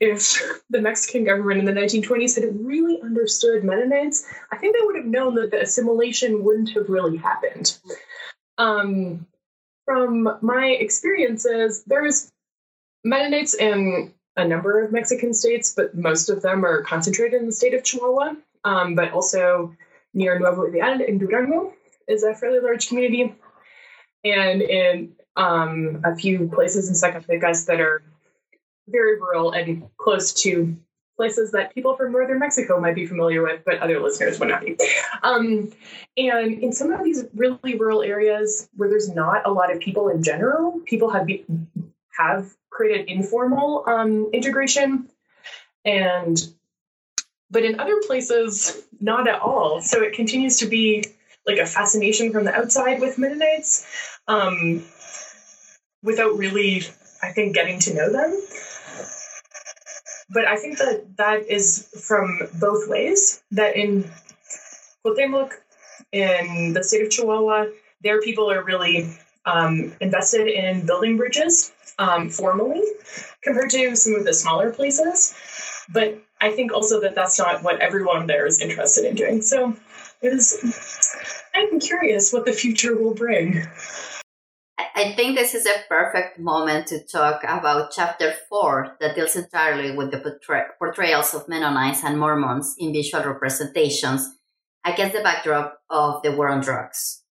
if 0.00 0.62
the 0.70 0.80
Mexican 0.80 1.24
government 1.24 1.60
in 1.60 1.64
the 1.64 1.72
1920s 1.72 2.40
had 2.40 2.64
really 2.64 3.00
understood 3.02 3.64
Mennonites, 3.64 4.24
I 4.50 4.56
think 4.56 4.76
they 4.76 4.84
would 4.84 4.96
have 4.96 5.06
known 5.06 5.34
that 5.36 5.50
the 5.50 5.62
assimilation 5.62 6.44
wouldn't 6.44 6.70
have 6.70 6.88
really 6.88 7.16
happened. 7.16 7.78
Um, 8.58 9.26
from 9.84 10.38
my 10.40 10.66
experiences, 10.66 11.82
there's 11.86 12.30
Mennonites 13.04 13.54
in 13.54 14.12
a 14.36 14.46
number 14.46 14.82
of 14.82 14.92
Mexican 14.92 15.34
states, 15.34 15.74
but 15.74 15.96
most 15.96 16.30
of 16.30 16.42
them 16.42 16.64
are 16.64 16.82
concentrated 16.82 17.40
in 17.40 17.46
the 17.46 17.52
state 17.52 17.74
of 17.74 17.82
Chihuahua, 17.82 18.34
um, 18.64 18.94
but 18.94 19.12
also 19.12 19.76
near 20.14 20.38
Nuevo 20.38 20.68
Ideal 20.68 21.00
in 21.02 21.18
Durango 21.18 21.74
is 22.08 22.22
a 22.22 22.34
fairly 22.34 22.60
large 22.60 22.88
community. 22.88 23.34
And 24.24 24.62
in 24.62 25.12
um, 25.36 26.00
a 26.04 26.14
few 26.14 26.48
places 26.48 26.88
in 26.88 26.94
Zacatecas 26.94 27.66
that 27.66 27.80
are 27.80 28.02
very 28.92 29.18
rural 29.18 29.52
and 29.52 29.88
close 29.96 30.32
to 30.42 30.76
places 31.16 31.52
that 31.52 31.74
people 31.74 31.96
from 31.96 32.12
northern 32.12 32.38
Mexico 32.38 32.80
might 32.80 32.94
be 32.94 33.06
familiar 33.06 33.42
with, 33.42 33.62
but 33.64 33.78
other 33.78 34.00
listeners 34.00 34.40
would 34.40 34.48
not 34.48 34.62
be. 34.62 34.76
Um, 35.22 35.72
and 36.16 36.62
in 36.62 36.72
some 36.72 36.92
of 36.92 37.04
these 37.04 37.24
really 37.34 37.76
rural 37.76 38.02
areas 38.02 38.68
where 38.76 38.88
there's 38.88 39.08
not 39.08 39.46
a 39.46 39.52
lot 39.52 39.72
of 39.72 39.80
people 39.80 40.08
in 40.08 40.22
general, 40.22 40.80
people 40.84 41.10
have 41.10 41.26
be, 41.26 41.44
have 42.18 42.52
created 42.70 43.08
informal 43.08 43.84
um, 43.86 44.30
integration, 44.32 45.08
and 45.84 46.38
but 47.50 47.64
in 47.64 47.78
other 47.78 48.00
places, 48.06 48.82
not 49.00 49.28
at 49.28 49.40
all. 49.40 49.82
So 49.82 50.02
it 50.02 50.14
continues 50.14 50.58
to 50.58 50.66
be 50.66 51.04
like 51.46 51.58
a 51.58 51.66
fascination 51.66 52.32
from 52.32 52.44
the 52.44 52.54
outside 52.54 53.00
with 53.00 53.18
Mennonites, 53.18 53.86
um, 54.26 54.82
without 56.02 56.36
really, 56.36 56.82
I 57.22 57.32
think, 57.32 57.54
getting 57.54 57.78
to 57.80 57.94
know 57.94 58.10
them 58.10 58.40
but 60.32 60.46
I 60.46 60.56
think 60.56 60.78
that 60.78 61.16
that 61.16 61.48
is 61.48 61.88
from 62.06 62.40
both 62.60 62.88
ways. 62.88 63.42
That 63.50 63.76
in 63.76 64.10
Cuauhtemoc, 65.04 65.50
in 66.12 66.72
the 66.72 66.82
state 66.82 67.02
of 67.02 67.10
Chihuahua, 67.10 67.66
their 68.02 68.20
people 68.20 68.50
are 68.50 68.64
really 68.64 69.10
um, 69.44 69.92
invested 70.00 70.48
in 70.48 70.86
building 70.86 71.16
bridges 71.16 71.72
um, 71.98 72.30
formally 72.30 72.82
compared 73.42 73.70
to 73.70 73.96
some 73.96 74.14
of 74.14 74.24
the 74.24 74.34
smaller 74.34 74.70
places. 74.72 75.34
But 75.92 76.22
I 76.40 76.50
think 76.50 76.72
also 76.72 77.00
that 77.00 77.14
that's 77.14 77.38
not 77.38 77.62
what 77.62 77.80
everyone 77.80 78.26
there 78.26 78.46
is 78.46 78.60
interested 78.60 79.04
in 79.04 79.14
doing. 79.14 79.42
So 79.42 79.76
it 80.22 80.32
is. 80.32 81.14
I'm 81.54 81.80
curious 81.80 82.32
what 82.32 82.44
the 82.44 82.52
future 82.52 82.96
will 82.96 83.14
bring. 83.14 83.66
I 85.02 85.16
think 85.16 85.36
this 85.36 85.52
is 85.52 85.66
a 85.66 85.82
perfect 85.88 86.38
moment 86.38 86.86
to 86.86 87.04
talk 87.04 87.42
about 87.42 87.90
chapter 87.90 88.34
four 88.48 88.96
that 89.00 89.16
deals 89.16 89.34
entirely 89.34 89.96
with 89.96 90.12
the 90.12 90.20
portray- 90.20 90.70
portrayals 90.78 91.34
of 91.34 91.48
Mennonites 91.48 92.04
and 92.04 92.20
Mormons 92.20 92.76
in 92.78 92.92
visual 92.92 93.24
representations 93.24 94.38
against 94.84 95.16
the 95.16 95.22
backdrop 95.24 95.80
of 95.90 96.22
the 96.22 96.30
war 96.30 96.50
on 96.50 96.60
drugs. 96.60 97.24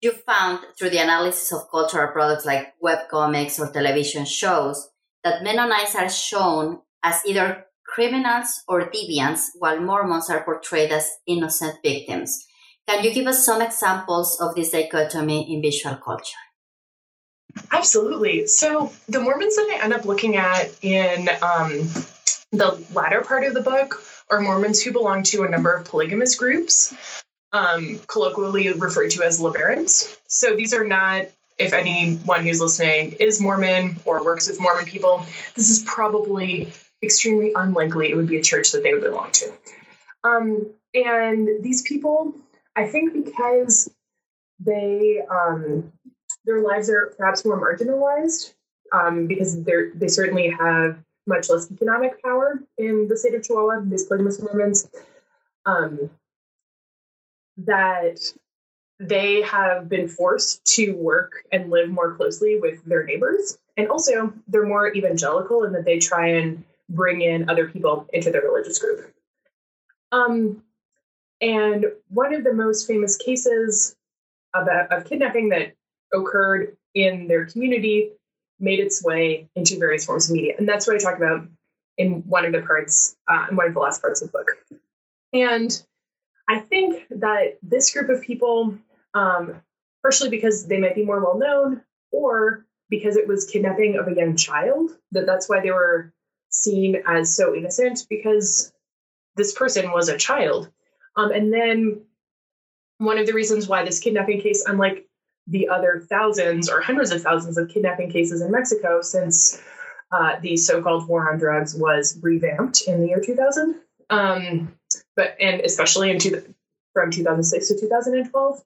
You 0.00 0.12
found 0.12 0.60
through 0.78 0.88
the 0.88 1.02
analysis 1.02 1.52
of 1.52 1.70
cultural 1.70 2.10
products 2.12 2.46
like 2.46 2.72
web 2.80 3.00
comics 3.10 3.60
or 3.60 3.70
television 3.70 4.24
shows 4.24 4.88
that 5.22 5.42
Mennonites 5.42 5.94
are 5.94 6.08
shown 6.08 6.80
as 7.02 7.20
either 7.26 7.66
criminals 7.86 8.62
or 8.66 8.90
deviants, 8.90 9.48
while 9.58 9.78
Mormons 9.80 10.30
are 10.30 10.44
portrayed 10.44 10.90
as 10.90 11.10
innocent 11.26 11.74
victims. 11.84 12.46
Can 12.88 13.04
you 13.04 13.12
give 13.12 13.26
us 13.26 13.44
some 13.44 13.60
examples 13.60 14.40
of 14.40 14.54
this 14.54 14.70
dichotomy 14.70 15.52
in 15.52 15.60
visual 15.60 15.96
culture? 15.96 16.40
Absolutely. 17.70 18.46
So 18.46 18.92
the 19.08 19.20
Mormons 19.20 19.56
that 19.56 19.70
I 19.72 19.84
end 19.84 19.92
up 19.92 20.04
looking 20.04 20.36
at 20.36 20.70
in 20.82 21.28
um, 21.42 21.88
the 22.52 22.84
latter 22.94 23.22
part 23.22 23.44
of 23.44 23.54
the 23.54 23.60
book 23.60 24.02
are 24.30 24.40
Mormons 24.40 24.82
who 24.82 24.92
belong 24.92 25.22
to 25.24 25.42
a 25.42 25.48
number 25.48 25.72
of 25.72 25.86
polygamous 25.86 26.36
groups, 26.36 26.94
um, 27.52 28.00
colloquially 28.06 28.72
referred 28.72 29.10
to 29.12 29.22
as 29.22 29.40
LeBarons. 29.40 30.16
So 30.26 30.56
these 30.56 30.72
are 30.72 30.86
not, 30.86 31.26
if 31.58 31.72
anyone 31.72 32.44
who's 32.44 32.60
listening 32.60 33.12
is 33.20 33.40
Mormon 33.40 33.96
or 34.04 34.24
works 34.24 34.48
with 34.48 34.60
Mormon 34.60 34.86
people, 34.86 35.26
this 35.54 35.70
is 35.70 35.82
probably 35.82 36.72
extremely 37.02 37.52
unlikely 37.54 38.10
it 38.10 38.16
would 38.16 38.28
be 38.28 38.38
a 38.38 38.42
church 38.42 38.72
that 38.72 38.82
they 38.82 38.92
would 38.92 39.02
belong 39.02 39.30
to. 39.32 39.52
Um, 40.24 40.72
and 40.94 41.48
these 41.62 41.82
people, 41.82 42.34
I 42.76 42.86
think 42.86 43.24
because 43.24 43.90
they 44.60 45.20
um, 45.28 45.92
their 46.44 46.60
lives 46.60 46.90
are 46.90 47.14
perhaps 47.16 47.44
more 47.44 47.60
marginalized 47.60 48.54
um, 48.92 49.26
because 49.26 49.62
they 49.64 49.90
they 49.94 50.08
certainly 50.08 50.50
have 50.50 50.98
much 51.26 51.48
less 51.48 51.70
economic 51.70 52.22
power 52.22 52.60
in 52.78 53.06
the 53.08 53.16
state 53.16 53.34
of 53.34 53.42
Chihuahua, 53.42 53.82
these 53.84 54.04
polygamous 54.04 54.42
Mormons, 54.42 54.88
um, 55.66 56.10
that 57.58 58.18
they 58.98 59.42
have 59.42 59.88
been 59.88 60.08
forced 60.08 60.64
to 60.64 60.92
work 60.92 61.44
and 61.52 61.70
live 61.70 61.88
more 61.88 62.14
closely 62.14 62.58
with 62.58 62.84
their 62.84 63.04
neighbors. 63.04 63.58
And 63.76 63.88
also, 63.88 64.32
they're 64.48 64.66
more 64.66 64.92
evangelical 64.94 65.64
in 65.64 65.72
that 65.72 65.84
they 65.84 65.98
try 65.98 66.28
and 66.28 66.64
bring 66.88 67.22
in 67.22 67.48
other 67.48 67.68
people 67.68 68.08
into 68.12 68.30
their 68.30 68.42
religious 68.42 68.78
group. 68.78 69.12
Um, 70.12 70.62
and 71.40 71.86
one 72.08 72.34
of 72.34 72.44
the 72.44 72.52
most 72.52 72.86
famous 72.86 73.16
cases 73.16 73.96
of, 74.54 74.68
of 74.68 75.04
kidnapping 75.04 75.48
that 75.48 75.74
occurred 76.12 76.76
in 76.94 77.26
their 77.26 77.46
community 77.46 78.12
made 78.60 78.78
its 78.78 79.02
way 79.02 79.48
into 79.56 79.78
various 79.78 80.04
forms 80.04 80.30
of 80.30 80.36
media. 80.36 80.54
And 80.56 80.68
that's 80.68 80.86
what 80.86 80.96
I 80.96 80.98
talk 80.98 81.16
about 81.16 81.46
in 81.98 82.22
one 82.26 82.44
of 82.44 82.52
the 82.52 82.62
parts, 82.62 83.16
uh, 83.28 83.46
in 83.50 83.56
one 83.56 83.66
of 83.66 83.74
the 83.74 83.80
last 83.80 84.00
parts 84.00 84.22
of 84.22 84.30
the 84.30 84.38
book. 84.38 84.48
And 85.32 85.82
I 86.48 86.60
think 86.60 87.06
that 87.10 87.58
this 87.62 87.92
group 87.92 88.08
of 88.08 88.22
people, 88.22 88.78
um, 89.14 89.62
partially 90.02 90.30
because 90.30 90.66
they 90.66 90.78
might 90.78 90.94
be 90.94 91.04
more 91.04 91.20
well 91.20 91.38
known, 91.38 91.82
or 92.10 92.66
because 92.88 93.16
it 93.16 93.26
was 93.26 93.46
kidnapping 93.46 93.96
of 93.96 94.08
a 94.08 94.14
young 94.14 94.36
child, 94.36 94.90
that 95.12 95.26
that's 95.26 95.48
why 95.48 95.60
they 95.60 95.70
were 95.70 96.12
seen 96.50 97.02
as 97.06 97.34
so 97.34 97.54
innocent 97.54 98.06
because 98.10 98.72
this 99.36 99.52
person 99.52 99.92
was 99.92 100.08
a 100.08 100.18
child. 100.18 100.70
Um, 101.16 101.30
and 101.30 101.52
then 101.52 102.02
one 102.98 103.18
of 103.18 103.26
the 103.26 103.32
reasons 103.32 103.66
why 103.66 103.84
this 103.84 103.98
kidnapping 103.98 104.40
case, 104.40 104.64
unlike 104.66 105.06
the 105.52 105.68
other 105.68 106.04
thousands 106.08 106.68
or 106.68 106.80
hundreds 106.80 107.12
of 107.12 107.22
thousands 107.22 107.58
of 107.58 107.68
kidnapping 107.68 108.10
cases 108.10 108.40
in 108.40 108.50
Mexico 108.50 109.02
since 109.02 109.62
uh, 110.10 110.40
the 110.40 110.56
so-called 110.56 111.06
war 111.06 111.30
on 111.30 111.38
drugs 111.38 111.74
was 111.74 112.18
revamped 112.22 112.82
in 112.86 113.00
the 113.00 113.08
year 113.08 113.20
2000. 113.20 113.76
Um, 114.10 114.74
but 115.14 115.36
and 115.38 115.60
especially 115.60 116.10
in 116.10 116.18
two, 116.18 116.54
from 116.94 117.10
2006 117.10 117.68
to 117.68 117.80
2012, 117.80 118.62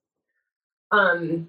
um, 0.92 1.48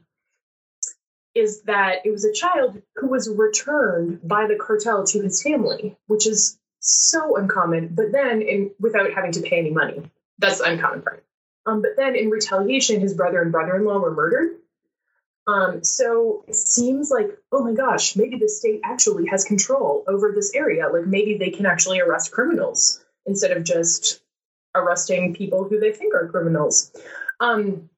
is 1.35 1.61
that 1.63 1.97
it 2.03 2.09
was 2.09 2.25
a 2.25 2.33
child 2.33 2.81
who 2.95 3.07
was 3.07 3.29
returned 3.29 4.19
by 4.27 4.47
the 4.47 4.55
cartel 4.55 5.05
to 5.05 5.21
his 5.21 5.41
family, 5.41 5.95
which 6.07 6.25
is 6.25 6.59
so 6.79 7.37
uncommon. 7.37 7.89
But 7.93 8.11
then, 8.11 8.41
in 8.41 8.71
without 8.79 9.13
having 9.13 9.31
to 9.33 9.41
pay 9.41 9.59
any 9.59 9.69
money, 9.69 10.01
that's 10.39 10.59
the 10.59 10.65
uncommon 10.65 11.03
part. 11.03 11.23
Um, 11.67 11.81
but 11.81 11.91
then, 11.95 12.15
in 12.15 12.29
retaliation, 12.31 12.99
his 12.99 13.13
brother 13.13 13.41
and 13.41 13.51
brother-in-law 13.51 13.99
were 13.99 14.13
murdered 14.13 14.57
um, 15.47 15.83
so 15.83 16.43
it 16.47 16.55
seems 16.55 17.09
like, 17.09 17.29
oh 17.51 17.63
my 17.63 17.73
gosh, 17.73 18.15
maybe 18.15 18.37
the 18.37 18.49
state 18.49 18.81
actually 18.83 19.27
has 19.27 19.45
control 19.45 20.03
over 20.07 20.33
this 20.33 20.53
area. 20.53 20.89
Like 20.89 21.07
maybe 21.07 21.37
they 21.37 21.51
can 21.51 21.65
actually 21.65 22.01
arrest 22.01 22.31
criminals 22.31 23.03
instead 23.25 23.51
of 23.55 23.63
just 23.63 24.21
arresting 24.75 25.33
people 25.33 25.63
who 25.63 25.79
they 25.79 25.93
think 25.93 26.13
are 26.13 26.27
criminals. 26.27 26.91
Um, 27.39 27.89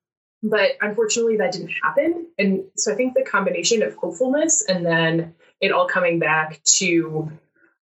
but 0.43 0.71
unfortunately, 0.79 1.37
that 1.37 1.51
didn't 1.51 1.73
happen. 1.83 2.27
And 2.37 2.65
so 2.77 2.93
I 2.93 2.95
think 2.95 3.15
the 3.15 3.23
combination 3.23 3.81
of 3.81 3.95
hopefulness 3.95 4.63
and 4.63 4.85
then 4.85 5.33
it 5.59 5.71
all 5.71 5.87
coming 5.87 6.19
back 6.19 6.61
to 6.63 7.31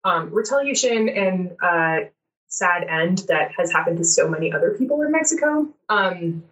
um, 0.03 0.29
retaliation 0.31 1.09
and 1.09 1.55
uh, 1.61 2.07
sad 2.47 2.83
end 2.83 3.23
that 3.27 3.51
has 3.57 3.71
happened 3.71 3.97
to 3.97 4.05
so 4.05 4.29
many 4.29 4.53
other 4.53 4.75
people 4.77 5.01
in 5.01 5.11
Mexico. 5.11 5.67
Um, 5.89 6.43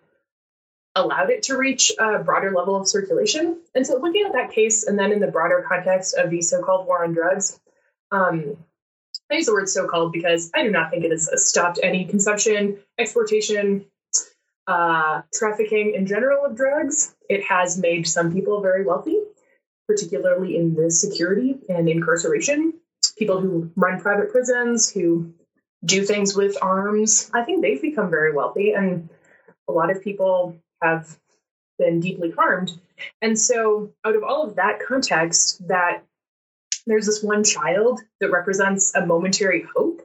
allowed 0.96 1.30
it 1.30 1.44
to 1.44 1.58
reach 1.58 1.92
a 2.00 2.20
broader 2.20 2.52
level 2.52 2.76
of 2.76 2.88
circulation. 2.88 3.60
And 3.74 3.86
so, 3.86 3.98
looking 3.98 4.26
at 4.26 4.34
that 4.34 4.52
case, 4.52 4.84
and 4.84 4.98
then 4.98 5.12
in 5.12 5.20
the 5.20 5.28
broader 5.28 5.66
context 5.68 6.16
of 6.16 6.30
the 6.30 6.42
so 6.42 6.62
called 6.62 6.86
war 6.86 7.04
on 7.04 7.14
drugs, 7.14 7.60
um, 8.12 8.58
I 9.32 9.36
use 9.36 9.48
the 9.48 9.54
word 9.54 9.70
so 9.70 9.88
called 9.88 10.12
because 10.12 10.52
I 10.54 10.64
do 10.64 10.72
not 10.72 10.92
think 10.92 11.04
it 11.04 11.12
has 11.12 11.30
stopped 11.48 11.80
any 11.82 12.06
consumption, 12.06 12.78
exportation, 12.98 13.86
uh, 14.68 15.22
trafficking 15.34 15.94
in 15.96 16.06
general 16.06 16.46
of 16.46 16.56
drugs. 16.56 17.16
It 17.30 17.44
has 17.46 17.78
made 17.78 18.08
some 18.08 18.32
people 18.34 18.62
very 18.62 18.86
wealthy, 18.86 19.20
particularly 19.88 20.58
in 20.58 20.76
the 20.76 20.92
security 20.92 21.58
and 21.70 21.90
incarceration. 21.90 22.74
People 23.18 23.40
who 23.40 23.72
run 23.76 24.00
private 24.00 24.32
prisons, 24.32 24.90
who 24.90 25.34
do 25.84 26.04
things 26.04 26.36
with 26.36 26.58
arms, 26.62 27.30
I 27.34 27.44
think 27.44 27.62
they've 27.62 27.82
become 27.82 28.10
very 28.10 28.34
wealthy. 28.34 28.74
And 28.74 29.10
A 29.68 29.72
lot 29.72 29.90
of 29.90 30.04
people 30.04 30.58
have 30.84 31.18
been 31.80 32.00
deeply 32.00 32.32
harmed. 32.32 32.72
And 33.22 33.38
so, 33.38 33.92
out 34.06 34.16
of 34.16 34.24
all 34.24 34.44
of 34.44 34.56
that 34.56 34.80
context, 34.86 35.68
that 35.68 36.04
there's 36.86 37.06
this 37.06 37.24
one 37.24 37.44
child 37.44 38.02
that 38.20 38.32
represents 38.32 38.94
a 38.96 39.06
momentary 39.06 39.66
hope 39.76 40.02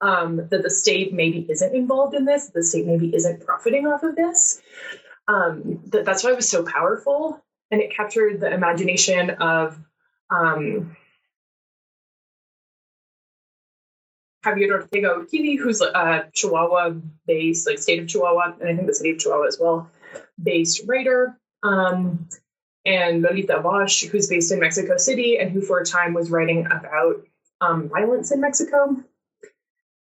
um, 0.00 0.48
that 0.48 0.62
the 0.62 0.70
state 0.70 1.12
maybe 1.12 1.46
isn't 1.48 1.74
involved 1.74 2.14
in 2.14 2.24
this, 2.24 2.50
the 2.50 2.62
state 2.62 2.86
maybe 2.86 3.14
isn't 3.14 3.44
profiting 3.44 3.86
off 3.86 4.02
of 4.02 4.16
this. 4.16 4.60
Um, 5.28 5.80
that 5.86 6.04
that's 6.04 6.22
why 6.22 6.30
it 6.30 6.36
was 6.36 6.48
so 6.48 6.64
powerful, 6.64 7.42
and 7.70 7.80
it 7.80 7.94
captured 7.96 8.40
the 8.40 8.52
imagination 8.52 9.30
of 9.30 9.78
um, 10.30 10.96
Javier 14.44 14.70
Ortega 14.70 15.08
Urquidi, 15.08 15.58
who's 15.58 15.80
a 15.80 16.28
Chihuahua-based, 16.32 17.66
like 17.66 17.78
state 17.78 18.00
of 18.00 18.08
Chihuahua, 18.08 18.54
and 18.60 18.68
I 18.68 18.76
think 18.76 18.86
the 18.86 18.94
city 18.94 19.10
of 19.10 19.18
Chihuahua 19.18 19.46
as 19.46 19.58
well, 19.58 19.90
based 20.42 20.82
writer. 20.86 21.38
Um, 21.62 22.28
and 22.84 23.22
Lolita 23.22 23.60
Bosch, 23.60 24.04
who's 24.04 24.28
based 24.28 24.52
in 24.52 24.60
Mexico 24.60 24.96
City 24.96 25.38
and 25.38 25.50
who 25.50 25.60
for 25.60 25.80
a 25.80 25.84
time 25.84 26.14
was 26.14 26.30
writing 26.30 26.66
about 26.66 27.26
um, 27.60 27.88
violence 27.88 28.30
in 28.30 28.40
Mexico. 28.40 28.96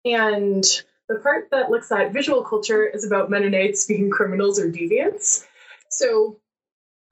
And 0.03 0.63
the 1.07 1.15
part 1.15 1.49
that 1.51 1.71
looks 1.71 1.91
at 1.91 2.11
visual 2.11 2.43
culture 2.43 2.85
is 2.85 3.05
about 3.05 3.29
Mennonites 3.29 3.85
being 3.85 4.09
criminals 4.09 4.59
or 4.59 4.69
deviants. 4.69 5.45
So 5.89 6.37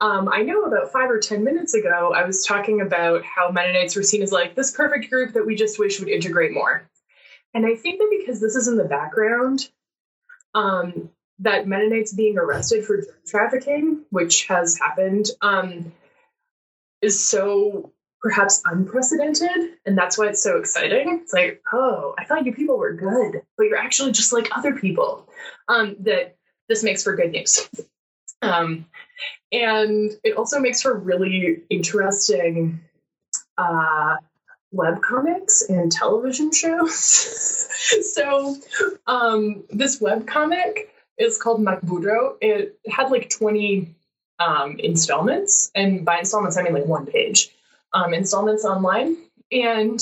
um, 0.00 0.28
I 0.28 0.42
know 0.42 0.64
about 0.64 0.92
five 0.92 1.10
or 1.10 1.18
10 1.18 1.44
minutes 1.44 1.74
ago, 1.74 2.12
I 2.14 2.26
was 2.26 2.44
talking 2.44 2.80
about 2.80 3.24
how 3.24 3.50
Mennonites 3.50 3.96
were 3.96 4.02
seen 4.02 4.22
as 4.22 4.32
like 4.32 4.54
this 4.54 4.70
perfect 4.70 5.10
group 5.10 5.32
that 5.32 5.46
we 5.46 5.54
just 5.54 5.78
wish 5.78 5.98
would 5.98 6.08
integrate 6.08 6.52
more. 6.52 6.88
And 7.54 7.64
I 7.64 7.76
think 7.76 8.00
that 8.00 8.14
because 8.18 8.40
this 8.40 8.56
is 8.56 8.68
in 8.68 8.76
the 8.76 8.84
background, 8.84 9.68
um, 10.54 11.10
that 11.40 11.66
Mennonites 11.66 12.12
being 12.12 12.38
arrested 12.38 12.84
for 12.84 12.96
drug 12.96 13.08
trafficking, 13.26 14.04
which 14.10 14.46
has 14.46 14.78
happened, 14.78 15.26
um, 15.40 15.92
is 17.02 17.24
so 17.24 17.92
perhaps 18.20 18.62
unprecedented. 18.64 19.74
And 19.84 19.98
that's 19.98 20.16
why 20.16 20.28
it's 20.28 20.42
so 20.42 20.56
exciting. 20.56 21.20
It's 21.22 21.32
like, 21.32 21.62
oh, 21.72 22.14
I 22.18 22.24
thought 22.24 22.46
you 22.46 22.54
people 22.54 22.78
were 22.78 22.94
good, 22.94 23.42
but 23.56 23.64
you're 23.64 23.76
actually 23.76 24.12
just 24.12 24.32
like 24.32 24.48
other 24.56 24.74
people. 24.74 25.28
Um, 25.68 25.96
that 26.00 26.36
this 26.68 26.82
makes 26.82 27.02
for 27.02 27.14
good 27.16 27.32
news. 27.32 27.68
Um, 28.42 28.86
and 29.52 30.10
it 30.22 30.36
also 30.36 30.60
makes 30.60 30.82
for 30.82 30.94
really 30.94 31.62
interesting 31.70 32.80
uh, 33.56 34.16
web 34.72 35.00
comics 35.02 35.62
and 35.68 35.90
television 35.90 36.52
shows. 36.52 36.94
so 38.14 38.56
um, 39.06 39.64
this 39.70 40.00
web 40.00 40.26
comic 40.26 40.94
is 41.18 41.38
called 41.38 41.60
Macburro. 41.60 42.36
It 42.40 42.78
had 42.88 43.10
like 43.10 43.30
20 43.30 43.94
um, 44.38 44.78
installments, 44.78 45.70
and 45.74 46.04
by 46.04 46.18
installments 46.18 46.56
I 46.56 46.62
mean 46.62 46.74
like 46.74 46.86
one 46.86 47.06
page 47.06 47.50
um, 47.94 48.12
installments 48.12 48.64
online. 48.64 49.16
And 49.50 50.00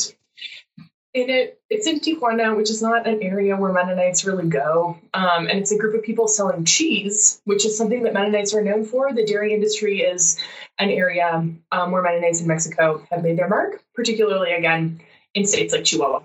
in 1.14 1.28
it, 1.28 1.60
it's 1.68 1.86
in 1.86 2.00
Tijuana, 2.00 2.56
which 2.56 2.70
is 2.70 2.80
not 2.80 3.06
an 3.06 3.22
area 3.22 3.56
where 3.56 3.72
Mennonites 3.72 4.24
really 4.24 4.48
go. 4.48 4.98
Um, 5.12 5.46
and 5.46 5.58
it's 5.58 5.70
a 5.70 5.78
group 5.78 5.94
of 5.94 6.02
people 6.02 6.26
selling 6.26 6.64
cheese, 6.64 7.40
which 7.44 7.66
is 7.66 7.76
something 7.76 8.02
that 8.04 8.14
Mennonites 8.14 8.54
are 8.54 8.62
known 8.62 8.84
for. 8.84 9.12
The 9.12 9.26
dairy 9.26 9.52
industry 9.52 10.00
is 10.00 10.38
an 10.78 10.88
area 10.88 11.46
um, 11.70 11.90
where 11.90 12.02
Mennonites 12.02 12.40
in 12.40 12.46
Mexico 12.46 13.06
have 13.10 13.22
made 13.22 13.38
their 13.38 13.48
mark, 13.48 13.82
particularly 13.94 14.52
again 14.52 15.02
in 15.34 15.44
states 15.44 15.72
like 15.72 15.84
Chihuahua. 15.84 16.22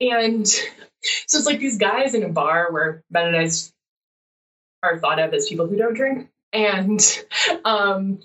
And 0.00 0.46
so 0.46 1.38
it's 1.38 1.46
like 1.46 1.60
these 1.60 1.78
guys 1.78 2.14
in 2.14 2.24
a 2.24 2.28
bar 2.28 2.72
where 2.72 3.04
Mennonites 3.10 3.72
are 4.82 4.98
thought 4.98 5.18
of 5.18 5.34
as 5.34 5.48
people 5.48 5.66
who 5.66 5.76
don't 5.76 5.94
drink. 5.94 6.28
And 6.52 7.00
um, 7.64 8.20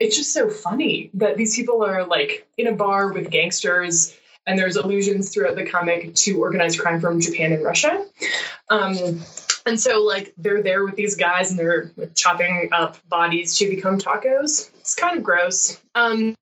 it's 0.00 0.16
just 0.16 0.32
so 0.32 0.48
funny 0.48 1.10
that 1.14 1.36
these 1.36 1.56
people 1.56 1.84
are 1.84 2.04
like 2.04 2.46
in 2.56 2.66
a 2.66 2.72
bar 2.72 3.12
with 3.12 3.30
gangsters 3.30 4.16
and 4.46 4.58
there's 4.58 4.76
allusions 4.76 5.32
throughout 5.32 5.56
the 5.56 5.66
comic 5.66 6.14
to 6.14 6.40
organized 6.40 6.78
crime 6.80 7.00
from 7.00 7.20
Japan 7.20 7.52
and 7.52 7.62
Russia. 7.62 8.04
Um, 8.70 9.20
and 9.66 9.78
so, 9.78 10.02
like, 10.02 10.32
they're 10.38 10.62
there 10.62 10.84
with 10.84 10.96
these 10.96 11.16
guys 11.16 11.50
and 11.50 11.58
they're 11.58 11.92
like, 11.96 12.14
chopping 12.14 12.70
up 12.72 12.96
bodies 13.08 13.58
to 13.58 13.68
become 13.68 13.98
tacos. 13.98 14.70
It's 14.78 14.94
kind 14.94 15.18
of 15.18 15.22
gross. 15.22 15.78
Um, 15.94 16.34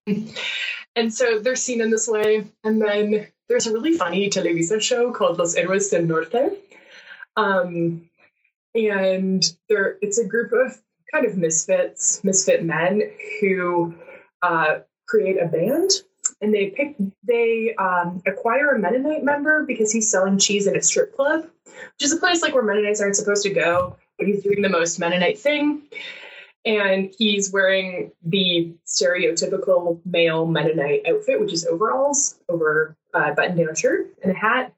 and 0.95 1.13
so 1.13 1.41
they're 1.41 1.57
seen 1.57 1.81
in 1.81 1.91
this 1.91 2.07
way. 2.07 2.47
And 2.63 2.81
then 2.81 3.27
there's 3.49 3.67
a 3.67 3.73
really 3.73 3.95
funny 3.95 4.31
Televisa 4.31 4.81
show 4.81 5.13
called 5.13 5.39
Los 5.39 5.57
Héroes 5.57 5.91
del 5.91 6.03
Norte. 6.03 6.57
Um, 7.37 8.09
and 8.77 9.43
there, 9.69 9.97
it's 10.01 10.19
a 10.19 10.25
group 10.25 10.53
of 10.53 10.79
kind 11.13 11.27
of 11.27 11.37
misfits, 11.37 12.23
misfit 12.23 12.65
men 12.65 13.03
who 13.41 13.95
uh, 14.43 14.79
create 15.07 15.41
a 15.41 15.47
band. 15.47 15.91
And 16.41 16.53
they 16.53 16.71
pick, 16.71 16.97
they 17.23 17.75
um, 17.77 18.23
acquire 18.27 18.75
a 18.75 18.79
Mennonite 18.79 19.25
member 19.25 19.65
because 19.65 19.93
he's 19.93 20.11
selling 20.11 20.39
cheese 20.39 20.67
in 20.67 20.77
a 20.77 20.83
strip 20.83 21.15
club, 21.15 21.47
which 21.65 22.03
is 22.03 22.13
a 22.13 22.19
place 22.19 22.43
like 22.43 22.53
where 22.53 22.63
Mennonites 22.63 23.01
aren't 23.01 23.17
supposed 23.17 23.45
to 23.45 23.51
go, 23.51 23.97
but 24.19 24.27
he's 24.27 24.43
doing 24.43 24.61
the 24.61 24.69
most 24.69 24.99
Mennonite 24.99 25.39
thing. 25.39 25.83
And 26.67 27.15
he's 27.17 27.53
wearing 27.53 28.11
the 28.25 28.75
stereotypical 28.87 30.01
male 30.05 30.47
Mennonite 30.47 31.03
outfit, 31.09 31.41
which 31.41 31.53
is 31.53 31.65
overalls 31.65 32.39
over 32.49 32.97
a 33.15 33.33
button 33.33 33.57
down 33.57 33.75
shirt 33.77 34.09
and 34.23 34.33
a 34.33 34.35
hat. 34.35 34.75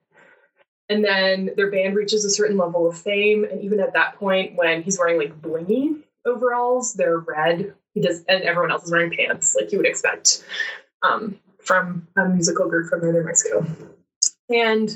And 0.89 1.05
then 1.05 1.51
their 1.57 1.71
band 1.71 1.97
reaches 1.97 2.25
a 2.25 2.31
certain 2.31 2.57
level 2.57 2.89
of 2.89 2.97
fame. 2.97 3.45
And 3.45 3.63
even 3.63 3.81
at 3.81 3.93
that 3.93 4.17
point, 4.17 4.57
when 4.57 4.83
he's 4.83 4.99
wearing 4.99 5.19
like 5.19 5.41
blingy 5.41 6.03
overalls, 6.25 6.95
they're 6.95 7.19
red. 7.19 7.75
He 7.95 8.01
does, 8.01 8.25
and 8.29 8.43
everyone 8.43 8.71
else 8.71 8.85
is 8.85 8.93
wearing 8.93 9.11
pants, 9.11 9.55
like 9.55 9.73
you 9.73 9.79
would 9.79 9.87
expect 9.87 10.45
um, 11.03 11.39
from 11.63 12.07
a 12.17 12.29
musical 12.29 12.69
group 12.69 12.89
from 12.89 13.01
Northern 13.01 13.27
Mexico. 13.27 13.67
And 14.49 14.91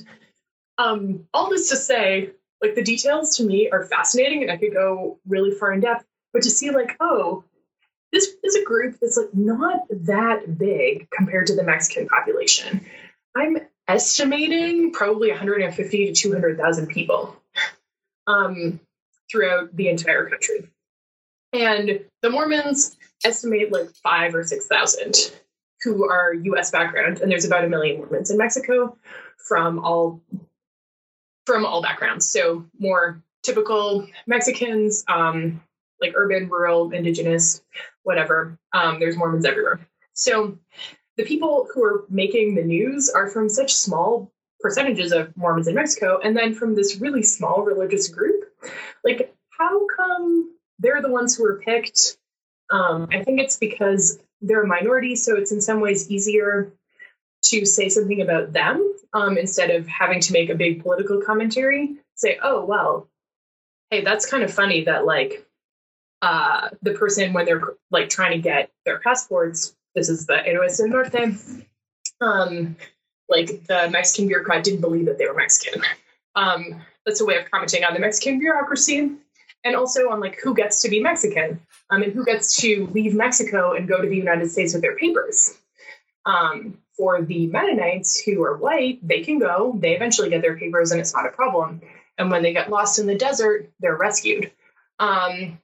um, 0.78 1.26
all 1.34 1.50
this 1.50 1.68
to 1.70 1.76
say, 1.76 2.30
like 2.62 2.74
the 2.74 2.82
details 2.82 3.36
to 3.36 3.44
me 3.44 3.68
are 3.70 3.84
fascinating, 3.84 4.42
and 4.42 4.50
I 4.50 4.56
could 4.56 4.72
go 4.72 5.18
really 5.26 5.50
far 5.50 5.72
in 5.72 5.80
depth. 5.80 6.04
But 6.32 6.42
to 6.42 6.50
see, 6.50 6.70
like, 6.70 6.96
oh, 7.00 7.44
this 8.12 8.28
is 8.44 8.54
a 8.54 8.64
group 8.64 8.96
that's 9.00 9.16
like 9.16 9.34
not 9.34 9.80
that 9.90 10.58
big 10.58 11.10
compared 11.10 11.46
to 11.48 11.56
the 11.56 11.64
Mexican 11.64 12.06
population. 12.08 12.84
I'm 13.36 13.58
estimating 13.88 14.92
probably 14.92 15.30
150 15.30 16.06
to 16.06 16.12
200,000 16.12 16.86
people 16.86 17.36
um, 18.26 18.80
throughout 19.30 19.74
the 19.74 19.88
entire 19.88 20.28
country. 20.28 20.68
And 21.52 22.00
the 22.22 22.30
Mormons 22.30 22.96
estimate 23.24 23.72
like 23.72 23.90
five 24.02 24.34
or 24.34 24.42
6,000 24.44 25.32
who 25.82 26.08
are 26.08 26.32
US 26.32 26.70
background. 26.70 27.20
And 27.20 27.30
there's 27.30 27.44
about 27.44 27.64
a 27.64 27.68
million 27.68 27.98
Mormons 27.98 28.30
in 28.30 28.38
Mexico 28.38 28.96
from 29.36 29.78
all 29.80 30.20
from 31.44 31.66
all 31.66 31.82
backgrounds. 31.82 32.28
So 32.28 32.64
more 32.78 33.20
typical 33.42 34.06
Mexicans, 34.26 35.04
um, 35.08 35.60
like 36.00 36.12
urban, 36.14 36.48
rural, 36.48 36.92
indigenous, 36.92 37.62
whatever. 38.04 38.56
Um, 38.72 39.00
there's 39.00 39.16
Mormons 39.16 39.44
everywhere. 39.44 39.80
So 40.12 40.58
the 41.16 41.24
people 41.24 41.68
who 41.72 41.82
are 41.82 42.04
making 42.08 42.54
the 42.54 42.64
news 42.64 43.10
are 43.10 43.28
from 43.28 43.48
such 43.48 43.74
small 43.74 44.32
percentages 44.60 45.12
of 45.12 45.36
Mormons 45.36 45.68
in 45.68 45.74
Mexico, 45.74 46.20
and 46.22 46.36
then 46.36 46.54
from 46.54 46.74
this 46.74 46.96
really 47.00 47.22
small 47.22 47.62
religious 47.62 48.08
group. 48.08 48.44
Like, 49.04 49.34
how 49.58 49.86
come 49.86 50.52
they're 50.82 51.00
the 51.00 51.10
ones 51.10 51.36
who 51.36 51.44
are 51.46 51.60
picked. 51.60 52.18
Um, 52.70 53.08
I 53.12 53.22
think 53.22 53.40
it's 53.40 53.56
because 53.56 54.18
they're 54.40 54.62
a 54.62 54.66
minority, 54.66 55.16
so 55.16 55.36
it's 55.36 55.52
in 55.52 55.60
some 55.60 55.80
ways 55.80 56.10
easier 56.10 56.72
to 57.44 57.64
say 57.64 57.88
something 57.88 58.20
about 58.20 58.52
them 58.52 58.94
um, 59.12 59.38
instead 59.38 59.70
of 59.70 59.86
having 59.86 60.20
to 60.20 60.32
make 60.32 60.50
a 60.50 60.54
big 60.54 60.82
political 60.82 61.22
commentary. 61.22 61.96
Say, 62.14 62.38
oh, 62.42 62.64
well, 62.64 63.08
hey, 63.90 64.02
that's 64.02 64.26
kind 64.26 64.42
of 64.42 64.52
funny 64.52 64.84
that 64.84 65.06
like 65.06 65.46
uh, 66.20 66.70
the 66.82 66.94
person 66.94 67.32
when 67.32 67.46
they're 67.46 67.74
like 67.90 68.08
trying 68.08 68.32
to 68.32 68.38
get 68.38 68.70
their 68.84 68.98
passports, 68.98 69.74
this 69.94 70.08
is 70.08 70.26
the 70.26 70.34
Héroes 70.34 70.78
del 70.78 70.88
Norte, 70.88 71.36
um, 72.20 72.76
like 73.28 73.64
the 73.66 73.88
Mexican 73.90 74.26
bureaucrat 74.28 74.64
didn't 74.64 74.80
believe 74.80 75.06
that 75.06 75.18
they 75.18 75.26
were 75.26 75.34
Mexican. 75.34 75.82
Um, 76.34 76.80
that's 77.04 77.20
a 77.20 77.24
way 77.24 77.36
of 77.36 77.50
commenting 77.50 77.84
on 77.84 77.94
the 77.94 78.00
Mexican 78.00 78.38
bureaucracy 78.38 79.10
and 79.64 79.76
also 79.76 80.08
on 80.10 80.20
like 80.20 80.38
who 80.40 80.54
gets 80.54 80.80
to 80.82 80.88
be 80.88 81.00
Mexican 81.00 81.60
um, 81.90 82.02
and 82.02 82.12
who 82.12 82.24
gets 82.24 82.56
to 82.60 82.86
leave 82.92 83.14
Mexico 83.14 83.72
and 83.72 83.88
go 83.88 84.00
to 84.00 84.08
the 84.08 84.16
United 84.16 84.50
States 84.50 84.72
with 84.72 84.82
their 84.82 84.96
papers. 84.96 85.58
Um, 86.24 86.78
for 86.96 87.22
the 87.22 87.46
Mennonites 87.48 88.20
who 88.20 88.42
are 88.44 88.56
white, 88.56 89.06
they 89.06 89.22
can 89.22 89.38
go, 89.38 89.76
they 89.78 89.94
eventually 89.94 90.30
get 90.30 90.42
their 90.42 90.56
papers 90.56 90.92
and 90.92 91.00
it's 91.00 91.14
not 91.14 91.26
a 91.26 91.30
problem. 91.30 91.80
And 92.18 92.30
when 92.30 92.42
they 92.42 92.52
get 92.52 92.70
lost 92.70 92.98
in 92.98 93.06
the 93.06 93.14
desert, 93.14 93.70
they're 93.80 93.96
rescued. 93.96 94.52
Um, 94.98 95.58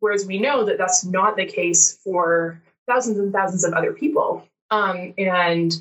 whereas 0.00 0.26
we 0.26 0.38
know 0.38 0.64
that 0.64 0.76
that's 0.76 1.04
not 1.04 1.36
the 1.36 1.46
case 1.46 1.98
for 2.04 2.60
thousands 2.86 3.18
and 3.18 3.32
thousands 3.32 3.64
of 3.64 3.72
other 3.72 3.92
people. 3.92 4.46
Um, 4.70 5.14
and 5.18 5.72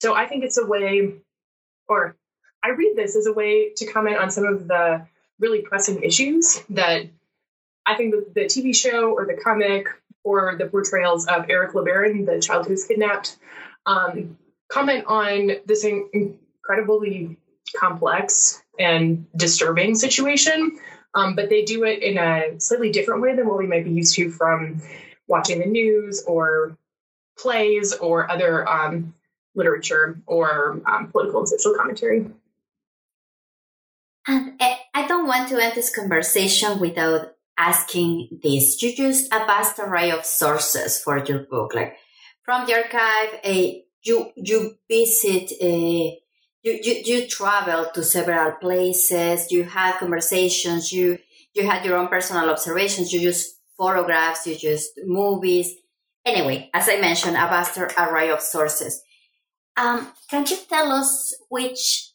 so 0.00 0.14
I 0.14 0.26
think 0.26 0.44
it's 0.44 0.58
a 0.58 0.66
way, 0.66 1.14
or 1.88 2.16
I 2.62 2.70
read 2.70 2.96
this 2.96 3.16
as 3.16 3.26
a 3.26 3.32
way 3.32 3.70
to 3.76 3.86
comment 3.86 4.18
on 4.18 4.30
some 4.30 4.44
of 4.44 4.68
the 4.68 5.06
really 5.38 5.62
pressing 5.62 6.02
issues 6.02 6.62
that 6.70 7.06
I 7.84 7.94
think 7.94 8.12
the, 8.12 8.26
the 8.34 8.46
TV 8.46 8.74
show 8.74 9.12
or 9.12 9.26
the 9.26 9.34
comic 9.34 9.86
or 10.24 10.56
the 10.56 10.66
portrayals 10.66 11.26
of 11.26 11.46
Eric 11.48 11.72
LeBaron, 11.72 12.26
the 12.26 12.40
child 12.40 12.66
who's 12.66 12.84
kidnapped, 12.84 13.36
um, 13.86 14.36
comment 14.68 15.04
on 15.06 15.52
this 15.66 15.84
incredibly 15.84 17.36
complex 17.76 18.62
and 18.78 19.26
disturbing 19.36 19.94
situation. 19.94 20.78
Um, 21.14 21.34
but 21.34 21.48
they 21.48 21.64
do 21.64 21.84
it 21.84 22.02
in 22.02 22.18
a 22.18 22.60
slightly 22.60 22.90
different 22.90 23.22
way 23.22 23.34
than 23.34 23.46
what 23.46 23.58
we 23.58 23.66
might 23.66 23.84
be 23.84 23.92
used 23.92 24.16
to 24.16 24.30
from 24.30 24.82
watching 25.28 25.60
the 25.60 25.66
news 25.66 26.22
or 26.26 26.76
plays 27.38 27.92
or 27.94 28.30
other 28.30 28.68
um, 28.68 29.14
literature 29.54 30.20
or 30.26 30.80
um, 30.86 31.08
political 31.08 31.40
and 31.40 31.48
social 31.48 31.74
commentary. 31.74 32.30
And 34.28 34.54
I 34.60 35.06
don't 35.06 35.26
want 35.26 35.48
to 35.50 35.62
end 35.62 35.74
this 35.74 35.94
conversation 35.94 36.80
without 36.80 37.32
asking 37.56 38.40
this. 38.42 38.82
You 38.82 38.90
used 38.90 39.32
a 39.32 39.38
vast 39.46 39.78
array 39.78 40.10
of 40.10 40.24
sources 40.24 40.98
for 40.98 41.24
your 41.24 41.40
book, 41.40 41.74
like 41.74 41.96
from 42.42 42.66
the 42.66 42.74
archive, 42.74 43.40
a 43.44 43.84
you 44.02 44.30
you 44.36 44.76
visit 44.88 45.52
a 45.60 46.18
you, 46.62 46.78
you 46.82 47.02
you 47.04 47.26
travel 47.28 47.86
to 47.94 48.02
several 48.02 48.52
places. 48.52 49.52
You 49.52 49.64
had 49.64 49.98
conversations. 49.98 50.92
You 50.92 51.18
you 51.54 51.66
had 51.66 51.84
your 51.84 51.96
own 51.96 52.08
personal 52.08 52.50
observations. 52.50 53.12
You 53.12 53.20
used 53.20 53.55
photographs. 53.78 54.46
You 54.46 54.56
used 54.58 54.98
movies. 55.04 55.74
Anyway, 56.24 56.70
as 56.74 56.88
I 56.88 57.00
mentioned, 57.00 57.36
a 57.36 57.46
vast 57.46 57.78
array 57.78 58.30
of 58.30 58.40
sources. 58.40 59.02
Um, 59.76 60.12
can 60.30 60.46
you 60.46 60.56
tell 60.68 60.90
us 60.90 61.34
which 61.48 62.12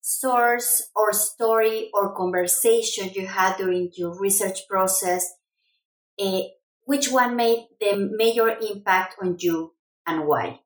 source 0.00 0.90
or 0.94 1.12
story 1.12 1.90
or 1.94 2.14
conversation 2.14 3.10
you 3.14 3.26
had 3.26 3.56
during 3.56 3.90
your 3.94 4.18
research 4.18 4.68
process? 4.68 5.26
Uh, 6.20 6.42
which 6.84 7.10
one 7.10 7.36
made 7.36 7.66
the 7.80 8.10
major 8.16 8.48
impact 8.48 9.16
on 9.22 9.36
you 9.38 9.72
and 10.06 10.26
why? 10.26 10.60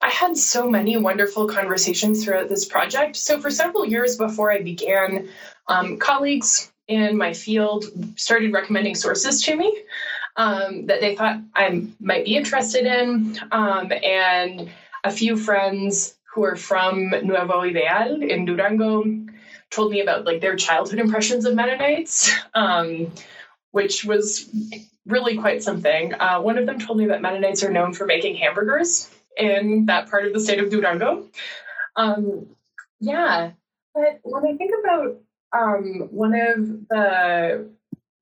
I 0.00 0.10
had 0.10 0.36
so 0.36 0.68
many 0.68 0.98
wonderful 0.98 1.48
conversations 1.48 2.24
throughout 2.24 2.50
this 2.50 2.66
project. 2.66 3.16
So, 3.16 3.40
for 3.40 3.50
several 3.50 3.86
years 3.86 4.18
before 4.18 4.52
I 4.52 4.60
began, 4.60 5.30
um, 5.66 5.96
colleagues 5.98 6.70
in 6.88 7.16
my 7.16 7.32
field 7.32 7.84
started 8.16 8.52
recommending 8.52 8.94
sources 8.94 9.42
to 9.42 9.56
me 9.56 9.84
um, 10.36 10.86
that 10.86 11.00
they 11.00 11.16
thought 11.16 11.40
I 11.54 11.86
might 12.00 12.24
be 12.24 12.36
interested 12.36 12.84
in. 12.86 13.38
Um, 13.50 13.92
and 14.02 14.70
a 15.02 15.10
few 15.10 15.36
friends 15.36 16.14
who 16.34 16.44
are 16.44 16.56
from 16.56 17.10
Nuevo 17.10 17.60
Ideal 17.60 18.22
in 18.22 18.44
Durango 18.44 19.04
told 19.70 19.92
me 19.92 20.00
about 20.00 20.24
like 20.24 20.40
their 20.40 20.56
childhood 20.56 20.98
impressions 20.98 21.44
of 21.44 21.54
Mennonites, 21.54 22.32
um, 22.54 23.12
which 23.70 24.04
was 24.04 24.48
really 25.06 25.36
quite 25.38 25.62
something. 25.62 26.14
Uh, 26.14 26.40
one 26.40 26.58
of 26.58 26.66
them 26.66 26.78
told 26.78 26.98
me 26.98 27.06
that 27.06 27.22
Mennonites 27.22 27.62
are 27.62 27.70
known 27.70 27.92
for 27.92 28.06
making 28.06 28.36
hamburgers 28.36 29.10
in 29.36 29.86
that 29.86 30.10
part 30.10 30.26
of 30.26 30.32
the 30.32 30.40
state 30.40 30.60
of 30.60 30.70
Durango. 30.70 31.28
Um, 31.96 32.46
yeah, 33.00 33.52
but 33.94 34.20
when 34.22 34.46
I 34.46 34.56
think 34.56 34.72
about 34.82 35.20
um, 35.54 36.08
one 36.10 36.34
of 36.34 36.88
the 36.88 37.70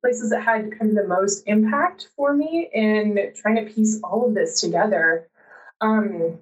places 0.02 0.30
that 0.30 0.42
had 0.42 0.78
kind 0.78 0.90
of 0.90 0.96
the 0.96 1.08
most 1.08 1.44
impact 1.46 2.08
for 2.16 2.34
me 2.34 2.68
in 2.72 3.32
trying 3.36 3.56
to 3.56 3.72
piece 3.72 4.00
all 4.02 4.26
of 4.26 4.34
this 4.34 4.60
together. 4.60 5.28
Um, 5.80 6.38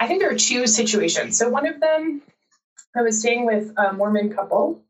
I 0.00 0.06
think 0.06 0.20
there 0.20 0.32
are 0.32 0.38
two 0.38 0.66
situations. 0.66 1.36
So 1.36 1.48
one 1.48 1.66
of 1.66 1.80
them, 1.80 2.22
I 2.96 3.02
was 3.02 3.20
staying 3.20 3.46
with 3.46 3.72
a 3.76 3.92
Mormon 3.92 4.34
couple, 4.34 4.82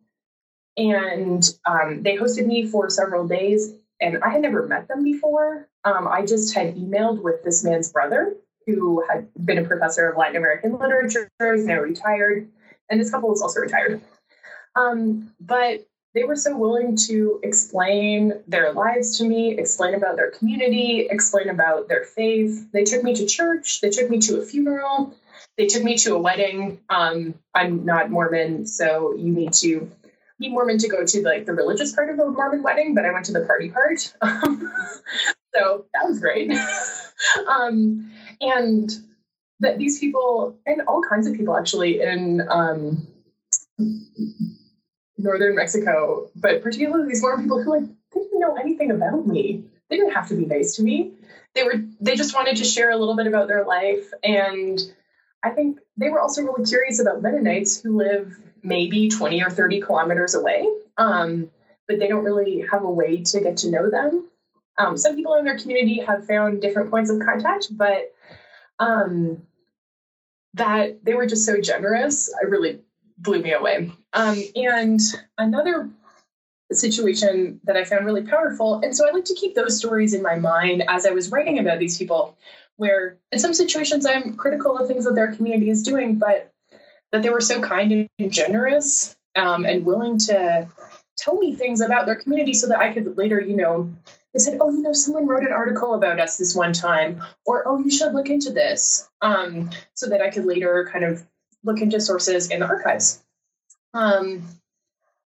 and 0.76 1.42
um, 1.66 2.02
they 2.02 2.16
hosted 2.16 2.46
me 2.46 2.66
for 2.66 2.88
several 2.88 3.26
days, 3.26 3.74
and 4.00 4.22
I 4.22 4.30
had 4.30 4.42
never 4.42 4.66
met 4.66 4.88
them 4.88 5.02
before. 5.02 5.68
Um, 5.84 6.06
I 6.08 6.24
just 6.24 6.54
had 6.54 6.76
emailed 6.76 7.22
with 7.22 7.42
this 7.42 7.64
man's 7.64 7.92
brother, 7.92 8.36
who 8.66 9.04
had 9.08 9.28
been 9.44 9.58
a 9.58 9.64
professor 9.64 10.08
of 10.08 10.16
Latin 10.16 10.36
American 10.36 10.78
literature. 10.78 11.28
He's 11.38 11.66
now 11.66 11.80
retired, 11.80 12.48
and 12.88 13.00
this 13.00 13.10
couple 13.10 13.32
is 13.32 13.42
also 13.42 13.60
retired. 13.60 14.00
Um, 14.74 15.32
but 15.40 15.86
they 16.14 16.24
were 16.24 16.36
so 16.36 16.56
willing 16.56 16.96
to 17.08 17.40
explain 17.42 18.34
their 18.46 18.72
lives 18.72 19.18
to 19.18 19.24
me, 19.24 19.58
explain 19.58 19.94
about 19.94 20.16
their 20.16 20.30
community, 20.30 21.06
explain 21.10 21.48
about 21.48 21.88
their 21.88 22.04
faith. 22.04 22.70
They 22.72 22.84
took 22.84 23.02
me 23.02 23.14
to 23.14 23.26
church, 23.26 23.80
they 23.80 23.90
took 23.90 24.10
me 24.10 24.18
to 24.20 24.40
a 24.40 24.44
funeral, 24.44 25.14
they 25.56 25.66
took 25.66 25.82
me 25.82 25.96
to 25.98 26.14
a 26.14 26.18
wedding. 26.18 26.80
Um, 26.90 27.34
I'm 27.54 27.84
not 27.84 28.10
Mormon, 28.10 28.66
so 28.66 29.14
you 29.14 29.32
need 29.32 29.54
to 29.54 29.90
be 30.38 30.50
Mormon 30.50 30.78
to 30.78 30.88
go 30.88 31.04
to 31.04 31.22
like 31.22 31.46
the 31.46 31.54
religious 31.54 31.92
part 31.92 32.10
of 32.10 32.18
a 32.18 32.30
Mormon 32.30 32.62
wedding, 32.62 32.94
but 32.94 33.06
I 33.06 33.12
went 33.12 33.26
to 33.26 33.32
the 33.32 33.46
party 33.46 33.70
part. 33.70 34.00
so 35.54 35.86
that 35.94 36.06
was 36.06 36.20
great. 36.20 36.50
um, 37.48 38.10
and 38.40 38.90
that 39.60 39.78
these 39.78 39.98
people 39.98 40.58
and 40.66 40.82
all 40.82 41.02
kinds 41.02 41.26
of 41.26 41.36
people 41.36 41.56
actually 41.56 42.00
in 42.02 42.42
um, 42.50 43.06
northern 45.22 45.54
Mexico, 45.54 46.30
but 46.36 46.62
particularly 46.62 47.08
these 47.08 47.22
Mormon 47.22 47.44
people 47.44 47.62
who 47.62 47.70
like 47.70 47.84
they 48.12 48.20
didn't 48.20 48.40
know 48.40 48.56
anything 48.56 48.90
about 48.90 49.26
me. 49.26 49.64
They 49.88 49.96
didn't 49.96 50.12
have 50.12 50.28
to 50.28 50.34
be 50.34 50.46
nice 50.46 50.76
to 50.76 50.82
me. 50.82 51.12
They 51.54 51.64
were 51.64 51.82
they 52.00 52.16
just 52.16 52.34
wanted 52.34 52.56
to 52.56 52.64
share 52.64 52.90
a 52.90 52.96
little 52.96 53.16
bit 53.16 53.26
about 53.26 53.48
their 53.48 53.64
life. 53.64 54.10
And 54.22 54.80
I 55.42 55.50
think 55.50 55.78
they 55.96 56.08
were 56.08 56.20
also 56.20 56.42
really 56.42 56.64
curious 56.64 57.00
about 57.00 57.22
Mennonites 57.22 57.80
who 57.80 57.96
live 57.96 58.36
maybe 58.62 59.08
20 59.08 59.42
or 59.42 59.50
30 59.50 59.80
kilometers 59.80 60.34
away. 60.34 60.66
Um, 60.96 61.50
but 61.88 61.98
they 61.98 62.08
don't 62.08 62.24
really 62.24 62.64
have 62.70 62.84
a 62.84 62.90
way 62.90 63.22
to 63.22 63.40
get 63.40 63.58
to 63.58 63.70
know 63.70 63.90
them. 63.90 64.28
Um, 64.78 64.96
some 64.96 65.16
people 65.16 65.34
in 65.34 65.44
their 65.44 65.58
community 65.58 66.00
have 66.00 66.26
found 66.26 66.62
different 66.62 66.90
points 66.90 67.10
of 67.10 67.20
contact, 67.20 67.68
but 67.76 68.12
um, 68.78 69.42
that 70.54 71.04
they 71.04 71.14
were 71.14 71.26
just 71.26 71.44
so 71.44 71.60
generous. 71.60 72.32
I 72.40 72.46
really 72.46 72.80
blew 73.22 73.40
me 73.40 73.52
away. 73.52 73.92
Um, 74.12 74.42
and 74.56 75.00
another 75.38 75.90
situation 76.70 77.60
that 77.64 77.76
I 77.76 77.84
found 77.84 78.06
really 78.06 78.22
powerful, 78.22 78.80
and 78.82 78.96
so 78.96 79.08
I 79.08 79.12
like 79.12 79.26
to 79.26 79.34
keep 79.34 79.54
those 79.54 79.78
stories 79.78 80.14
in 80.14 80.22
my 80.22 80.36
mind 80.36 80.84
as 80.88 81.06
I 81.06 81.10
was 81.10 81.30
writing 81.30 81.58
about 81.58 81.78
these 81.78 81.98
people, 81.98 82.36
where 82.76 83.18
in 83.30 83.38
some 83.38 83.54
situations 83.54 84.06
I'm 84.06 84.34
critical 84.36 84.78
of 84.78 84.88
things 84.88 85.04
that 85.04 85.14
their 85.14 85.32
community 85.34 85.70
is 85.70 85.82
doing, 85.82 86.18
but 86.18 86.52
that 87.12 87.22
they 87.22 87.30
were 87.30 87.40
so 87.40 87.60
kind 87.60 88.08
and 88.18 88.32
generous 88.32 89.16
um, 89.36 89.64
and 89.64 89.84
willing 89.84 90.18
to 90.18 90.68
tell 91.16 91.38
me 91.38 91.54
things 91.54 91.80
about 91.80 92.06
their 92.06 92.16
community 92.16 92.54
so 92.54 92.68
that 92.68 92.78
I 92.78 92.92
could 92.92 93.16
later, 93.16 93.40
you 93.40 93.56
know, 93.56 93.92
they 94.32 94.38
said, 94.38 94.58
oh, 94.60 94.70
you 94.70 94.80
know, 94.80 94.94
someone 94.94 95.26
wrote 95.26 95.42
an 95.42 95.52
article 95.52 95.94
about 95.94 96.18
us 96.18 96.38
this 96.38 96.54
one 96.54 96.72
time, 96.72 97.22
or 97.44 97.68
oh, 97.68 97.78
you 97.78 97.90
should 97.90 98.14
look 98.14 98.30
into 98.30 98.50
this, 98.50 99.08
um, 99.20 99.70
so 99.94 100.08
that 100.08 100.22
I 100.22 100.30
could 100.30 100.46
later 100.46 100.88
kind 100.90 101.04
of 101.04 101.22
look 101.64 101.80
into 101.80 102.00
sources 102.00 102.50
in 102.50 102.60
the 102.60 102.66
archives. 102.66 103.22
Um, 103.94 104.42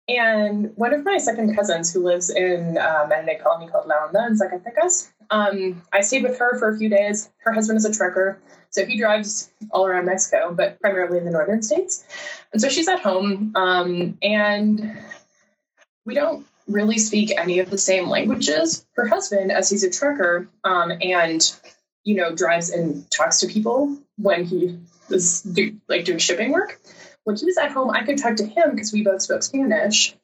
and 0.07 0.75
one 0.75 0.93
of 0.93 1.05
my 1.05 1.17
second 1.17 1.55
cousins 1.55 1.93
who 1.93 2.03
lives 2.03 2.29
in 2.29 2.77
a 2.77 3.05
Mennonite 3.07 3.43
colony 3.43 3.67
called 3.67 3.87
La 3.87 3.99
Honda 3.99 4.25
in 4.27 4.37
Zacatecas, 4.37 5.09
um, 5.29 5.81
I 5.93 6.01
stayed 6.01 6.23
with 6.23 6.37
her 6.39 6.57
for 6.59 6.69
a 6.69 6.77
few 6.77 6.89
days. 6.89 7.29
Her 7.39 7.53
husband 7.53 7.77
is 7.77 7.85
a 7.85 7.93
trucker, 7.93 8.39
so 8.69 8.85
he 8.85 8.97
drives 8.97 9.51
all 9.71 9.85
around 9.85 10.05
Mexico, 10.05 10.53
but 10.53 10.79
primarily 10.81 11.19
in 11.19 11.25
the 11.25 11.31
northern 11.31 11.61
states. 11.61 12.03
And 12.51 12.61
so 12.61 12.67
she's 12.67 12.87
at 12.87 12.99
home, 12.99 13.53
um, 13.55 14.17
and 14.21 14.97
we 16.05 16.13
don't 16.13 16.45
really 16.67 16.97
speak 16.97 17.31
any 17.37 17.59
of 17.59 17.69
the 17.69 17.77
same 17.77 18.09
languages. 18.09 18.85
Her 18.95 19.07
husband, 19.07 19.51
as 19.51 19.69
he's 19.69 19.83
a 19.83 19.89
trucker, 19.89 20.49
um, 20.63 20.91
and 21.01 21.41
you 22.03 22.15
know, 22.15 22.35
drives 22.35 22.69
and 22.69 23.09
talks 23.11 23.39
to 23.39 23.47
people 23.47 23.97
when 24.17 24.43
he 24.43 24.77
was 25.11 25.41
do, 25.41 25.77
like 25.87 26.05
doing 26.05 26.17
shipping 26.17 26.51
work. 26.51 26.79
When 27.23 27.35
he 27.35 27.45
was 27.45 27.57
at 27.57 27.71
home, 27.71 27.91
I 27.91 28.03
could 28.03 28.17
talk 28.17 28.37
to 28.37 28.45
him 28.45 28.71
because 28.71 28.91
we 28.91 29.03
both 29.03 29.21
spoke 29.21 29.43
Spanish. 29.43 30.15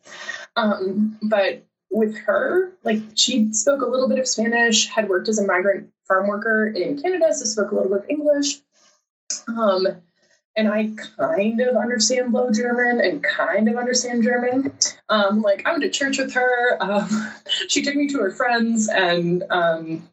Um, 0.55 1.19
but 1.21 1.63
with 1.91 2.17
her, 2.19 2.73
like 2.83 3.01
she 3.15 3.53
spoke 3.53 3.81
a 3.81 3.85
little 3.85 4.09
bit 4.09 4.19
of 4.19 4.27
Spanish, 4.27 4.87
had 4.87 5.09
worked 5.09 5.29
as 5.29 5.39
a 5.39 5.45
migrant 5.45 5.89
farm 6.07 6.27
worker 6.27 6.67
in 6.67 7.01
Canada, 7.01 7.33
so 7.33 7.45
spoke 7.45 7.71
a 7.71 7.75
little 7.75 7.91
bit 7.91 8.03
of 8.03 8.09
English. 8.09 8.61
Um, 9.47 9.87
and 10.55 10.67
I 10.67 10.89
kind 11.17 11.61
of 11.61 11.75
understand 11.75 12.33
Low 12.33 12.51
German 12.51 12.99
and 12.99 13.23
kind 13.23 13.69
of 13.69 13.75
understand 13.75 14.23
German. 14.23 14.73
Um, 15.07 15.43
like 15.43 15.65
I 15.65 15.71
went 15.71 15.83
to 15.83 15.89
church 15.89 16.17
with 16.17 16.33
her. 16.33 16.77
Um, 16.81 17.07
she 17.67 17.83
took 17.83 17.95
me 17.95 18.07
to 18.09 18.19
her 18.19 18.31
friends, 18.31 18.89
and 18.89 19.43
um, 19.51 20.09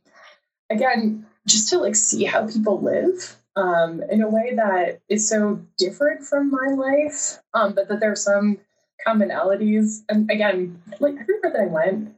again, 0.68 1.26
just 1.46 1.70
to 1.70 1.78
like 1.78 1.96
see 1.96 2.24
how 2.24 2.46
people 2.46 2.80
live 2.80 3.36
um, 3.56 4.02
in 4.10 4.22
a 4.22 4.28
way 4.28 4.54
that 4.56 5.00
is 5.08 5.28
so 5.28 5.60
different 5.78 6.24
from 6.24 6.50
my 6.50 6.74
life, 6.74 7.38
um, 7.54 7.74
but 7.74 7.88
that 7.88 8.00
there 8.00 8.12
are 8.12 8.16
some 8.16 8.58
commonalities. 9.06 10.02
And 10.08 10.30
again, 10.30 10.82
like 11.00 11.14
everywhere 11.20 11.52
that 11.52 11.60
I 11.60 11.66
went 11.66 12.14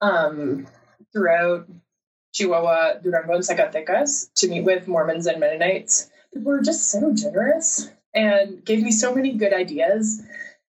um, 0.00 0.66
throughout 1.12 1.68
Chihuahua, 2.32 2.94
Durango, 3.02 3.34
and 3.34 3.44
Zacatecas 3.44 4.32
to 4.34 4.48
meet 4.48 4.64
with 4.64 4.88
Mormons 4.88 5.26
and 5.26 5.38
Mennonites, 5.40 6.10
people 6.32 6.52
were 6.52 6.62
just 6.62 6.90
so 6.90 7.12
generous 7.14 7.90
and 8.14 8.64
gave 8.64 8.82
me 8.82 8.92
so 8.92 9.14
many 9.14 9.32
good 9.32 9.52
ideas. 9.52 10.22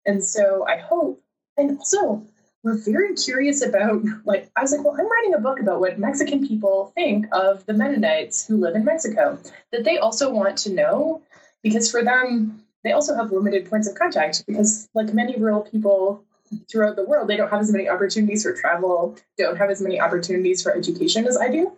And 0.07 0.24
so 0.24 0.66
I 0.66 0.78
hope, 0.78 1.22
and 1.57 1.78
also 1.78 2.24
we're 2.62 2.76
very 2.76 3.14
curious 3.14 3.64
about, 3.64 4.02
like, 4.24 4.50
I 4.54 4.61
was 4.61 4.72
like, 4.72 4.84
well, 4.84 4.96
I'm 4.98 5.11
writing 5.11 5.34
a 5.34 5.38
book 5.38 5.61
about 5.61 5.80
what 5.80 5.98
Mexican 5.98 6.46
people 6.46 6.92
think 6.94 7.26
of 7.32 7.64
the 7.66 7.72
Mennonites 7.72 8.46
who 8.46 8.58
live 8.58 8.74
in 8.74 8.84
Mexico, 8.84 9.38
that 9.72 9.84
they 9.84 9.96
also 9.98 10.30
want 10.30 10.58
to 10.58 10.72
know, 10.72 11.22
because 11.62 11.90
for 11.90 12.02
them, 12.02 12.62
they 12.84 12.92
also 12.92 13.14
have 13.14 13.32
limited 13.32 13.68
points 13.68 13.88
of 13.88 13.94
contact, 13.94 14.44
because 14.46 14.88
like 14.94 15.14
many 15.14 15.36
rural 15.38 15.62
people 15.62 16.22
throughout 16.70 16.96
the 16.96 17.04
world, 17.04 17.28
they 17.28 17.36
don't 17.36 17.50
have 17.50 17.61
as 17.61 17.72
many 17.72 17.88
opportunities 17.88 18.42
for 18.42 18.52
travel, 18.54 19.16
don't 19.38 19.56
have 19.56 19.70
as 19.70 19.80
many 19.80 20.00
opportunities 20.00 20.62
for 20.62 20.74
education 20.74 21.26
as 21.26 21.38
I 21.38 21.48
do. 21.48 21.72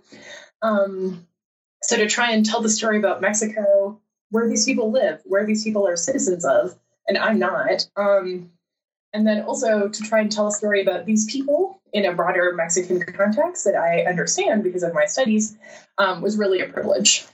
Um, 0.62 1.26
so 1.82 1.96
to 1.96 2.08
try 2.08 2.32
and 2.32 2.44
tell 2.44 2.60
the 2.60 2.68
story 2.68 2.98
about 2.98 3.20
Mexico, 3.20 4.00
where 4.30 4.48
these 4.48 4.64
people 4.64 4.90
live, 4.90 5.20
where 5.24 5.44
these 5.44 5.62
people 5.62 5.86
are 5.86 5.96
citizens 5.96 6.44
of, 6.44 6.74
and 7.06 7.18
I'm 7.18 7.38
not. 7.38 7.86
Um, 7.96 8.50
and 9.12 9.26
then 9.26 9.42
also 9.42 9.88
to 9.88 10.02
try 10.02 10.20
and 10.20 10.32
tell 10.32 10.48
a 10.48 10.52
story 10.52 10.82
about 10.82 11.04
these 11.04 11.30
people 11.30 11.80
in 11.92 12.04
a 12.04 12.14
broader 12.14 12.52
Mexican 12.54 13.02
context 13.02 13.64
that 13.64 13.76
I 13.76 14.04
understand 14.04 14.62
because 14.62 14.82
of 14.82 14.94
my 14.94 15.04
studies 15.04 15.56
um, 15.98 16.22
was 16.22 16.38
really 16.38 16.60
a 16.60 16.68
privilege. 16.68 17.24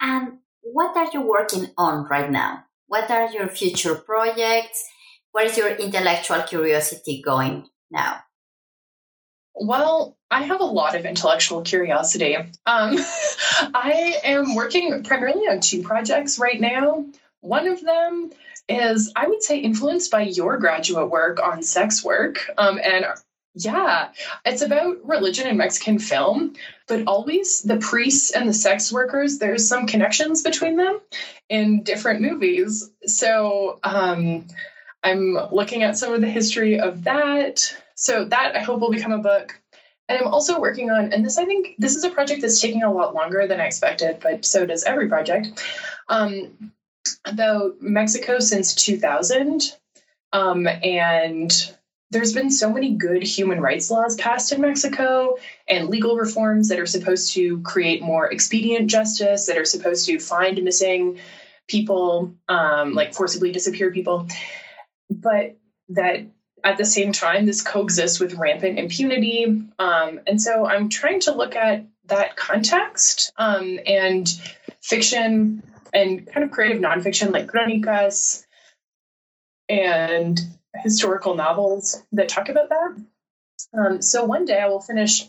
And 0.00 0.38
what 0.62 0.96
are 0.96 1.08
you 1.12 1.22
working 1.22 1.68
on 1.78 2.06
right 2.08 2.30
now? 2.30 2.64
What 2.88 3.10
are 3.10 3.30
your 3.30 3.48
future 3.48 3.94
projects? 3.94 4.84
Where 5.30 5.46
is 5.46 5.56
your 5.56 5.70
intellectual 5.70 6.42
curiosity 6.42 7.22
going 7.22 7.68
now? 7.90 8.20
Well, 9.54 10.16
I 10.30 10.42
have 10.42 10.60
a 10.60 10.64
lot 10.64 10.96
of 10.96 11.04
intellectual 11.04 11.62
curiosity. 11.62 12.36
Um, 12.36 12.50
I 13.74 14.16
am 14.24 14.54
working 14.54 15.04
primarily 15.04 15.46
on 15.48 15.60
two 15.60 15.82
projects 15.82 16.38
right 16.38 16.60
now. 16.60 17.06
One 17.40 17.68
of 17.68 17.80
them 17.80 18.30
is, 18.68 19.12
I 19.16 19.26
would 19.26 19.42
say, 19.42 19.58
influenced 19.58 20.10
by 20.10 20.22
your 20.22 20.56
graduate 20.58 21.10
work 21.10 21.40
on 21.42 21.62
sex 21.62 22.04
work. 22.04 22.48
Um, 22.56 22.78
and 22.82 23.06
yeah, 23.54 24.08
it's 24.46 24.62
about 24.62 25.06
religion 25.06 25.46
in 25.46 25.58
Mexican 25.58 25.98
film, 25.98 26.54
but 26.88 27.06
always 27.06 27.62
the 27.62 27.76
priests 27.76 28.30
and 28.30 28.48
the 28.48 28.54
sex 28.54 28.92
workers, 28.92 29.38
there's 29.38 29.68
some 29.68 29.86
connections 29.86 30.42
between 30.42 30.76
them 30.76 31.00
in 31.48 31.82
different 31.82 32.22
movies. 32.22 32.90
So 33.04 33.78
um, 33.82 34.46
I'm 35.02 35.36
looking 35.50 35.82
at 35.82 35.98
some 35.98 36.14
of 36.14 36.20
the 36.22 36.30
history 36.30 36.80
of 36.80 37.04
that. 37.04 37.76
So 37.94 38.24
that 38.24 38.56
I 38.56 38.60
hope 38.60 38.80
will 38.80 38.90
become 38.90 39.12
a 39.12 39.18
book. 39.18 39.60
And 40.08 40.18
I'm 40.18 40.28
also 40.28 40.60
working 40.60 40.90
on, 40.90 41.12
and 41.12 41.24
this 41.24 41.38
I 41.38 41.44
think 41.44 41.74
this 41.78 41.94
is 41.94 42.04
a 42.04 42.10
project 42.10 42.40
that's 42.42 42.60
taking 42.60 42.82
a 42.82 42.92
lot 42.92 43.14
longer 43.14 43.46
than 43.46 43.60
I 43.60 43.66
expected, 43.66 44.18
but 44.20 44.44
so 44.44 44.66
does 44.66 44.84
every 44.84 45.08
project. 45.08 45.62
Um, 46.08 46.72
about 47.24 47.80
Mexico 47.80 48.38
since 48.38 48.74
2000. 48.74 49.76
Um, 50.32 50.66
and 50.66 51.52
there's 52.10 52.32
been 52.34 52.50
so 52.50 52.70
many 52.70 52.94
good 52.94 53.22
human 53.22 53.60
rights 53.60 53.90
laws 53.90 54.16
passed 54.16 54.52
in 54.52 54.60
Mexico 54.60 55.36
and 55.66 55.88
legal 55.88 56.16
reforms 56.16 56.68
that 56.68 56.78
are 56.78 56.86
supposed 56.86 57.32
to 57.34 57.60
create 57.62 58.02
more 58.02 58.30
expedient 58.30 58.90
justice, 58.90 59.46
that 59.46 59.56
are 59.56 59.64
supposed 59.64 60.06
to 60.06 60.18
find 60.18 60.62
missing 60.62 61.18
people, 61.68 62.34
um, 62.48 62.92
like 62.92 63.14
forcibly 63.14 63.50
disappeared 63.50 63.94
people. 63.94 64.28
But 65.10 65.56
that 65.90 66.26
at 66.64 66.76
the 66.76 66.84
same 66.84 67.12
time, 67.12 67.46
this 67.46 67.62
coexists 67.62 68.20
with 68.20 68.34
rampant 68.34 68.78
impunity. 68.78 69.44
Um, 69.78 70.20
and 70.26 70.40
so 70.40 70.66
I'm 70.66 70.88
trying 70.88 71.20
to 71.20 71.34
look 71.34 71.56
at 71.56 71.86
that 72.06 72.36
context 72.36 73.32
um, 73.36 73.78
and 73.86 74.28
fiction 74.80 75.62
and 75.92 76.26
kind 76.26 76.44
of 76.44 76.50
creative 76.50 76.80
nonfiction 76.82 77.32
like 77.32 77.48
chronicas 77.48 78.46
and 79.68 80.40
historical 80.82 81.34
novels 81.34 82.02
that 82.12 82.28
talk 82.28 82.48
about 82.48 82.68
that. 82.70 83.04
Um, 83.74 84.02
so 84.02 84.24
one 84.24 84.44
day 84.44 84.60
I 84.60 84.68
will 84.68 84.80
finish 84.80 85.24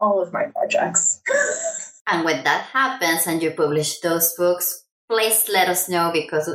all 0.00 0.22
of 0.22 0.32
my 0.32 0.44
projects. 0.44 1.20
and 2.06 2.24
when 2.24 2.44
that 2.44 2.64
happens 2.72 3.26
and 3.26 3.42
you 3.42 3.50
publish 3.50 4.00
those 4.00 4.34
books, 4.34 4.84
please 5.08 5.48
let 5.52 5.68
us 5.68 5.88
know 5.88 6.10
because 6.12 6.50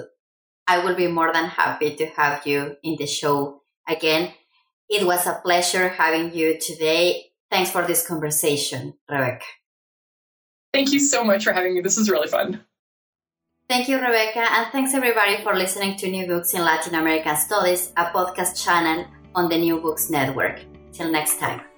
I 0.68 0.80
will 0.84 0.96
be 0.96 1.08
more 1.08 1.34
than 1.34 1.46
happy 1.46 1.96
to 1.96 2.06
have 2.08 2.46
you 2.46 2.76
in 2.84 2.96
the 2.98 3.08
show 3.08 3.62
again. 3.88 4.32
It 4.90 5.06
was 5.06 5.26
a 5.26 5.40
pleasure 5.44 5.90
having 5.90 6.34
you 6.34 6.60
today. 6.60 7.32
Thanks 7.50 7.72
for 7.72 7.86
this 7.86 8.06
conversation, 8.06 8.94
Rebecca. 9.10 9.46
Thank 10.74 10.92
you 10.92 11.00
so 11.00 11.24
much 11.24 11.44
for 11.44 11.54
having 11.54 11.74
me. 11.76 11.82
This 11.82 11.98
is 11.98 12.10
really 12.10 12.28
fun. 12.28 12.64
Thank 13.72 13.88
you, 13.88 13.96
Rebecca, 13.96 14.42
and 14.52 14.70
thanks 14.74 14.94
everybody 14.94 15.42
for 15.44 15.56
listening 15.56 15.96
to 15.96 16.12
New 16.12 16.28
Books 16.28 16.54
in 16.54 16.60
Latin 16.60 16.94
American 16.94 17.38
Studies, 17.38 17.94
a 17.96 18.04
podcast 18.08 18.62
channel 18.62 19.06
on 19.34 19.48
the 19.48 19.58
New 19.58 19.80
Books 19.80 20.10
Network. 20.10 20.60
Till 20.92 21.10
next 21.10 21.40
time. 21.40 21.71